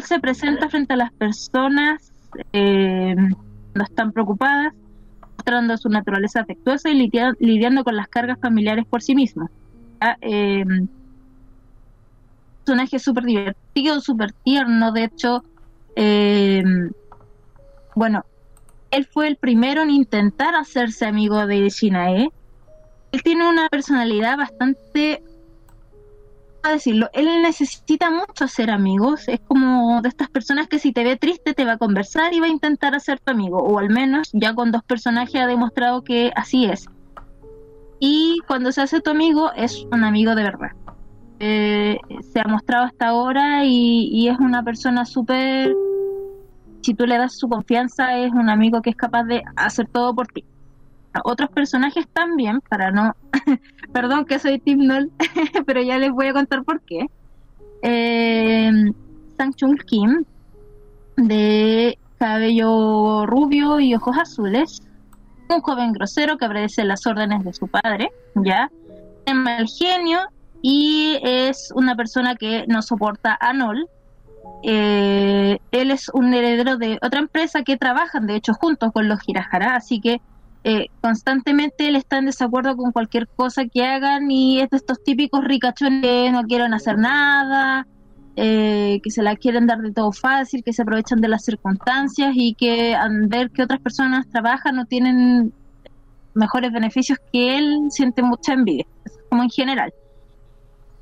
[0.00, 2.12] se presenta frente a las personas
[2.52, 4.72] eh, cuando están preocupadas,
[5.46, 9.48] mostrando su naturaleza afectuosa y lidia- lidiando con las cargas familiares por sí mismo.
[10.02, 10.64] Ya, eh,
[12.64, 14.92] personaje súper divertido, súper tierno.
[14.92, 15.44] De hecho,
[15.94, 16.62] eh,
[17.94, 18.22] bueno,
[18.90, 22.28] él fue el primero en intentar hacerse amigo de Shinae.
[23.12, 25.22] Él tiene una personalidad bastante,
[26.66, 29.28] a decirlo, él necesita mucho hacer amigos.
[29.28, 32.40] Es como de estas personas que si te ve triste te va a conversar y
[32.40, 33.58] va a intentar hacer tu amigo.
[33.58, 36.86] O al menos ya con dos personajes ha demostrado que así es.
[38.00, 40.72] Y cuando se hace tu amigo es un amigo de verdad
[41.38, 41.98] eh,
[42.32, 45.74] se ha mostrado hasta ahora y, y es una persona súper,
[46.82, 50.14] si tú le das su confianza, es un amigo que es capaz de hacer todo
[50.14, 50.44] por ti.
[51.24, 53.14] Otros personajes también, para no,
[53.96, 55.10] perdón que soy Tim Null,
[55.66, 57.06] pero ya les voy a contar por qué.
[57.80, 58.70] Eh,
[59.38, 60.22] Sang Chung Kim,
[61.16, 64.82] de cabello rubio y ojos azules,
[65.48, 68.70] un joven grosero que obedece las órdenes de su padre, ya,
[69.24, 70.18] es mal genio
[70.60, 73.88] y es una persona que no soporta a Nol.
[74.62, 79.20] Eh, él es un heredero de otra empresa que trabajan, de hecho, juntos con los
[79.26, 80.20] Hirahara, así que
[80.68, 85.00] eh, constantemente él está en desacuerdo con cualquier cosa que hagan y es de estos
[85.04, 87.86] típicos ricachones que no quieren hacer nada,
[88.34, 92.32] eh, que se la quieren dar de todo fácil, que se aprovechan de las circunstancias
[92.34, 95.52] y que al ver que otras personas trabajan o tienen
[96.34, 98.86] mejores beneficios que él, siente mucha envidia,
[99.30, 99.94] como en general.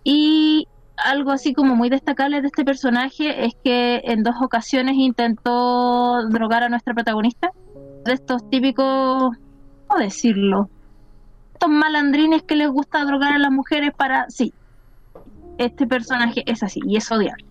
[0.05, 0.69] Y
[0.99, 6.65] algo así como muy destacable de este personaje es que en dos ocasiones intentó drogar
[6.65, 7.51] a nuestra protagonista.
[8.05, 9.35] De estos típicos,
[9.86, 10.69] ¿cómo decirlo?
[11.52, 14.28] Estos malandrines que les gusta drogar a las mujeres para...
[14.28, 14.52] Sí,
[15.59, 17.44] este personaje es así y es odiable.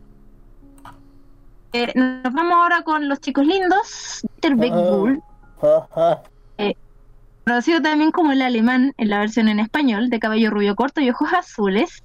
[1.74, 4.22] Eh, nos vamos ahora con los chicos lindos.
[4.42, 4.56] Mr.
[4.56, 5.24] Big Bull,
[7.46, 11.10] conocido también como el alemán en la versión en español, de cabello rubio corto y
[11.10, 12.04] ojos azules.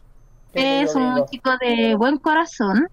[0.54, 2.88] Es un chico de buen corazón,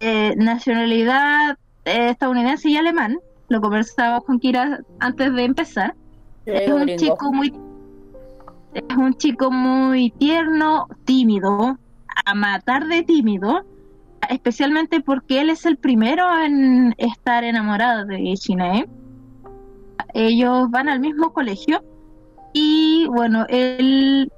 [0.00, 3.18] eh, nacionalidad eh, estadounidense y alemán.
[3.48, 5.94] Lo conversábamos con Kira antes de empezar.
[6.54, 7.52] Es un chico muy
[8.76, 11.78] es un chico muy tierno, tímido,
[12.26, 13.64] a matar de tímido,
[14.28, 18.86] especialmente porque él es el primero en estar enamorado de Shinae.
[20.12, 21.82] Ellos van al mismo colegio
[22.52, 24.30] y bueno, él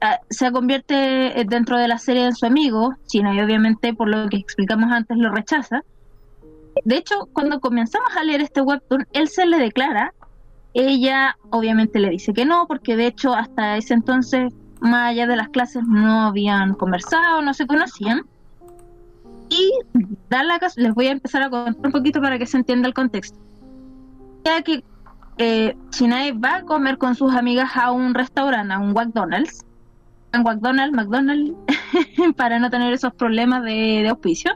[0.00, 4.28] ah, se convierte eh, dentro de la serie en su amigo, Shinae obviamente por lo
[4.28, 5.82] que explicamos antes lo rechaza.
[6.84, 10.12] De hecho, cuando comenzamos a leer este webtoon, él se le declara
[10.74, 15.36] ella obviamente le dice que no, porque de hecho hasta ese entonces, más allá de
[15.36, 18.22] las clases, no habían conversado, no se conocían.
[19.48, 19.70] Y
[20.28, 22.94] da la les voy a empezar a contar un poquito para que se entienda el
[22.94, 23.38] contexto.
[24.44, 24.82] Ya que
[25.38, 25.76] eh,
[26.44, 29.64] va a comer con sus amigas a un restaurante, a un McDonald's,
[30.32, 31.54] un McDonald's, McDonald's,
[32.36, 34.52] para no tener esos problemas de, de auspicio.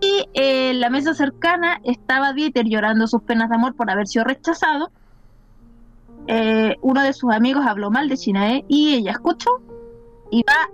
[0.00, 4.06] Y eh, en la mesa cercana estaba Dieter llorando sus penas de amor por haber
[4.06, 4.90] sido rechazado.
[6.28, 9.50] Eh, uno de sus amigos habló mal de Shinae y ella escuchó
[10.30, 10.68] y va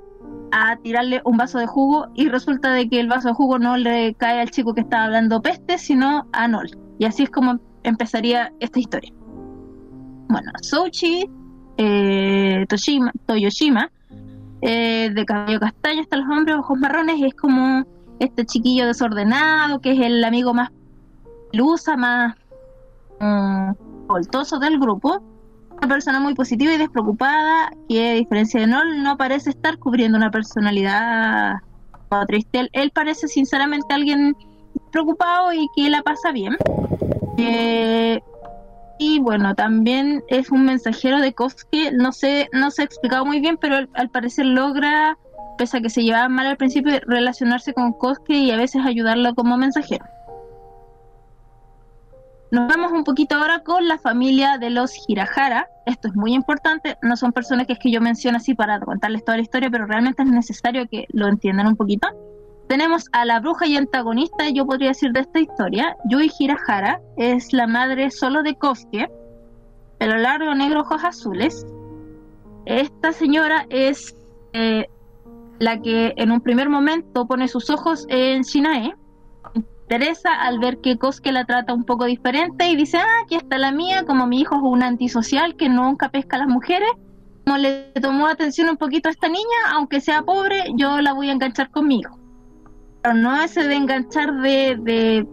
[0.50, 3.76] a tirarle un vaso de jugo y resulta de que el vaso de jugo no
[3.76, 6.70] le cae al chico que estaba hablando peste, sino a Nol.
[6.98, 9.12] Y así es como empezaría esta historia.
[10.28, 11.28] Bueno, Souchi
[11.76, 13.90] eh, Toshima, Toyoshima,
[14.62, 17.84] eh, de cabello castaño hasta los hombres, ojos marrones, es como
[18.18, 20.70] este chiquillo desordenado, que es el amigo más
[21.52, 22.36] lusa, más
[23.20, 23.72] mm,
[24.06, 25.22] voltoso del grupo.
[25.78, 30.16] Una persona muy positiva y despreocupada, que a diferencia de Nol, no parece estar cubriendo
[30.16, 31.56] una personalidad
[32.08, 32.60] o triste.
[32.60, 34.36] Él, él parece sinceramente alguien
[34.90, 36.56] preocupado y que la pasa bien.
[37.36, 38.20] Eh,
[38.98, 43.40] y bueno, también es un mensajero de Kosuke, no sé, no se ha explicado muy
[43.40, 45.18] bien, pero al parecer logra,
[45.58, 49.34] pese a que se llevaba mal al principio, relacionarse con Kosuke y a veces ayudarlo
[49.34, 50.04] como mensajero.
[52.54, 55.68] Nos vamos un poquito ahora con la familia de los Hirahara.
[55.86, 59.42] Esto es muy importante, no son personajes que yo menciono así para contarles toda la
[59.42, 62.06] historia, pero realmente es necesario que lo entiendan un poquito.
[62.68, 65.96] Tenemos a la bruja y antagonista, yo podría decir, de esta historia.
[66.08, 69.10] Yui Hirahara es la madre solo de Kosuke,
[69.98, 71.66] pelo largo, negro, ojos azules.
[72.66, 74.14] Esta señora es
[74.52, 74.86] eh,
[75.58, 78.94] la que en un primer momento pone sus ojos en Shinae.
[79.98, 83.58] Teresa al ver que Kosuke la trata un poco diferente y dice, ah, aquí está
[83.58, 86.90] la mía, como mi hijo es un antisocial que nunca pesca a las mujeres,
[87.44, 91.28] como le tomó atención un poquito a esta niña, aunque sea pobre, yo la voy
[91.28, 92.18] a enganchar con mi hijo
[93.04, 95.28] pero no ese de enganchar de, de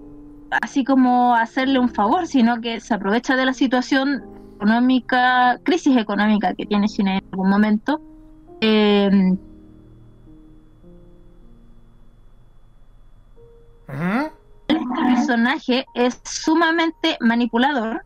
[0.61, 4.25] así como hacerle un favor, sino que se aprovecha de la situación
[4.57, 8.01] económica, crisis económica que tiene China en algún momento.
[8.59, 9.09] Eh.
[14.77, 18.03] Este personaje es sumamente manipulador.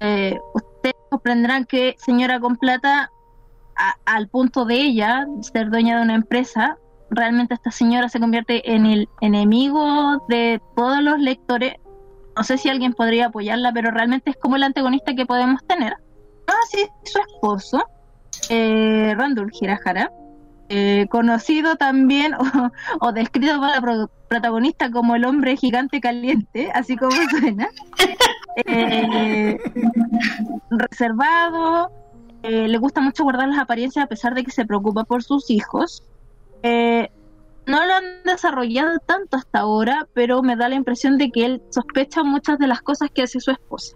[0.00, 3.10] Eh, ustedes comprenderán que señora con plata,
[4.04, 6.76] al punto de ella ser dueña de una empresa,
[7.10, 11.74] realmente esta señora se convierte en el enemigo de todos los lectores.
[12.36, 15.94] No sé si alguien podría apoyarla, pero realmente es como el antagonista que podemos tener.
[16.48, 17.84] Ah, sí, su esposo,
[18.48, 19.50] eh, Randall
[20.74, 22.32] eh, conocido también
[23.00, 27.68] o, descrito por la pro- protagonista como el hombre gigante caliente, así como suena.
[28.66, 29.58] Eh,
[30.70, 31.90] reservado,
[32.42, 35.50] eh, le gusta mucho guardar las apariencias a pesar de que se preocupa por sus
[35.50, 36.02] hijos.
[36.62, 37.10] Eh,
[37.66, 41.62] no lo han desarrollado tanto hasta ahora, pero me da la impresión de que él
[41.70, 43.94] sospecha muchas de las cosas que hace su esposa.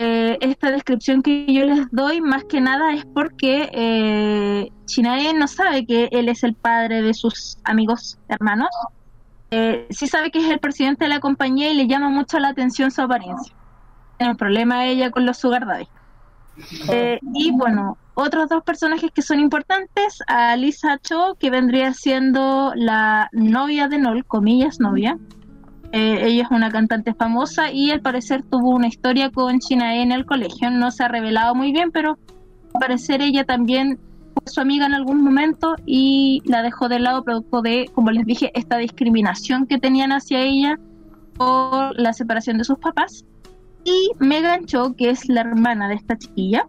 [0.00, 4.70] Eh, esta descripción que yo les doy más que nada es porque eh,
[5.34, 8.68] no sabe que él es el padre de sus amigos hermanos.
[9.50, 12.48] Eh, sí sabe que es el presidente de la compañía y le llama mucho la
[12.48, 13.54] atención su apariencia.
[14.18, 15.88] Tiene un problema ella con los sugar daddy.
[16.90, 22.72] Eh, y bueno, otros dos personajes que son importantes, a Lisa Cho, que vendría siendo
[22.74, 25.16] la novia de Nol, comillas novia.
[25.92, 30.12] Eh, ella es una cantante famosa y al parecer tuvo una historia con Shinae en
[30.12, 30.70] el colegio.
[30.70, 32.18] No se ha revelado muy bien, pero
[32.74, 33.98] al parecer ella también
[34.34, 38.26] fue su amiga en algún momento y la dejó de lado producto de, como les
[38.26, 40.78] dije, esta discriminación que tenían hacia ella
[41.34, 43.24] por la separación de sus papás.
[43.84, 46.66] Y Megan Cho, que es la hermana de esta chiquilla,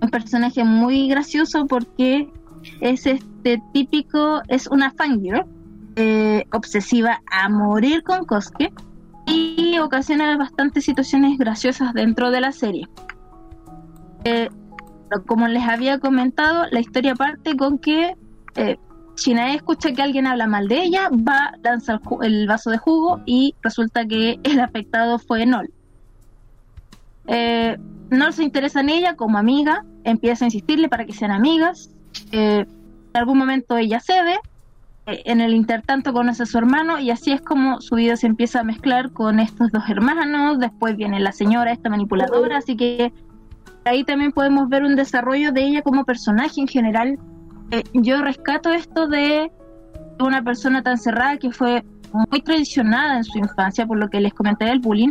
[0.00, 2.28] un personaje muy gracioso porque
[2.80, 5.44] es este típico, es una fangirl,
[5.96, 8.72] eh, obsesiva a morir con Kosuke
[9.26, 12.86] y ocasiona bastantes situaciones graciosas dentro de la serie.
[14.24, 14.48] Eh,
[15.26, 18.14] como les había comentado, la historia parte con que
[18.56, 18.76] eh,
[19.16, 23.54] Shinae escucha que alguien habla mal de ella, va, lanza el, vaso de jugo y
[23.62, 25.70] resulta que el afectado fue Nol.
[27.26, 27.76] Eh,
[28.10, 31.90] Nol se interesa en ella como amiga, empieza a insistirle para que sean amigas.
[32.32, 32.66] eh,
[33.14, 34.38] en algún momento ella cede,
[35.06, 38.60] en el intertanto conoce a su hermano y así es como su vida se empieza
[38.60, 40.58] a mezclar con estos dos hermanos.
[40.58, 43.12] Después viene la señora, esta manipuladora, así que
[43.84, 47.18] ahí también podemos ver un desarrollo de ella como personaje en general.
[47.70, 49.50] Eh, yo rescato esto de
[50.18, 51.84] una persona tan cerrada que fue
[52.30, 55.10] muy traicionada en su infancia, por lo que les comenté del bullying,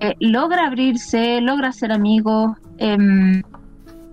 [0.00, 3.42] eh, logra abrirse, logra ser amigos, em,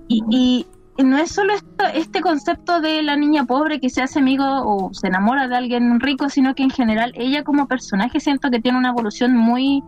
[0.08, 0.66] y, y
[1.04, 4.94] no es solo esto, este concepto de la niña pobre que se hace amigo o
[4.94, 8.78] se enamora de alguien rico, sino que en general ella como personaje siento que tiene
[8.78, 9.84] una evolución muy,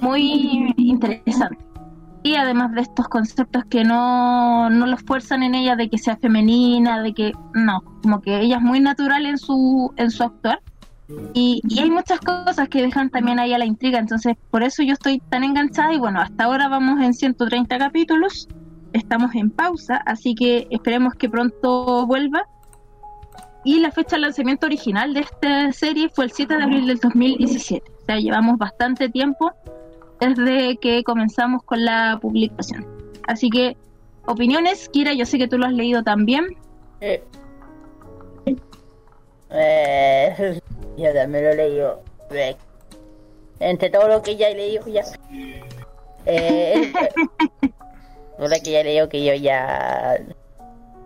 [0.00, 1.58] muy interesante.
[2.22, 6.16] Y además de estos conceptos que no, no los fuerzan en ella de que sea
[6.16, 10.60] femenina, de que no, como que ella es muy natural en su, en su actuar.
[11.34, 14.82] Y, y hay muchas cosas que dejan también ahí a la intriga, entonces por eso
[14.82, 18.48] yo estoy tan enganchada y bueno, hasta ahora vamos en 130 capítulos,
[18.94, 22.46] estamos en pausa, así que esperemos que pronto vuelva.
[23.64, 26.98] Y la fecha de lanzamiento original de esta serie fue el 7 de abril del
[26.98, 29.52] 2017, o sea, llevamos bastante tiempo
[30.20, 32.86] desde que comenzamos con la publicación.
[33.26, 33.76] Así que,
[34.26, 36.56] opiniones, Kira, yo sé que tú lo has leído también.
[37.00, 37.22] Eh,
[39.50, 40.60] eh,
[40.98, 42.02] yo también lo he leído.
[42.30, 42.56] Eh,
[43.60, 45.04] Entre todo lo que ya he leído, ya.
[46.26, 46.92] Eh,
[48.38, 50.18] lo que ya leído, que yo ya.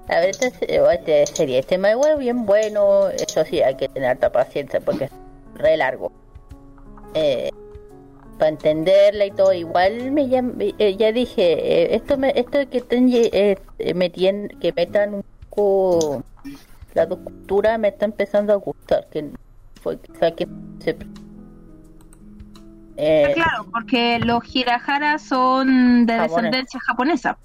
[0.09, 3.09] A ver, este serie, este me es bien bueno.
[3.09, 5.11] Eso sí, hay que tener harta paciencia porque es
[5.57, 6.11] re largo.
[7.15, 7.51] Eh,
[8.39, 10.43] para entenderla y todo, igual me ya,
[10.79, 13.95] eh, ya dije, eh, esto me, esto que ten- eh, eh,
[14.61, 16.23] que metan un poco
[16.95, 19.31] la cultura me está empezando a gustar que
[19.83, 19.99] fue
[20.35, 20.49] que
[20.81, 20.97] se
[22.99, 26.37] eh, Claro, porque los Hirahara son de Japonés.
[26.37, 27.39] descendencia japonesa.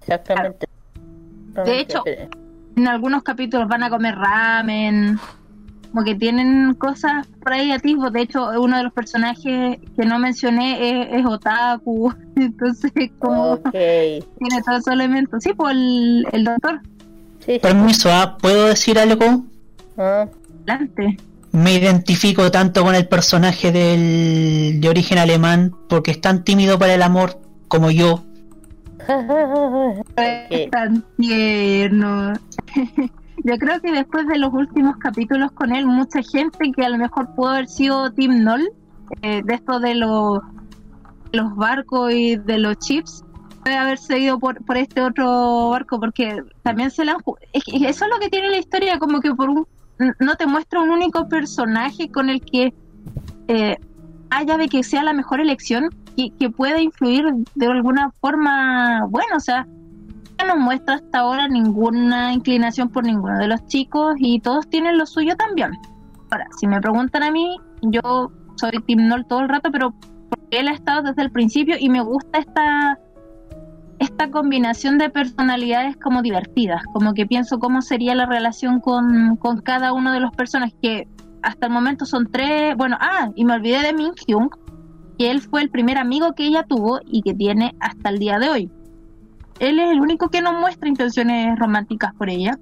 [0.00, 0.66] exactamente
[1.64, 2.02] De hecho,
[2.76, 5.18] En algunos capítulos van a comer ramen,
[5.90, 8.12] como que tienen cosas por ahí atisbos.
[8.12, 14.62] De hecho, uno de los personajes que no mencioné es, es otaku, entonces como tiene
[14.64, 15.42] todos esos elementos.
[15.42, 16.80] Sí, pues el, el doctor,
[17.40, 17.58] sí, sí.
[17.58, 18.38] Permiso, ¿ah?
[18.40, 19.44] ¿puedo decir algo?
[19.98, 20.26] Ah,
[20.64, 21.16] adelante.
[21.52, 26.94] Me identifico tanto con el personaje del, de origen alemán porque es tan tímido para
[26.94, 28.24] el amor como yo.
[30.50, 32.32] Es tan tierno.
[33.42, 36.98] Yo creo que después de los últimos capítulos con él, mucha gente que a lo
[36.98, 38.70] mejor pudo haber sido Team Null,
[39.22, 40.40] eh, de esto de los,
[41.32, 43.24] los barcos y de los chips,
[43.62, 47.18] puede haberse ido por, por este otro barco, porque también se la han
[47.52, 49.66] Eso es lo que tiene la historia, como que por un
[50.18, 52.74] no te muestra un único personaje con el que
[53.48, 53.76] eh,
[54.30, 57.24] haya de que sea la mejor elección y que pueda influir
[57.54, 59.66] de alguna forma, bueno, o sea,
[60.46, 65.06] no muestra hasta ahora ninguna inclinación por ninguno de los chicos y todos tienen lo
[65.06, 65.72] suyo también.
[66.30, 69.92] Ahora, si me preguntan a mí, yo soy Team Null todo el rato, pero
[70.28, 72.98] porque él ha estado desde el principio y me gusta esta
[74.00, 79.60] esta combinación de personalidades como divertidas, como que pienso cómo sería la relación con, con
[79.60, 81.06] cada uno de los personajes que
[81.42, 84.48] hasta el momento son tres, bueno, ah, y me olvidé de Min Hyung,
[85.18, 88.38] que él fue el primer amigo que ella tuvo y que tiene hasta el día
[88.38, 88.70] de hoy.
[89.58, 92.58] Él es el único que no muestra intenciones románticas por ella,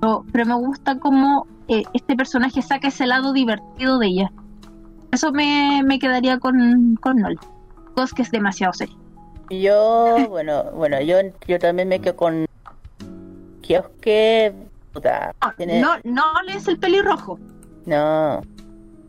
[0.00, 4.32] pero, me gusta cómo eh, este personaje saca ese lado divertido de ella.
[5.10, 7.38] Eso me, me quedaría con, con Nol.
[7.96, 8.96] Cos que es demasiado serio.
[9.50, 12.46] Yo bueno bueno yo yo también me quedo con
[13.62, 14.52] Kioske
[14.92, 17.38] puta tiene- No, no es el pelirrojo.
[17.86, 18.42] No,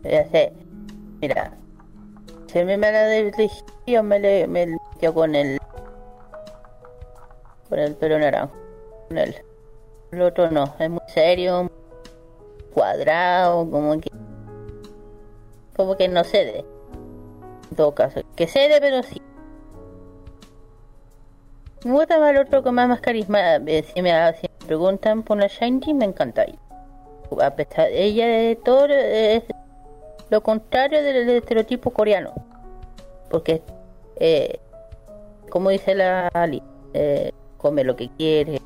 [0.04, 0.54] ya sé.
[1.20, 1.54] Mira,
[2.48, 3.50] si a me la de
[3.88, 5.60] yo me le me le quedo con el
[7.70, 8.54] con el pelo naranjo,
[9.08, 9.36] con él.
[10.12, 11.72] El otro no, es muy serio,
[12.74, 14.12] cuadrado, como que
[15.76, 16.66] como que no cede.
[17.70, 19.22] En todo caso, que cede pero sí.
[21.84, 23.56] Gusta más el otro con más, más carisma.
[23.56, 26.46] Eh, Si me, si me preguntan por la Shiny, me encanta.
[27.38, 29.44] A ella de todo es
[30.30, 32.34] lo contrario del, estereotipo coreano.
[33.30, 33.62] Porque
[34.18, 34.60] eh,
[35.50, 36.62] como dice la Ali
[36.94, 38.60] eh, come lo que quiere.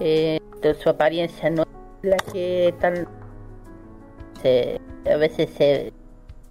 [0.00, 0.40] Eh,
[0.80, 1.68] su apariencia no es
[2.02, 3.08] la que tal
[4.40, 4.80] se,
[5.10, 5.92] a veces se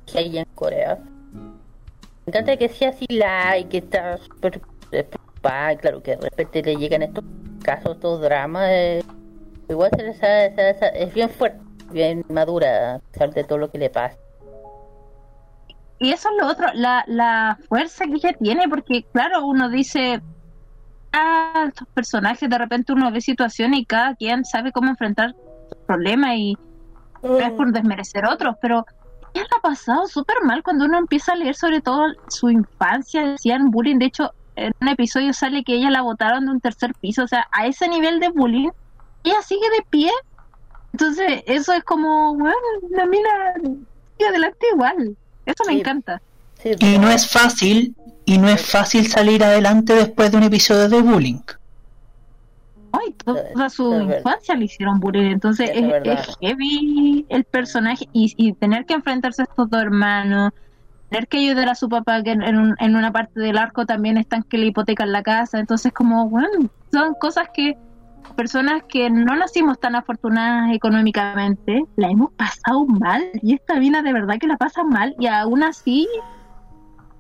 [0.05, 0.99] que hay en Corea.
[1.33, 4.61] Me encanta que sea así like que está súper
[4.91, 5.07] eh,
[5.43, 7.23] y claro que de repente le llegan estos
[7.63, 9.03] casos estos dramas eh,
[9.69, 11.59] Igual se les ha- se- se- es bien fuerte,
[11.91, 14.17] bien madura, a pesar de todo lo que le pasa.
[15.99, 20.19] Y eso es lo otro, la, la fuerza que ella tiene, porque claro, uno dice,
[21.13, 25.35] ah, estos personajes, de repente uno ve situaciones y cada quien sabe cómo enfrentar
[25.85, 26.57] problemas y
[27.23, 28.83] no es por desmerecer otros, pero
[29.33, 33.25] ella la ha pasado súper mal cuando uno empieza a leer sobre todo su infancia,
[33.25, 34.31] decían bullying, de hecho,
[34.67, 37.67] en un episodio sale que ella la botaron de un tercer piso, o sea, a
[37.67, 38.69] ese nivel de bullying,
[39.23, 40.11] ella sigue de pie.
[40.93, 42.55] Entonces, eso es como, bueno,
[42.91, 43.29] la mina
[44.17, 45.15] sigue adelante igual.
[45.45, 45.79] Eso me Sí.
[45.79, 46.21] encanta.
[46.61, 50.89] Sí, Y no es fácil, y no es fácil salir adelante después de un episodio
[50.89, 51.39] de bullying.
[53.07, 54.17] y toda su verdad.
[54.17, 55.31] infancia le hicieron bullying.
[55.31, 60.51] Entonces es heavy el personaje y, y tener que enfrentarse a estos dos hermanos,
[61.11, 63.85] tener que ayudar a su papá que en, en un- en una parte del arco
[63.85, 65.59] también están que le hipotecan la casa.
[65.59, 66.47] Entonces como, bueno,
[66.91, 67.77] son cosas que
[68.37, 73.23] personas que no nacimos tan afortunadas económicamente, la hemos pasado mal.
[73.41, 76.07] Y esta mina de verdad que la pasa mal y aún así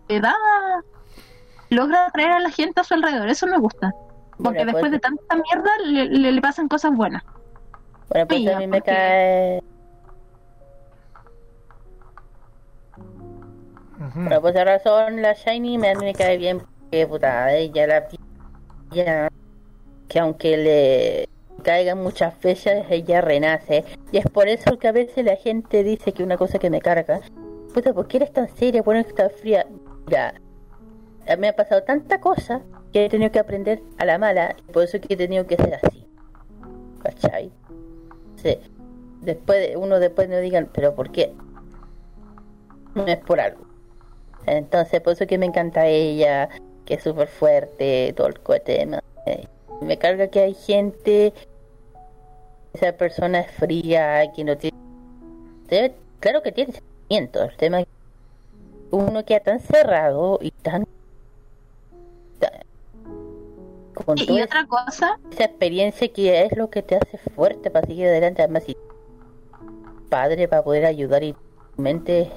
[0.07, 0.33] le da
[1.69, 3.27] logra atraer a la gente a su alrededor.
[3.29, 3.91] Eso me gusta.
[4.37, 7.23] Porque Bueno, después pues- de tanta mierda le, le- le pasan cosas buenas.
[8.09, 9.63] Bueno, pues a mí me porque- cae.
[14.01, 14.19] Ujú.
[14.21, 18.07] Bueno, pues de razón, la Shiny me, me cae bien porque, puta, ella la
[18.91, 19.27] ella,
[20.07, 21.29] que aunque le
[21.63, 23.85] caigan muchas veces, ella renace.
[24.11, 26.81] Y es por eso que a veces la gente dice que una cosa que me
[26.81, 27.21] carga,
[27.73, 28.81] puta, ¿por qué eres tan seria?
[28.83, 29.67] ¿Por qué eres tan fría?
[30.07, 30.33] Ya,
[31.27, 32.61] a mí me ha pasado tanta cosa
[32.91, 35.75] que he tenido que aprender a la mala, por eso que he tenido que ser
[35.81, 36.05] así.
[37.03, 37.51] ¿Cachai?
[38.37, 38.57] Sí.
[39.21, 41.33] Después, de- uno después no digan, ¿pero por qué?
[42.95, 43.61] No es por algo.
[44.45, 46.49] Entonces, por eso que me encanta ella,
[46.85, 48.99] que es súper fuerte, todo el co- tema.
[49.25, 49.45] Eh,
[49.81, 51.33] me carga que hay gente,
[52.73, 54.77] esa persona es fría, que no tiene...
[55.67, 60.83] debe- claro que tiene sentimientos, el tema es que uno queda tan cerrado y tan...
[64.05, 67.69] con Y, y toda otra cosa, esa experiencia que es lo que te hace fuerte
[67.69, 68.75] para seguir adelante, además si
[70.09, 71.35] padre para poder ayudar y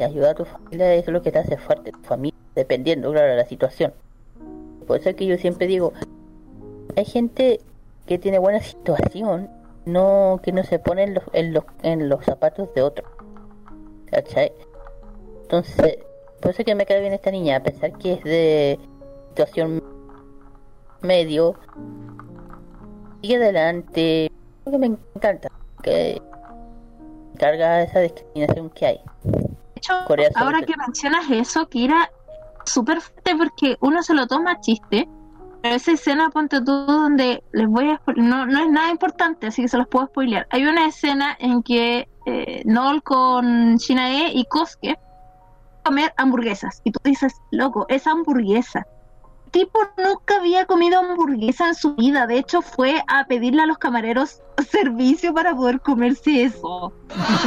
[0.00, 3.36] ayudar a tu familia es lo que te hace fuerte, tu familia, dependiendo claro de
[3.36, 3.92] la situación.
[4.86, 5.92] Por eso es que yo siempre digo,
[6.96, 7.60] hay gente
[8.06, 9.50] que tiene buena situación,
[9.86, 13.06] no que no se pone en los, en los, en los zapatos de otro.
[15.42, 15.98] Entonces,
[16.40, 18.78] por eso es que me cae bien esta niña, a pesar que es de
[19.30, 19.82] situación
[21.02, 21.54] medio,
[23.20, 24.30] sigue adelante,
[24.66, 25.48] me encanta
[25.82, 26.20] que
[27.38, 29.00] carga esa discriminación que hay.
[29.24, 32.10] de hecho, Corea ahora que mencionas eso, que era
[32.64, 35.08] súper fuerte porque uno se lo toma a chiste.
[35.62, 39.62] Pero esa escena, ponte tú, donde les voy a no, no es nada importante, así
[39.62, 40.46] que se los puedo spoilear.
[40.50, 44.98] Hay una escena en que eh, Noel con Shinae y Kosuke
[45.82, 46.80] comer hamburguesas.
[46.84, 48.86] Y tú dices, loco, esa hamburguesa.
[49.54, 52.26] Tipo nunca había comido hamburguesa en su vida.
[52.26, 56.68] De hecho, fue a pedirle a los camareros servicio para poder comerse eso.
[56.68, 56.92] O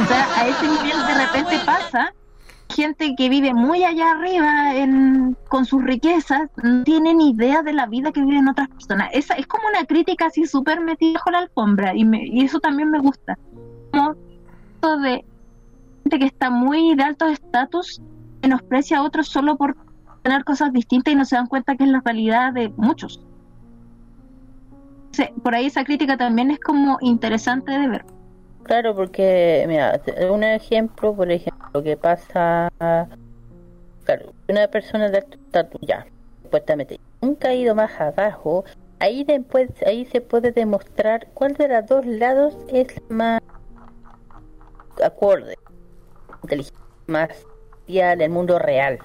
[0.08, 2.12] sea, a ese nivel de repente pasa.
[2.70, 4.72] Gente que vive muy allá arriba
[5.48, 9.08] con sus riquezas no tiene ni idea de la vida que viven otras personas.
[9.12, 12.60] Esa es como una crítica así súper metida bajo la alfombra y, me- y eso
[12.60, 13.38] también me gusta.
[13.90, 15.24] Como de
[16.04, 18.02] gente que está muy de alto estatus
[18.42, 19.74] menosprecia a otros solo por
[20.28, 23.18] tener cosas distintas y no se dan cuenta que es la realidad de muchos.
[25.42, 28.04] Por ahí esa crítica también es como interesante de ver.
[28.64, 29.98] Claro, porque, mira,
[30.30, 32.70] un ejemplo, por ejemplo, que pasa,
[34.48, 35.80] una persona de alto estatus
[36.42, 38.64] supuestamente, nunca ha ido más abajo,
[38.98, 43.40] ahí después, ahí se puede demostrar cuál de los dos lados es más
[45.02, 45.56] acorde,
[46.42, 47.30] inteligente, más
[47.86, 48.98] social, el mundo real.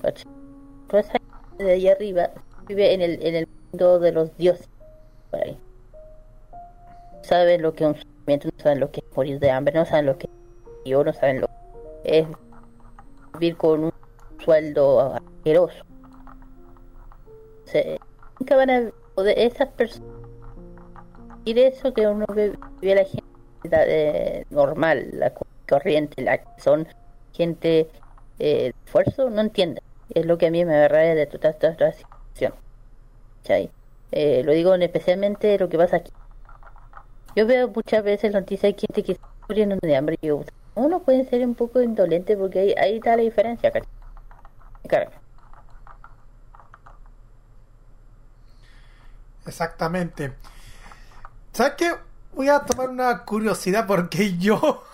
[0.00, 2.30] Toda esa gente de ahí arriba
[2.66, 4.68] vive en el, en el mundo de los dioses,
[5.32, 5.58] ahí
[7.22, 9.84] saben lo que es un sufrimiento, no saben lo que es morir de hambre, no
[9.84, 11.46] saben lo que es frío, no saben lo
[12.02, 12.26] que es
[13.34, 13.92] vivir con un
[14.44, 15.84] sueldo asqueroso.
[18.40, 20.08] Nunca van a poder, esas personas,
[21.44, 23.24] y de eso que uno ve, ve la gente
[23.70, 26.88] eh, normal, la co- corriente, la que son
[27.32, 27.88] gente
[28.38, 29.84] eh, de esfuerzo, no entienden.
[30.14, 32.54] Es lo que a mí me agarra de toda esta situación.
[34.12, 36.12] Lo digo en especialmente lo que pasa aquí.
[37.36, 40.30] Yo veo muchas veces noticias de gente que está muriendo de hambre y
[40.74, 43.88] uno puede ser un poco indolente porque ahí, ahí está la diferencia, ¿cachai?
[49.46, 50.32] Exactamente.
[51.52, 51.92] ¿Sabes qué?
[52.34, 54.84] Voy a tomar una curiosidad porque yo.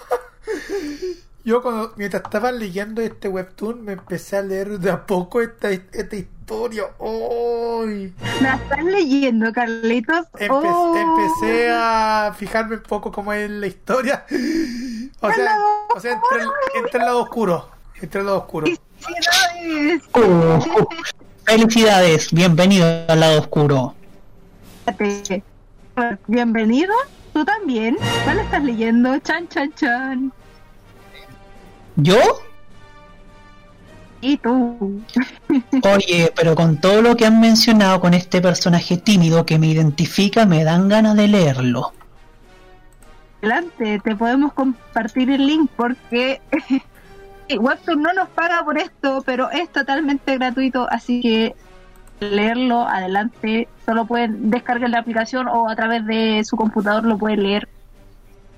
[1.46, 5.70] Yo cuando mientras estaba leyendo este webtoon me empecé a leer de a poco esta,
[5.70, 6.86] esta historia.
[6.98, 8.12] ¡Ay!
[8.40, 10.26] ¿Me la estás leyendo, Carlitos?
[10.40, 10.96] Empe- Oh.
[10.96, 14.26] Empecé a fijarme un poco cómo es la historia.
[15.20, 15.56] O sea,
[15.94, 16.48] o sea entre, el,
[16.84, 17.70] entre el lado oscuro.
[18.02, 18.66] Entre el lado oscuro.
[18.66, 20.02] Felicidades.
[20.14, 20.20] Uh,
[20.80, 20.86] uh,
[21.44, 23.94] felicidades, bienvenido al lado oscuro.
[24.98, 25.44] Fíjate.
[26.26, 26.92] Bienvenido.
[27.32, 27.96] Tú también.
[28.24, 29.16] ¿Cuál estás leyendo?
[29.20, 30.32] Chan, chan, chan.
[31.96, 32.20] ¿Yo?
[34.20, 35.02] Y tú.
[35.82, 40.46] Oye, pero con todo lo que han mencionado con este personaje tímido que me identifica,
[40.46, 41.92] me dan ganas de leerlo.
[43.40, 46.40] Adelante, te podemos compartir el link porque
[47.56, 51.54] Webtoon no nos paga por esto, pero es totalmente gratuito, así que
[52.20, 53.68] leerlo adelante.
[53.84, 57.68] Solo pueden descargar la aplicación o a través de su computador lo pueden leer.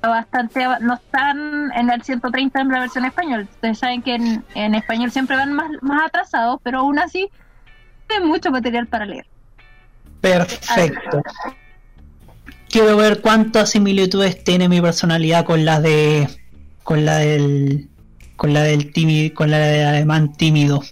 [0.01, 3.49] Bastante, no están en el 130 en la versión español.
[3.51, 7.29] Ustedes saben que en, en español siempre van más, más atrasados, pero aún así
[8.09, 9.27] hay mucho material para leer.
[10.21, 11.23] Perfecto.
[12.69, 16.29] Quiero ver cuántas similitudes tiene mi personalidad con la de
[16.83, 17.89] con la del
[18.37, 20.83] con la del tímido, con la del alemán tímido.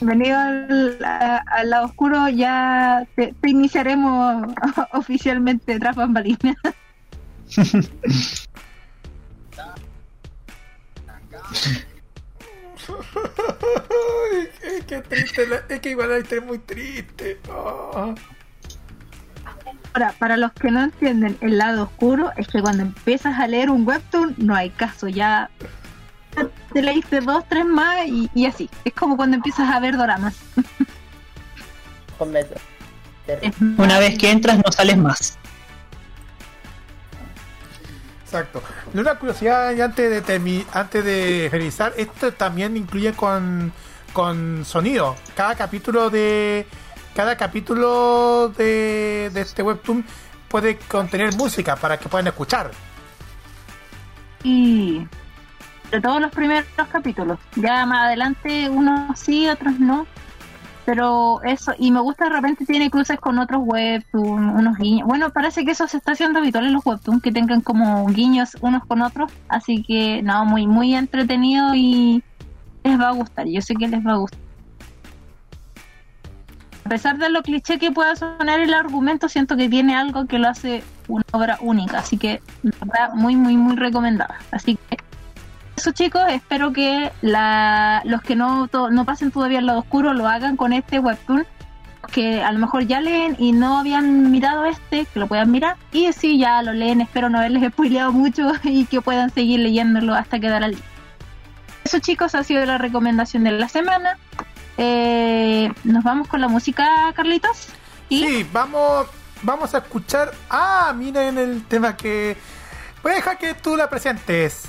[0.00, 4.52] Bienvenido al, a- al lado oscuro, ya te, te iniciaremos
[4.92, 6.56] oficialmente tras bambalinas.
[14.62, 17.38] Es que triste, la- es que igual la historia es muy triste.
[17.50, 18.14] Ah.
[19.94, 23.70] Ahora, para los que no entienden el lado oscuro, es que cuando empiezas a leer
[23.70, 25.50] un webtoon no hay caso, ya
[26.72, 28.68] te leíste dos, tres más y, y así.
[28.84, 30.34] Es como cuando empiezas a ver doramas.
[32.18, 32.54] Completo.
[33.78, 35.38] Una vez que entras no sales más.
[38.24, 38.62] Exacto.
[38.92, 43.72] Y Una curiosidad y antes de termi- antes de finalizar, esto también incluye con,
[44.12, 45.16] con sonido.
[45.36, 46.66] Cada capítulo de
[47.14, 50.04] cada capítulo de, de este webtoon
[50.48, 52.72] puede contener música para que puedan escuchar.
[54.42, 55.06] Y
[55.90, 57.38] de todos los primeros capítulos.
[57.56, 60.06] Ya más adelante unos sí, otros no.
[60.84, 65.08] Pero eso, y me gusta de repente tiene cruces con otros webtoon, unos guiños.
[65.08, 68.56] Bueno, parece que eso se está haciendo habitual en los webtoon, que tengan como guiños
[68.60, 69.32] unos con otros.
[69.48, 72.22] Así que, no, muy, muy entretenido y
[72.82, 73.46] les va a gustar.
[73.46, 74.40] Yo sé que les va a gustar.
[76.84, 80.38] A pesar de lo cliché que pueda sonar el argumento, siento que tiene algo que
[80.38, 82.00] lo hace una obra única.
[82.00, 84.36] Así que, la verdad, muy, muy, muy recomendada.
[84.50, 84.98] Así que,
[85.76, 90.12] eso chicos, espero que la, los que no, to- no pasen todavía al lado oscuro
[90.14, 91.46] lo hagan con este webtoon.
[92.12, 95.76] Que a lo mejor ya leen y no habían mirado este, que lo puedan mirar.
[95.90, 100.14] Y si ya lo leen, espero no haberles spoileado mucho y que puedan seguir leyéndolo
[100.14, 100.84] hasta quedar al día.
[101.82, 104.18] Eso chicos, ha sido la recomendación de la semana.
[104.76, 107.68] Eh, Nos vamos con la música, Carlitos.
[108.08, 108.20] ¿Y?
[108.26, 109.06] Sí, vamos,
[109.42, 110.30] vamos a escuchar.
[110.50, 112.36] Ah, miren el tema que.
[113.02, 114.64] Voy a dejar que tú la presentes,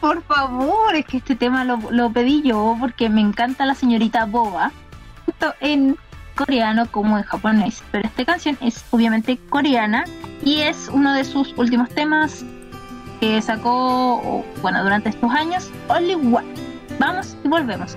[0.00, 4.72] Por favor, es que este tema lo, pedí yo porque me encanta la señorita Boba,
[5.26, 5.96] tanto en
[6.34, 7.82] coreano como en japonés.
[7.90, 10.04] Pero esta canción es obviamente coreana
[10.44, 12.44] y es uno de sus últimos temas
[13.20, 16.46] que sacó, bueno, durante estos años, Only One.
[16.98, 17.96] Vamos y volvemos.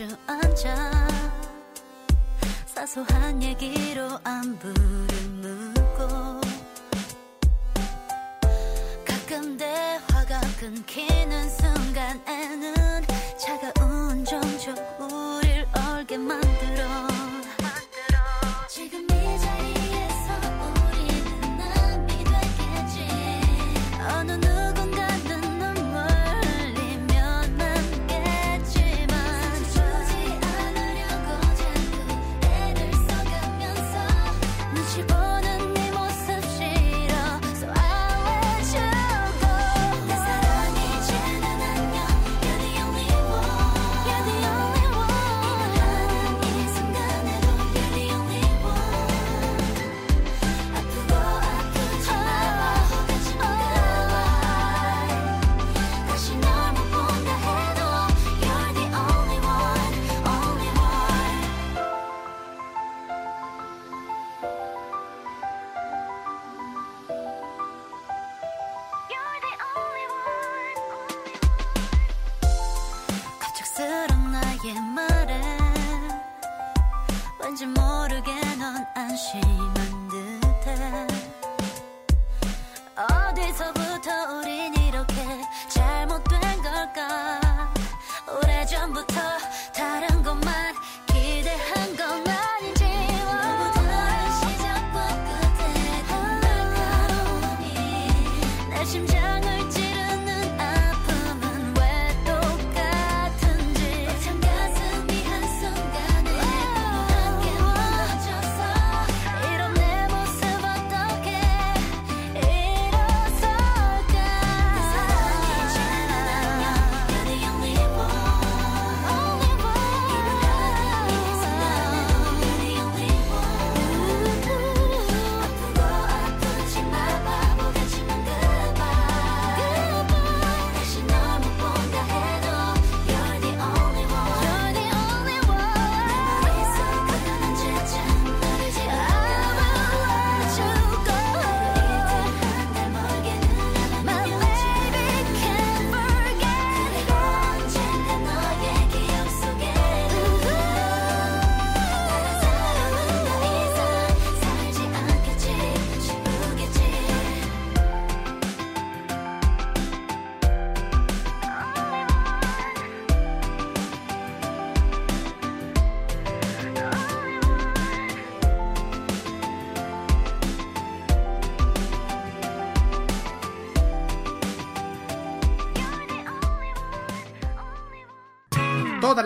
[0.00, 1.08] 어색하게 마주 앉아
[2.66, 6.40] 사소한 얘기로 안부를 묻고
[9.04, 13.04] 가끔 대화가 끊기는 순간에는
[13.38, 16.59] 차가운 정적 우릴 얼게 만들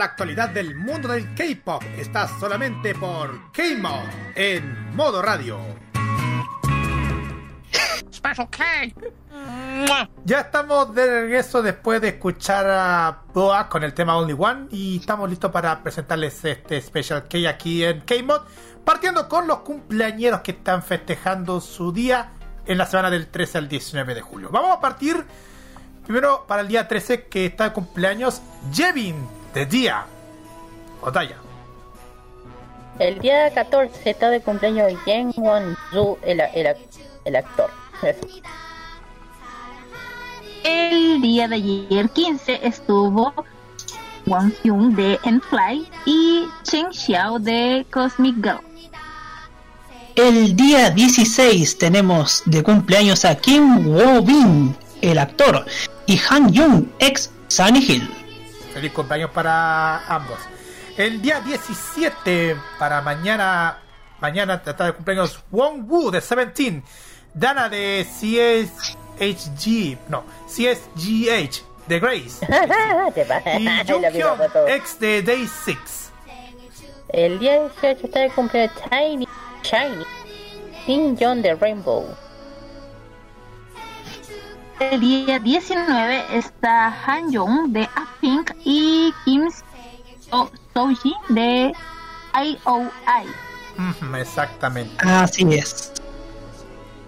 [0.05, 4.05] la actualidad del mundo del K-pop está solamente por K-Mod
[4.35, 5.59] en modo radio.
[10.27, 14.99] Ya estamos de regreso después de escuchar a Boa con el tema Only One y
[14.99, 18.43] estamos listos para presentarles este Special K aquí en K-Mod,
[18.85, 22.33] partiendo con los cumpleañeros que están festejando su día
[22.67, 24.51] en la semana del 13 al 19 de julio.
[24.53, 25.25] Vamos a partir
[26.05, 29.17] primero para el día 13 que está de cumpleaños Jevin
[29.55, 30.05] de Día.
[31.01, 31.37] Otaya.
[32.99, 36.77] El día 14 está de cumpleaños Yang Won-ju, el, el,
[37.25, 37.71] el actor.
[38.03, 38.27] Eso.
[40.65, 43.33] El día de ayer 15 estuvo
[44.27, 48.61] Wang Hyun de Enfly y Chen Xiao de Cosmic Girl.
[50.15, 55.67] El día 16 tenemos de cumpleaños a Kim Woo-bin, el actor,
[56.07, 58.24] y Han Jung, ex Sunny Hill.
[58.75, 60.39] Feliz cumpleaños para ambos.
[60.97, 63.79] El día 17 para mañana,
[64.21, 66.83] mañana está de cumpleaños Wong Woo de Seventeen,
[67.33, 72.47] Dana de CSHG, no, CSGH de Grace
[73.59, 75.79] y Jung Hyun, ex de Day 6.
[77.11, 79.29] El día 18 está de cumpleaños Tiny,
[79.63, 82.05] Shiny, John de Rainbow.
[84.81, 87.89] El día 19 está Han Jong de
[88.21, 89.49] Pink y Kim
[90.31, 91.73] So- Soji de
[92.35, 93.27] IOI.
[94.19, 94.97] Exactamente.
[95.09, 95.93] Así es.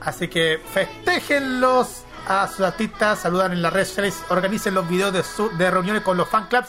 [0.01, 5.23] Así que festejenlos a sus artistas, saludan en las redes sociales, organicen los videos de,
[5.25, 6.69] su- de reuniones con los fan clubs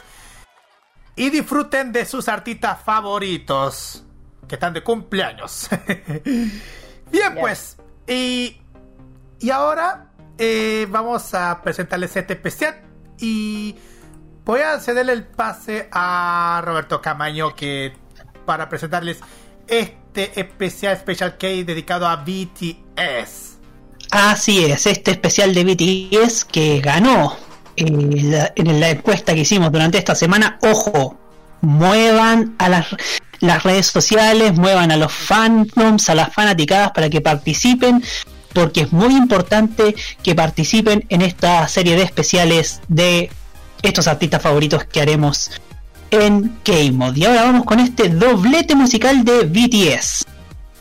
[1.16, 4.04] y disfruten de sus artistas favoritos
[4.48, 5.68] que están de cumpleaños.
[7.12, 8.60] Bien, pues, y,
[9.40, 10.07] y ahora
[10.38, 12.82] eh, vamos a presentarles este especial
[13.20, 13.76] y
[14.46, 17.94] voy a cederle el pase a Roberto Camaño que
[18.46, 19.20] para presentarles
[19.68, 23.58] este especial Special K dedicado a BTS.
[24.12, 27.36] Así es, este especial de BTS que ganó
[27.76, 30.58] eh, en la encuesta que hicimos durante esta semana.
[30.62, 31.18] Ojo,
[31.62, 32.88] muevan a las,
[33.40, 38.04] las redes sociales, muevan a los fandoms, a las fanaticadas para que participen,
[38.57, 43.31] porque es muy importante que participen en esta serie de especiales de
[43.83, 45.51] estos artistas favoritos que haremos
[46.11, 47.17] en K-Mod.
[47.17, 50.27] Y ahora vamos con este doblete musical de BTS.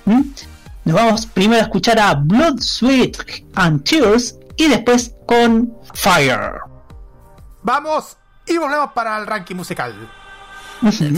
[0.06, 0.22] ¿Mm?
[0.84, 3.18] Nos vamos primero a escuchar a Blood, Sweat
[3.56, 6.54] and Tears y después con Fire.
[7.64, 9.94] Vamos y volvemos para el ranking musical.
[10.82, 11.14] Ujú.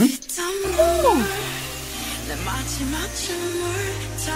[2.26, 3.74] 내 마지막 춤을
[4.24, 4.32] 다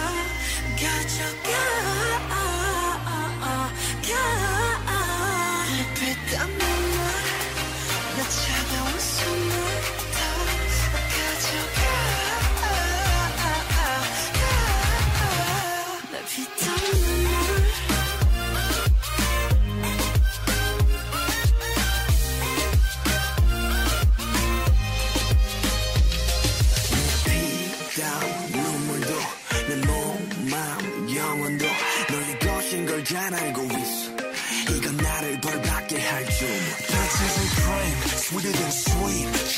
[0.76, 2.01] 가져가
[4.03, 4.62] 내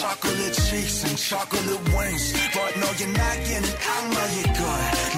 [0.04, 4.60] Chocolate cheeks and chocolate wings But 너의 날개는 악마의 걸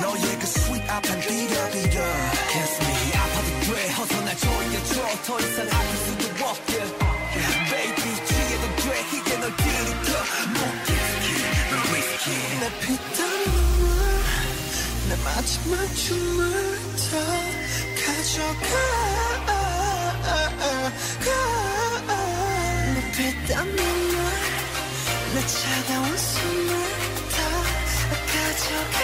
[0.02, 1.96] 너의 그 sweet 앞엔 비벼비벼
[2.52, 4.94] Kiss me 아파도 돼 어서 날 조여줘
[5.26, 6.72] 더 이상 아플 수도 없게
[7.70, 8.84] Baby 취해도 돼
[9.18, 10.10] 이제 널 들이켜
[10.54, 10.92] 못
[11.70, 13.82] 넌 risky 내 피땀 눈물
[15.08, 16.40] 내 마지막 춤을
[17.10, 17.12] 다
[18.04, 18.72] 가져가
[25.47, 26.67] 차가운 숨을
[27.31, 27.37] 다
[28.27, 28.97] 가져가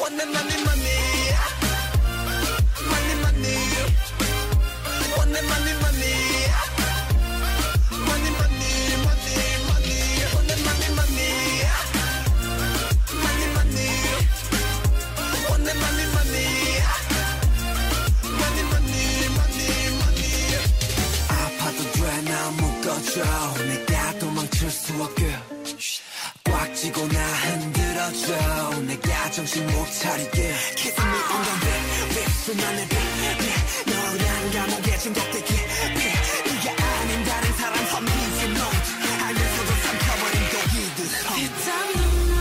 [0.00, 0.88] 원내 money money
[2.90, 3.50] money money
[5.16, 6.31] money money money
[23.22, 25.36] 줘 내가 도망칠 수 없게.
[26.44, 28.80] 꽉 쥐고 나 흔들어줘.
[28.80, 30.54] 내가 정신 못 차리게.
[30.76, 33.40] Kiss me on the back back 수만의 back.
[33.86, 35.50] 너란 감옥에 중독되게.
[35.94, 38.60] 네가 아닌 다른 사람 선비지 너
[39.26, 40.98] 알면서도 삼켜버린 독이들.
[41.36, 42.32] 피땀 눈물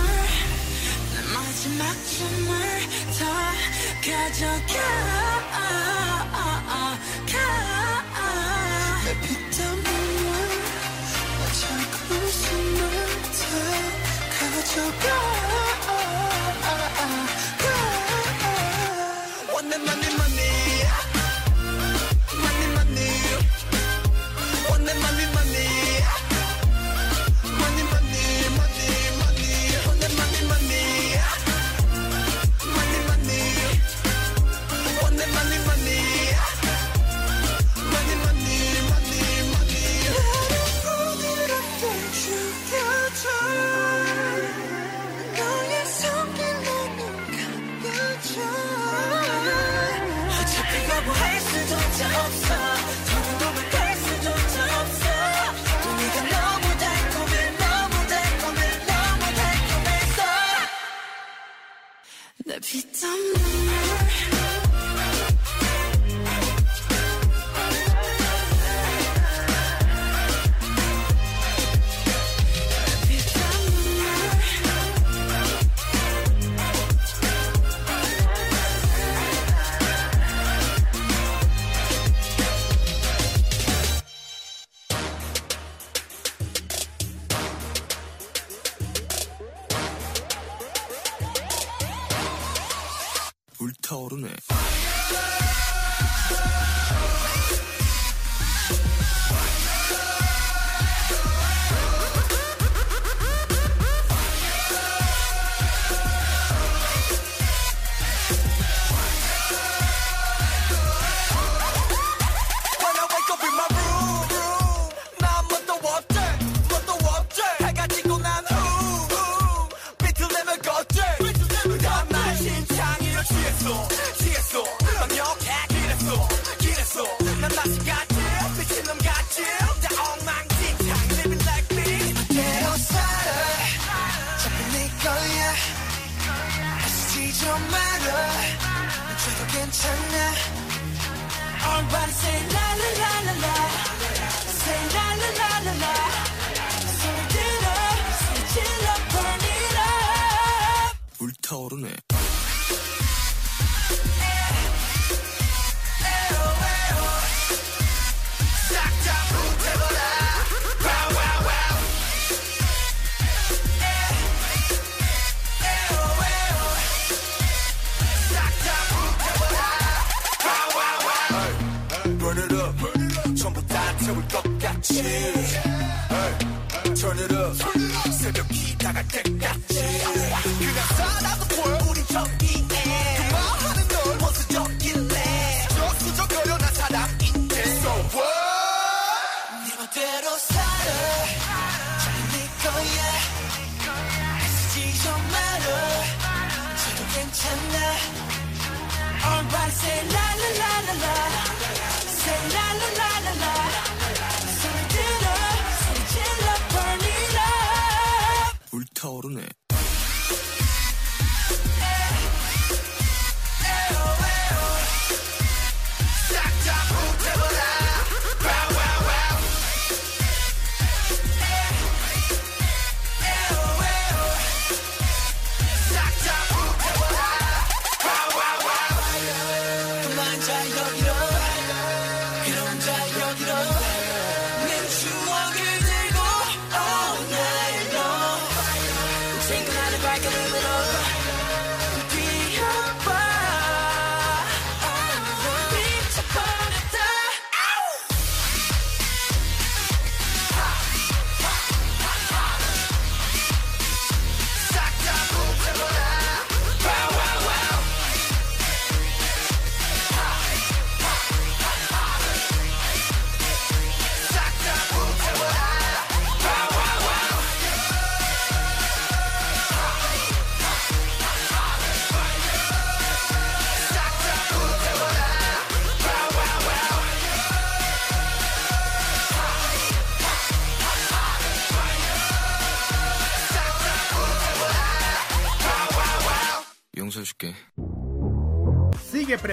[1.13, 1.81] 내 마지막
[2.11, 2.49] 춤을
[3.19, 3.21] 다
[4.01, 4.75] 가져가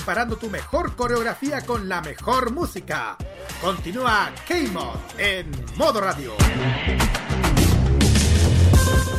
[0.09, 3.15] preparando tu mejor coreografía con la mejor música.
[3.61, 6.33] Continúa K-Mod en modo radio.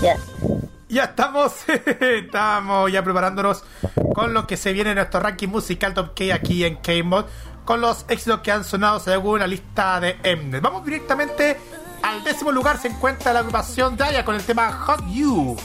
[0.01, 0.17] Yes.
[0.87, 1.53] Ya estamos,
[1.99, 3.63] estamos ya preparándonos
[4.15, 7.25] con lo que se viene en nuestro ranking musical Top K aquí en K-Mod,
[7.65, 10.59] con los éxitos que han sonado según la lista de Mnet.
[10.59, 11.55] Vamos directamente
[12.01, 15.55] al décimo lugar, se encuentra la agrupación Daya con el tema Hot You.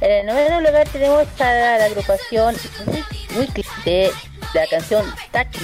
[0.00, 2.56] Eh, en el noveno lugar tenemos a la agrupación
[3.36, 4.10] Weekly de
[4.54, 5.62] la canción Touch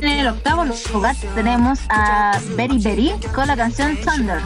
[0.00, 4.40] En el octavo lugar tenemos a Berry Berry con la canción Thunder.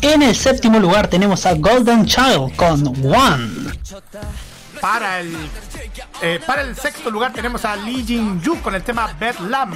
[0.00, 3.72] En el séptimo lugar tenemos a Golden Child con One.
[4.80, 5.36] Para el,
[6.22, 9.74] eh, para el sexto lugar tenemos a Lee Jin Yu con el tema Bad Lamb.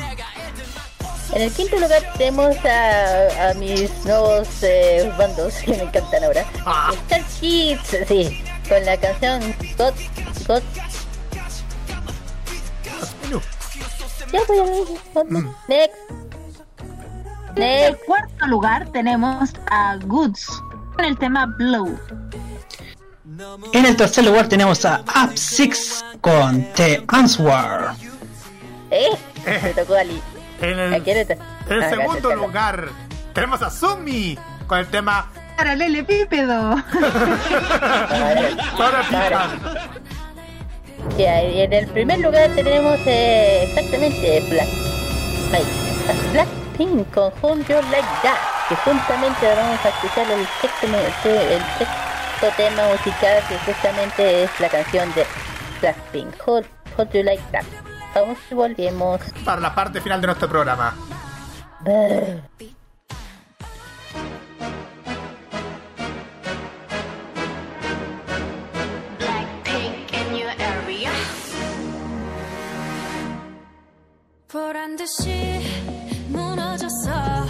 [1.33, 6.45] En el quinto lugar tenemos a, a mis nuevos eh, bandos que me encantan ahora.
[6.65, 6.93] Ah.
[6.93, 9.41] Star Kids, sí, con la canción
[9.77, 9.95] God,
[10.47, 10.63] God.
[14.33, 15.27] Ya voy a ver.
[15.31, 15.51] Mm.
[15.69, 15.97] Next.
[17.57, 20.47] En el cuarto lugar tenemos a Goods
[20.97, 21.99] con el tema Blow.
[23.73, 27.91] En el tercer lugar tenemos a Up Six con The Answer.
[28.91, 29.09] Eh,
[29.63, 30.21] me tocó Ali.
[30.61, 32.89] En el, ¿A quién le to- en el Ah, segundo lugar
[33.35, 36.77] tenemos a Sumi con el tema Paralelepípedo.
[38.79, 39.51] Para Para.
[39.51, 40.02] Pican.
[41.19, 44.69] Ya, y en el primer lugar tenemos eh, exactamente Black,
[46.33, 48.39] Blackpink con Hold You Like That,
[48.69, 50.87] que juntamente ahora vamos a escuchar el sexto,
[51.27, 55.27] el sexto tema musical que justamente es la canción de
[55.81, 56.67] Blackpink, Hold,
[56.97, 57.65] Hold Like That.
[58.15, 59.21] Vamos y volvemos.
[59.45, 60.95] Para la parte final de nuestro programa.
[74.53, 75.31] 보란 듯이
[76.29, 77.42] 무너졌어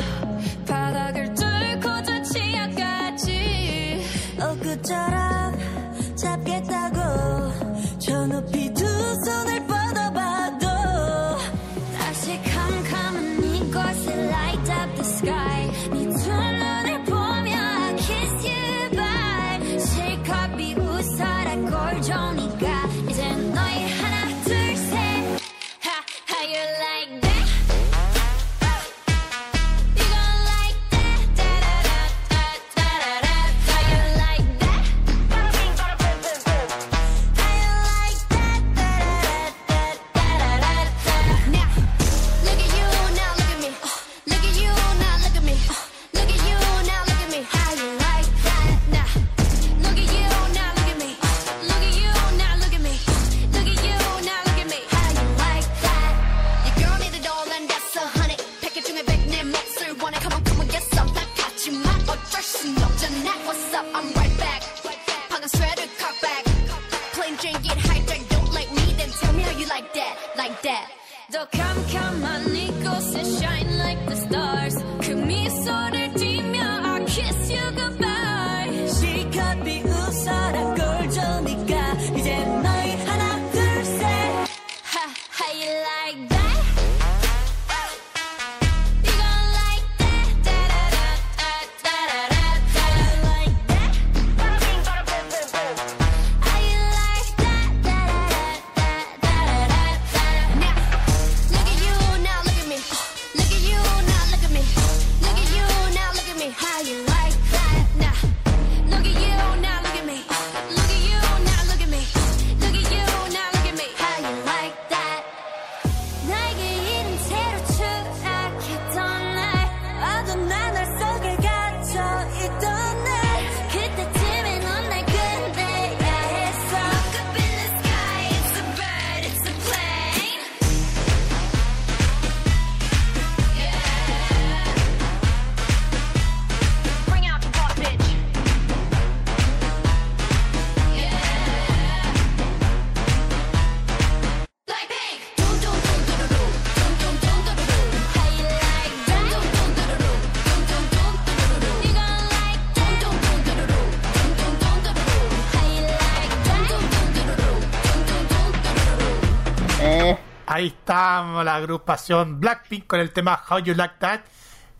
[161.63, 164.21] agrupación Blackpink con el tema How You Like That.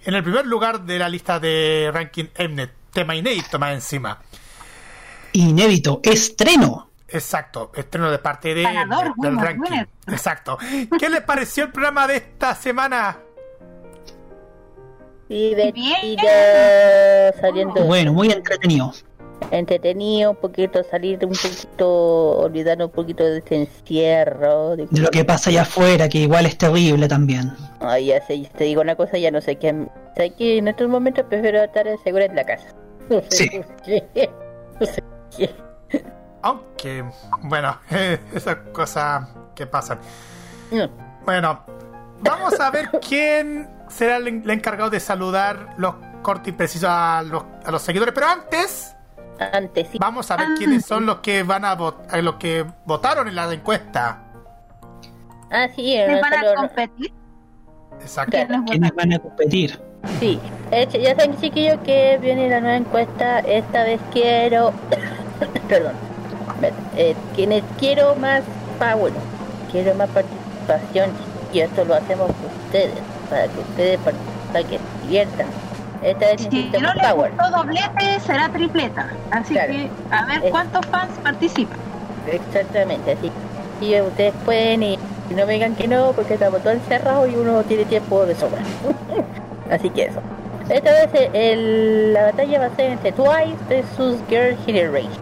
[0.05, 2.73] En el primer lugar de la lista de ranking Mnet.
[2.93, 4.19] Tema inédito más encima.
[5.33, 6.91] Inédito, estreno.
[7.09, 9.85] Exacto, estreno de parte de Ganador, Mnet, del ranking.
[10.07, 10.59] Exacto.
[10.99, 13.19] ¿Qué les pareció el programa de esta semana?
[15.33, 16.23] divertido,
[17.41, 18.93] saliendo Bueno, muy entretenido.
[19.51, 24.77] Entretenido, un poquito salir un poquito, olvidar un poquito de este encierro.
[24.77, 27.53] de- De lo que pasa allá afuera, que igual es terrible también.
[27.81, 29.87] Ay, ya sé, te digo una cosa, ya no sé qué.
[30.17, 32.67] Sé que en estos momentos prefiero estar segura en la casa.
[33.09, 33.37] No sé
[33.85, 34.03] Sí.
[34.15, 34.31] qué.
[34.81, 35.03] No sé.
[36.43, 37.05] Aunque,
[37.43, 37.79] bueno,
[38.35, 39.99] esas cosas que pasan.
[40.71, 40.89] No.
[41.25, 41.65] Bueno,
[42.21, 47.23] vamos a ver quién será el, el encargado de saludar los cortos y precisos a
[47.23, 48.13] los, a los seguidores.
[48.15, 48.97] Pero antes,
[49.53, 49.99] Antes sí.
[49.99, 53.53] vamos a ver quiénes son los que van a votar, los que votaron en la
[53.53, 54.23] encuesta.
[55.51, 57.13] Ah, sí, ¿Quiénes van a competir?
[58.01, 58.37] Exacto.
[58.67, 59.81] ¿Quiénes van a competir?
[60.19, 60.41] Sí,
[60.71, 63.41] Eh, ya saben chiquillos que viene la nueva encuesta.
[63.41, 64.73] Esta vez quiero,
[65.69, 65.93] perdón,
[66.97, 68.43] eh, quienes quiero más
[68.79, 69.13] power,
[69.71, 71.11] quiero más participación
[71.53, 72.99] y esto lo hacemos por ustedes,
[73.29, 75.47] para que ustedes para que se diviertan.
[76.03, 77.33] Esta vez Si no power.
[77.33, 79.09] gustó doblete, será tripleta.
[79.31, 79.73] Así Claro.
[79.73, 81.79] que, a ver cuántos fans participan.
[82.31, 83.31] Exactamente, así.
[83.81, 84.95] Y ustedes pueden y,
[85.31, 88.35] y no me digan que no, porque estamos todos encerrados y uno tiene tiempo de
[88.35, 88.63] sobra.
[89.71, 90.21] así que eso.
[90.69, 95.13] Esta vez el- la batalla va a ser entre Twice versus Girl Generation.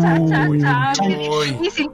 [0.00, 1.90] Cha, cha, cha, Uy, qué difícil.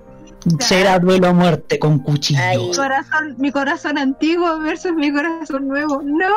[0.61, 2.41] Será duelo a muerte con cuchillo.
[2.43, 2.59] Ay.
[2.59, 6.01] Mi corazón, mi corazón antiguo versus mi corazón nuevo.
[6.05, 6.35] No.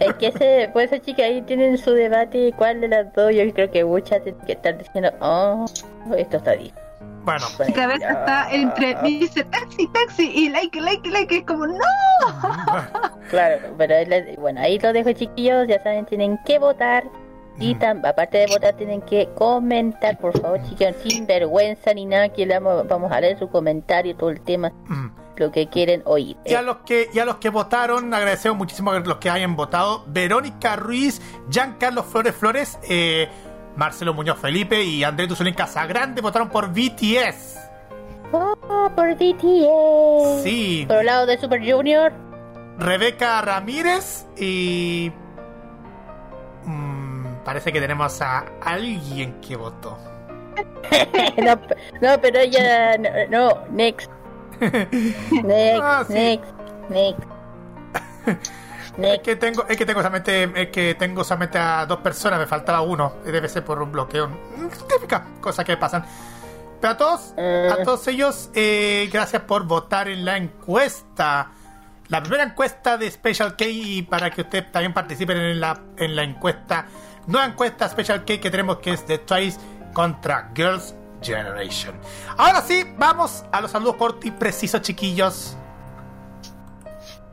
[0.00, 3.42] Es que ese, pues esa chica ahí tienen su debate, cuál de las dos, yo
[3.52, 5.64] creo que muchas tienen que estar diciendo, oh,
[6.16, 6.72] esto está bien.
[7.24, 11.38] Bueno, Mi cabeza está entre me dice taxi, taxi y like, like, like.
[11.38, 11.76] Es como, no.
[13.30, 13.96] Claro, pero
[14.38, 17.02] bueno, ahí lo dejo chiquillos, ya saben, tienen que votar.
[17.58, 22.28] Y tam- aparte de votar, tienen que comentar, por favor, chicos, sin vergüenza ni nada,
[22.28, 24.72] que vamos, a leer su comentario, todo el tema,
[25.36, 26.36] lo que quieren oír.
[26.44, 29.56] Y a los que, y a los que votaron, agradecemos muchísimo a los que hayan
[29.56, 30.04] votado.
[30.06, 31.20] Verónica Ruiz,
[31.50, 33.28] Giancarlo Flores Flores, eh,
[33.76, 37.58] Marcelo Muñoz Felipe y Andrés Tuzulín Casagrande votaron por BTS.
[38.32, 40.42] Oh, por BTS.
[40.42, 42.12] Sí, Por el lado de Super Junior.
[42.78, 45.10] Rebeca Ramírez y...
[46.64, 47.05] mm,
[47.46, 49.96] parece que tenemos a alguien que votó.
[52.02, 52.98] no, pero ella.
[52.98, 54.10] No, no, next.
[54.60, 56.14] Next, Ah, sí.
[56.14, 56.44] next,
[56.90, 57.22] next.
[58.96, 59.24] Es Next.
[59.26, 62.80] que tengo, es que tengo solamente, es que tengo solamente a dos personas, me faltaba
[62.80, 63.16] uno.
[63.26, 64.26] Debe ser por un bloqueo.
[64.28, 66.02] Mm, Típica cosa que pasan.
[66.80, 67.70] Pero a todos, Eh.
[67.70, 71.50] a todos ellos, eh, gracias por votar en la encuesta.
[72.08, 76.16] La primera encuesta de Special K y para que ustedes también participen en la, en
[76.16, 76.86] la encuesta,
[77.26, 79.58] nueva encuesta Special K que tenemos que es de Twice
[79.92, 81.94] contra Girls Generation.
[82.36, 85.56] Ahora sí, vamos a los saludos cortos y precisos, chiquillos.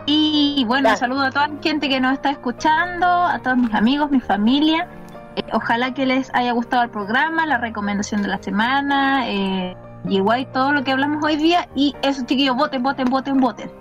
[0.06, 4.12] Y bueno, saludo a toda la gente que nos está escuchando, a todos mis amigos,
[4.12, 4.88] mi familia.
[5.36, 9.76] Eh, ojalá que les haya gustado el programa, la recomendación de la semana, eh,
[10.06, 11.70] y igual todo lo que hablamos hoy día.
[11.76, 13.72] Y eso, chiquillos, voten, voten, voten, voten.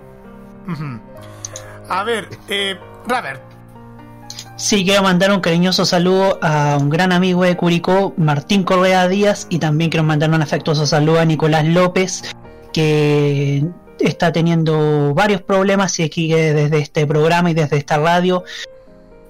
[1.89, 3.43] A ver, eh, Robert,
[4.63, 9.49] Sí, quiero mandar un cariñoso saludo a un gran amigo de Curicó, Martín Correa Díaz,
[9.51, 12.23] y también quiero mandar un afectuoso saludo a Nicolás López,
[12.73, 13.65] que
[13.99, 18.45] está teniendo varios problemas y aquí desde este programa y desde esta radio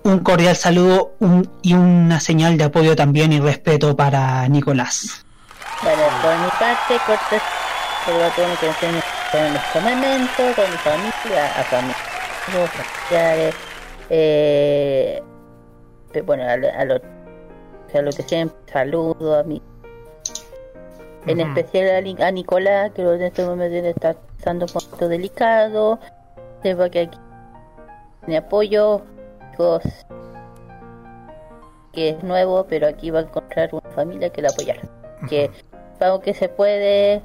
[0.03, 1.15] un cordial saludo
[1.63, 5.25] y una señal de apoyo también y respeto para Nicolás.
[5.83, 7.41] Bueno, por mi parte, cortes.
[8.03, 8.97] A todos los en
[9.57, 13.55] este momento, con mi familia, a familiares,
[14.15, 15.23] eh,
[16.27, 17.01] bueno, a, lo- a los
[17.95, 19.61] a lo que siempre saludo a mi
[21.27, 25.99] en especial a, a Nicolás, que en este momento está pasando un momento delicado.
[26.63, 27.19] Sepa que aquí
[28.21, 29.03] tiene apoyo,
[29.53, 29.83] chicos,
[31.93, 34.83] que es nuevo, pero aquí va a encontrar una familia que la apoyará.
[35.29, 35.51] Que
[36.01, 37.23] vamos que se puede,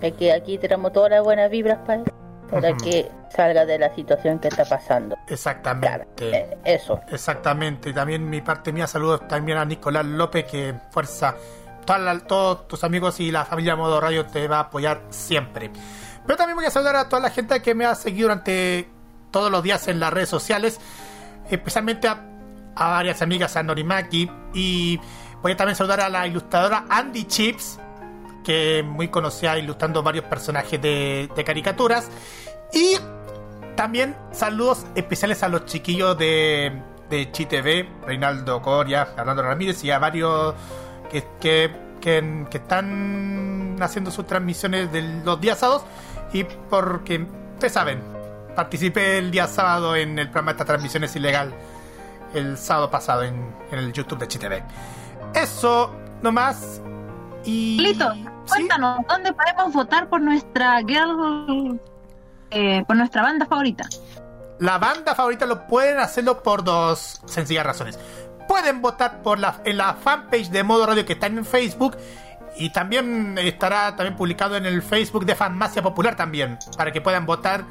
[0.00, 2.04] de que aquí tenemos todas las buenas vibras para, él,
[2.50, 2.84] para Ujú.
[2.84, 5.14] que salga de la situación que está pasando.
[5.16, 6.30] Claro, exactamente.
[6.36, 7.00] eh, eso.
[7.10, 11.34] Exactamente, también mi parte mía, saludos también a Nicolás López, que fuerza,
[11.88, 15.70] la- todos tus amigos y la familia Modo Radio te va a apoyar siempre.
[16.26, 18.88] Pero también voy a saludar a toda la gente que me ha seguido durante
[19.30, 20.80] todos los días en las redes sociales,
[21.50, 22.24] especialmente a,
[22.76, 24.98] a varias amigas, a Norimaki, y
[25.42, 27.78] voy a también saludar a la ilustradora Andy Chips,
[28.44, 32.08] que muy conocida ilustrando varios personajes de, caricaturas,
[32.72, 32.96] y
[33.76, 36.80] también saludos especiales a los chiquillos de,
[37.10, 40.54] de ChiTV, Reinaldo Coria, Fernando Ramírez y a varios
[41.10, 41.70] que, que,
[42.50, 45.82] que- están haciendo sus transmisiones de los días sábados.
[46.32, 48.00] Y porque, ustedes saben,
[48.54, 51.52] participé el día sábado en el programa de esta transmisión es ilegal
[52.34, 53.34] el sábado pasado en,
[53.70, 54.62] en el YouTube de ChiTV.
[55.34, 56.80] Eso nomás.
[57.44, 57.76] Y.
[58.48, 61.80] Cuéntanos, ¿dónde podemos votar por nuestra girl,
[62.50, 63.84] eh, por nuestra banda favorita?
[64.58, 67.98] La banda favorita lo pueden hacerlo por dos sencillas razones.
[68.46, 71.96] pueden votar por la, en la fanpage de Modo Radio que está en Facebook.
[72.56, 76.58] Y también estará también publicado en el Facebook de Farmacia Popular también.
[76.76, 77.64] Para que puedan votar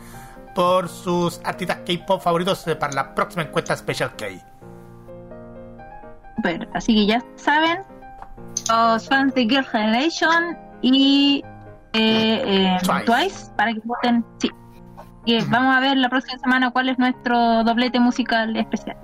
[0.53, 4.25] por sus artistas K-pop favoritos para la próxima encuesta Special K.
[6.35, 6.67] Super.
[6.73, 7.83] Así que ya saben,
[8.69, 11.43] los fans de Girl Generation y
[11.93, 13.05] eh, eh, Twice.
[13.05, 13.51] Twice.
[13.55, 14.25] para que voten.
[14.39, 14.51] Sí.
[15.25, 18.97] Y vamos a ver la próxima semana cuál es nuestro doblete musical especial.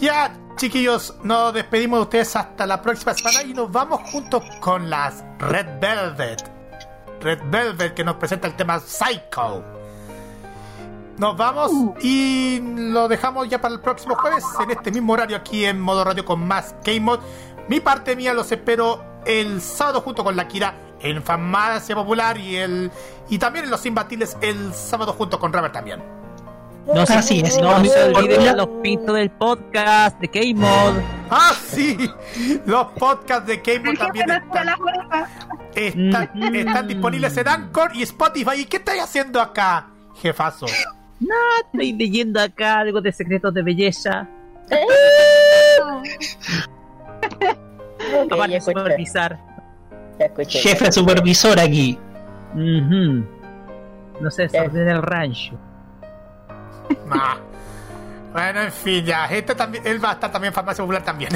[0.00, 4.90] Ya, chiquillos, nos despedimos de ustedes hasta la próxima semana y nos vamos juntos con
[4.90, 6.50] las Red Velvet.
[7.20, 9.64] Red Velvet que nos presenta el tema Psycho.
[11.16, 11.70] Nos vamos
[12.02, 16.02] y lo dejamos ya para el próximo jueves en este mismo horario aquí en Modo
[16.02, 17.20] Radio con más K-Mod.
[17.68, 22.56] Mi parte mía los espero el sábado junto con la Kira en Farmacia Popular y
[22.56, 22.90] el
[23.28, 26.02] y también en Los Imbatibles el sábado junto con Robert también.
[26.86, 31.00] No sé Así si es, no se olviden de los pintos del podcast de K-Mod.
[31.30, 31.96] Ah, sí,
[32.66, 34.68] los podcasts de K-Mod también están,
[35.74, 36.54] están, Ujú.
[36.54, 38.60] están disponibles en Anchor y Spotify.
[38.60, 39.88] ¿Y qué estáis haciendo acá,
[40.20, 40.66] jefazo?
[41.72, 44.28] Estoy leyendo acá algo de secretos de belleza.
[48.24, 49.38] Ok, Aparte supervisar.
[50.18, 50.58] escuché.
[50.60, 51.98] Jefe supervisor aquí.
[52.54, 53.24] Ujú.
[54.20, 55.58] No sé, desorden el rancho.
[57.10, 57.38] Ah.
[58.34, 59.26] Bueno, en fin, ya.
[59.26, 61.30] Este también, él va a estar también en Farmacia Popular también.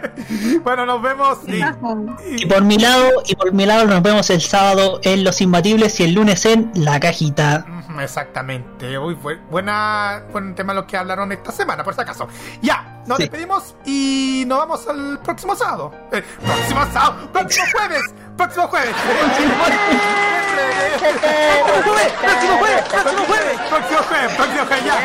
[0.62, 1.38] bueno, nos vemos.
[1.48, 5.40] y- Y por mi lado, y por mi lado nos vemos el sábado en Los
[5.40, 7.64] Imbatibles y el lunes en La Cajita.
[7.98, 8.98] Exactamente.
[8.98, 12.28] Uy, bu- buena, buen tema lo que hablaron esta semana, por si acaso.
[12.60, 13.22] Ya, nos Sí.
[13.24, 15.92] despedimos y nos vamos al próximo sábado.
[16.12, 18.02] Eh, próximo sábado, próximo jueves,
[18.37, 18.95] próximo jueves.
[20.99, 24.95] próximo jueves, próximo jueves, próximo jueves, próximo jueves, próximo jueves, ya,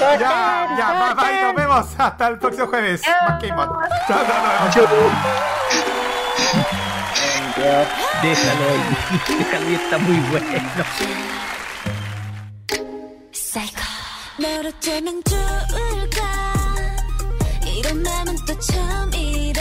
[0.00, 3.02] ya, ya, ya, bye, bye, nos vemos hasta el próximo jueves.
[3.28, 3.68] Más K-Mod.
[4.08, 4.86] Chao, chao, chao.
[7.56, 7.86] Dios.
[8.22, 8.82] Déjalo ahí.
[9.38, 10.46] Déjalo ahí, está muy bueno.
[14.40, 16.20] 너로 쩌면 좋을까
[17.66, 19.53] 이런 맘은 또 처음이라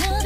[0.00, 0.25] each.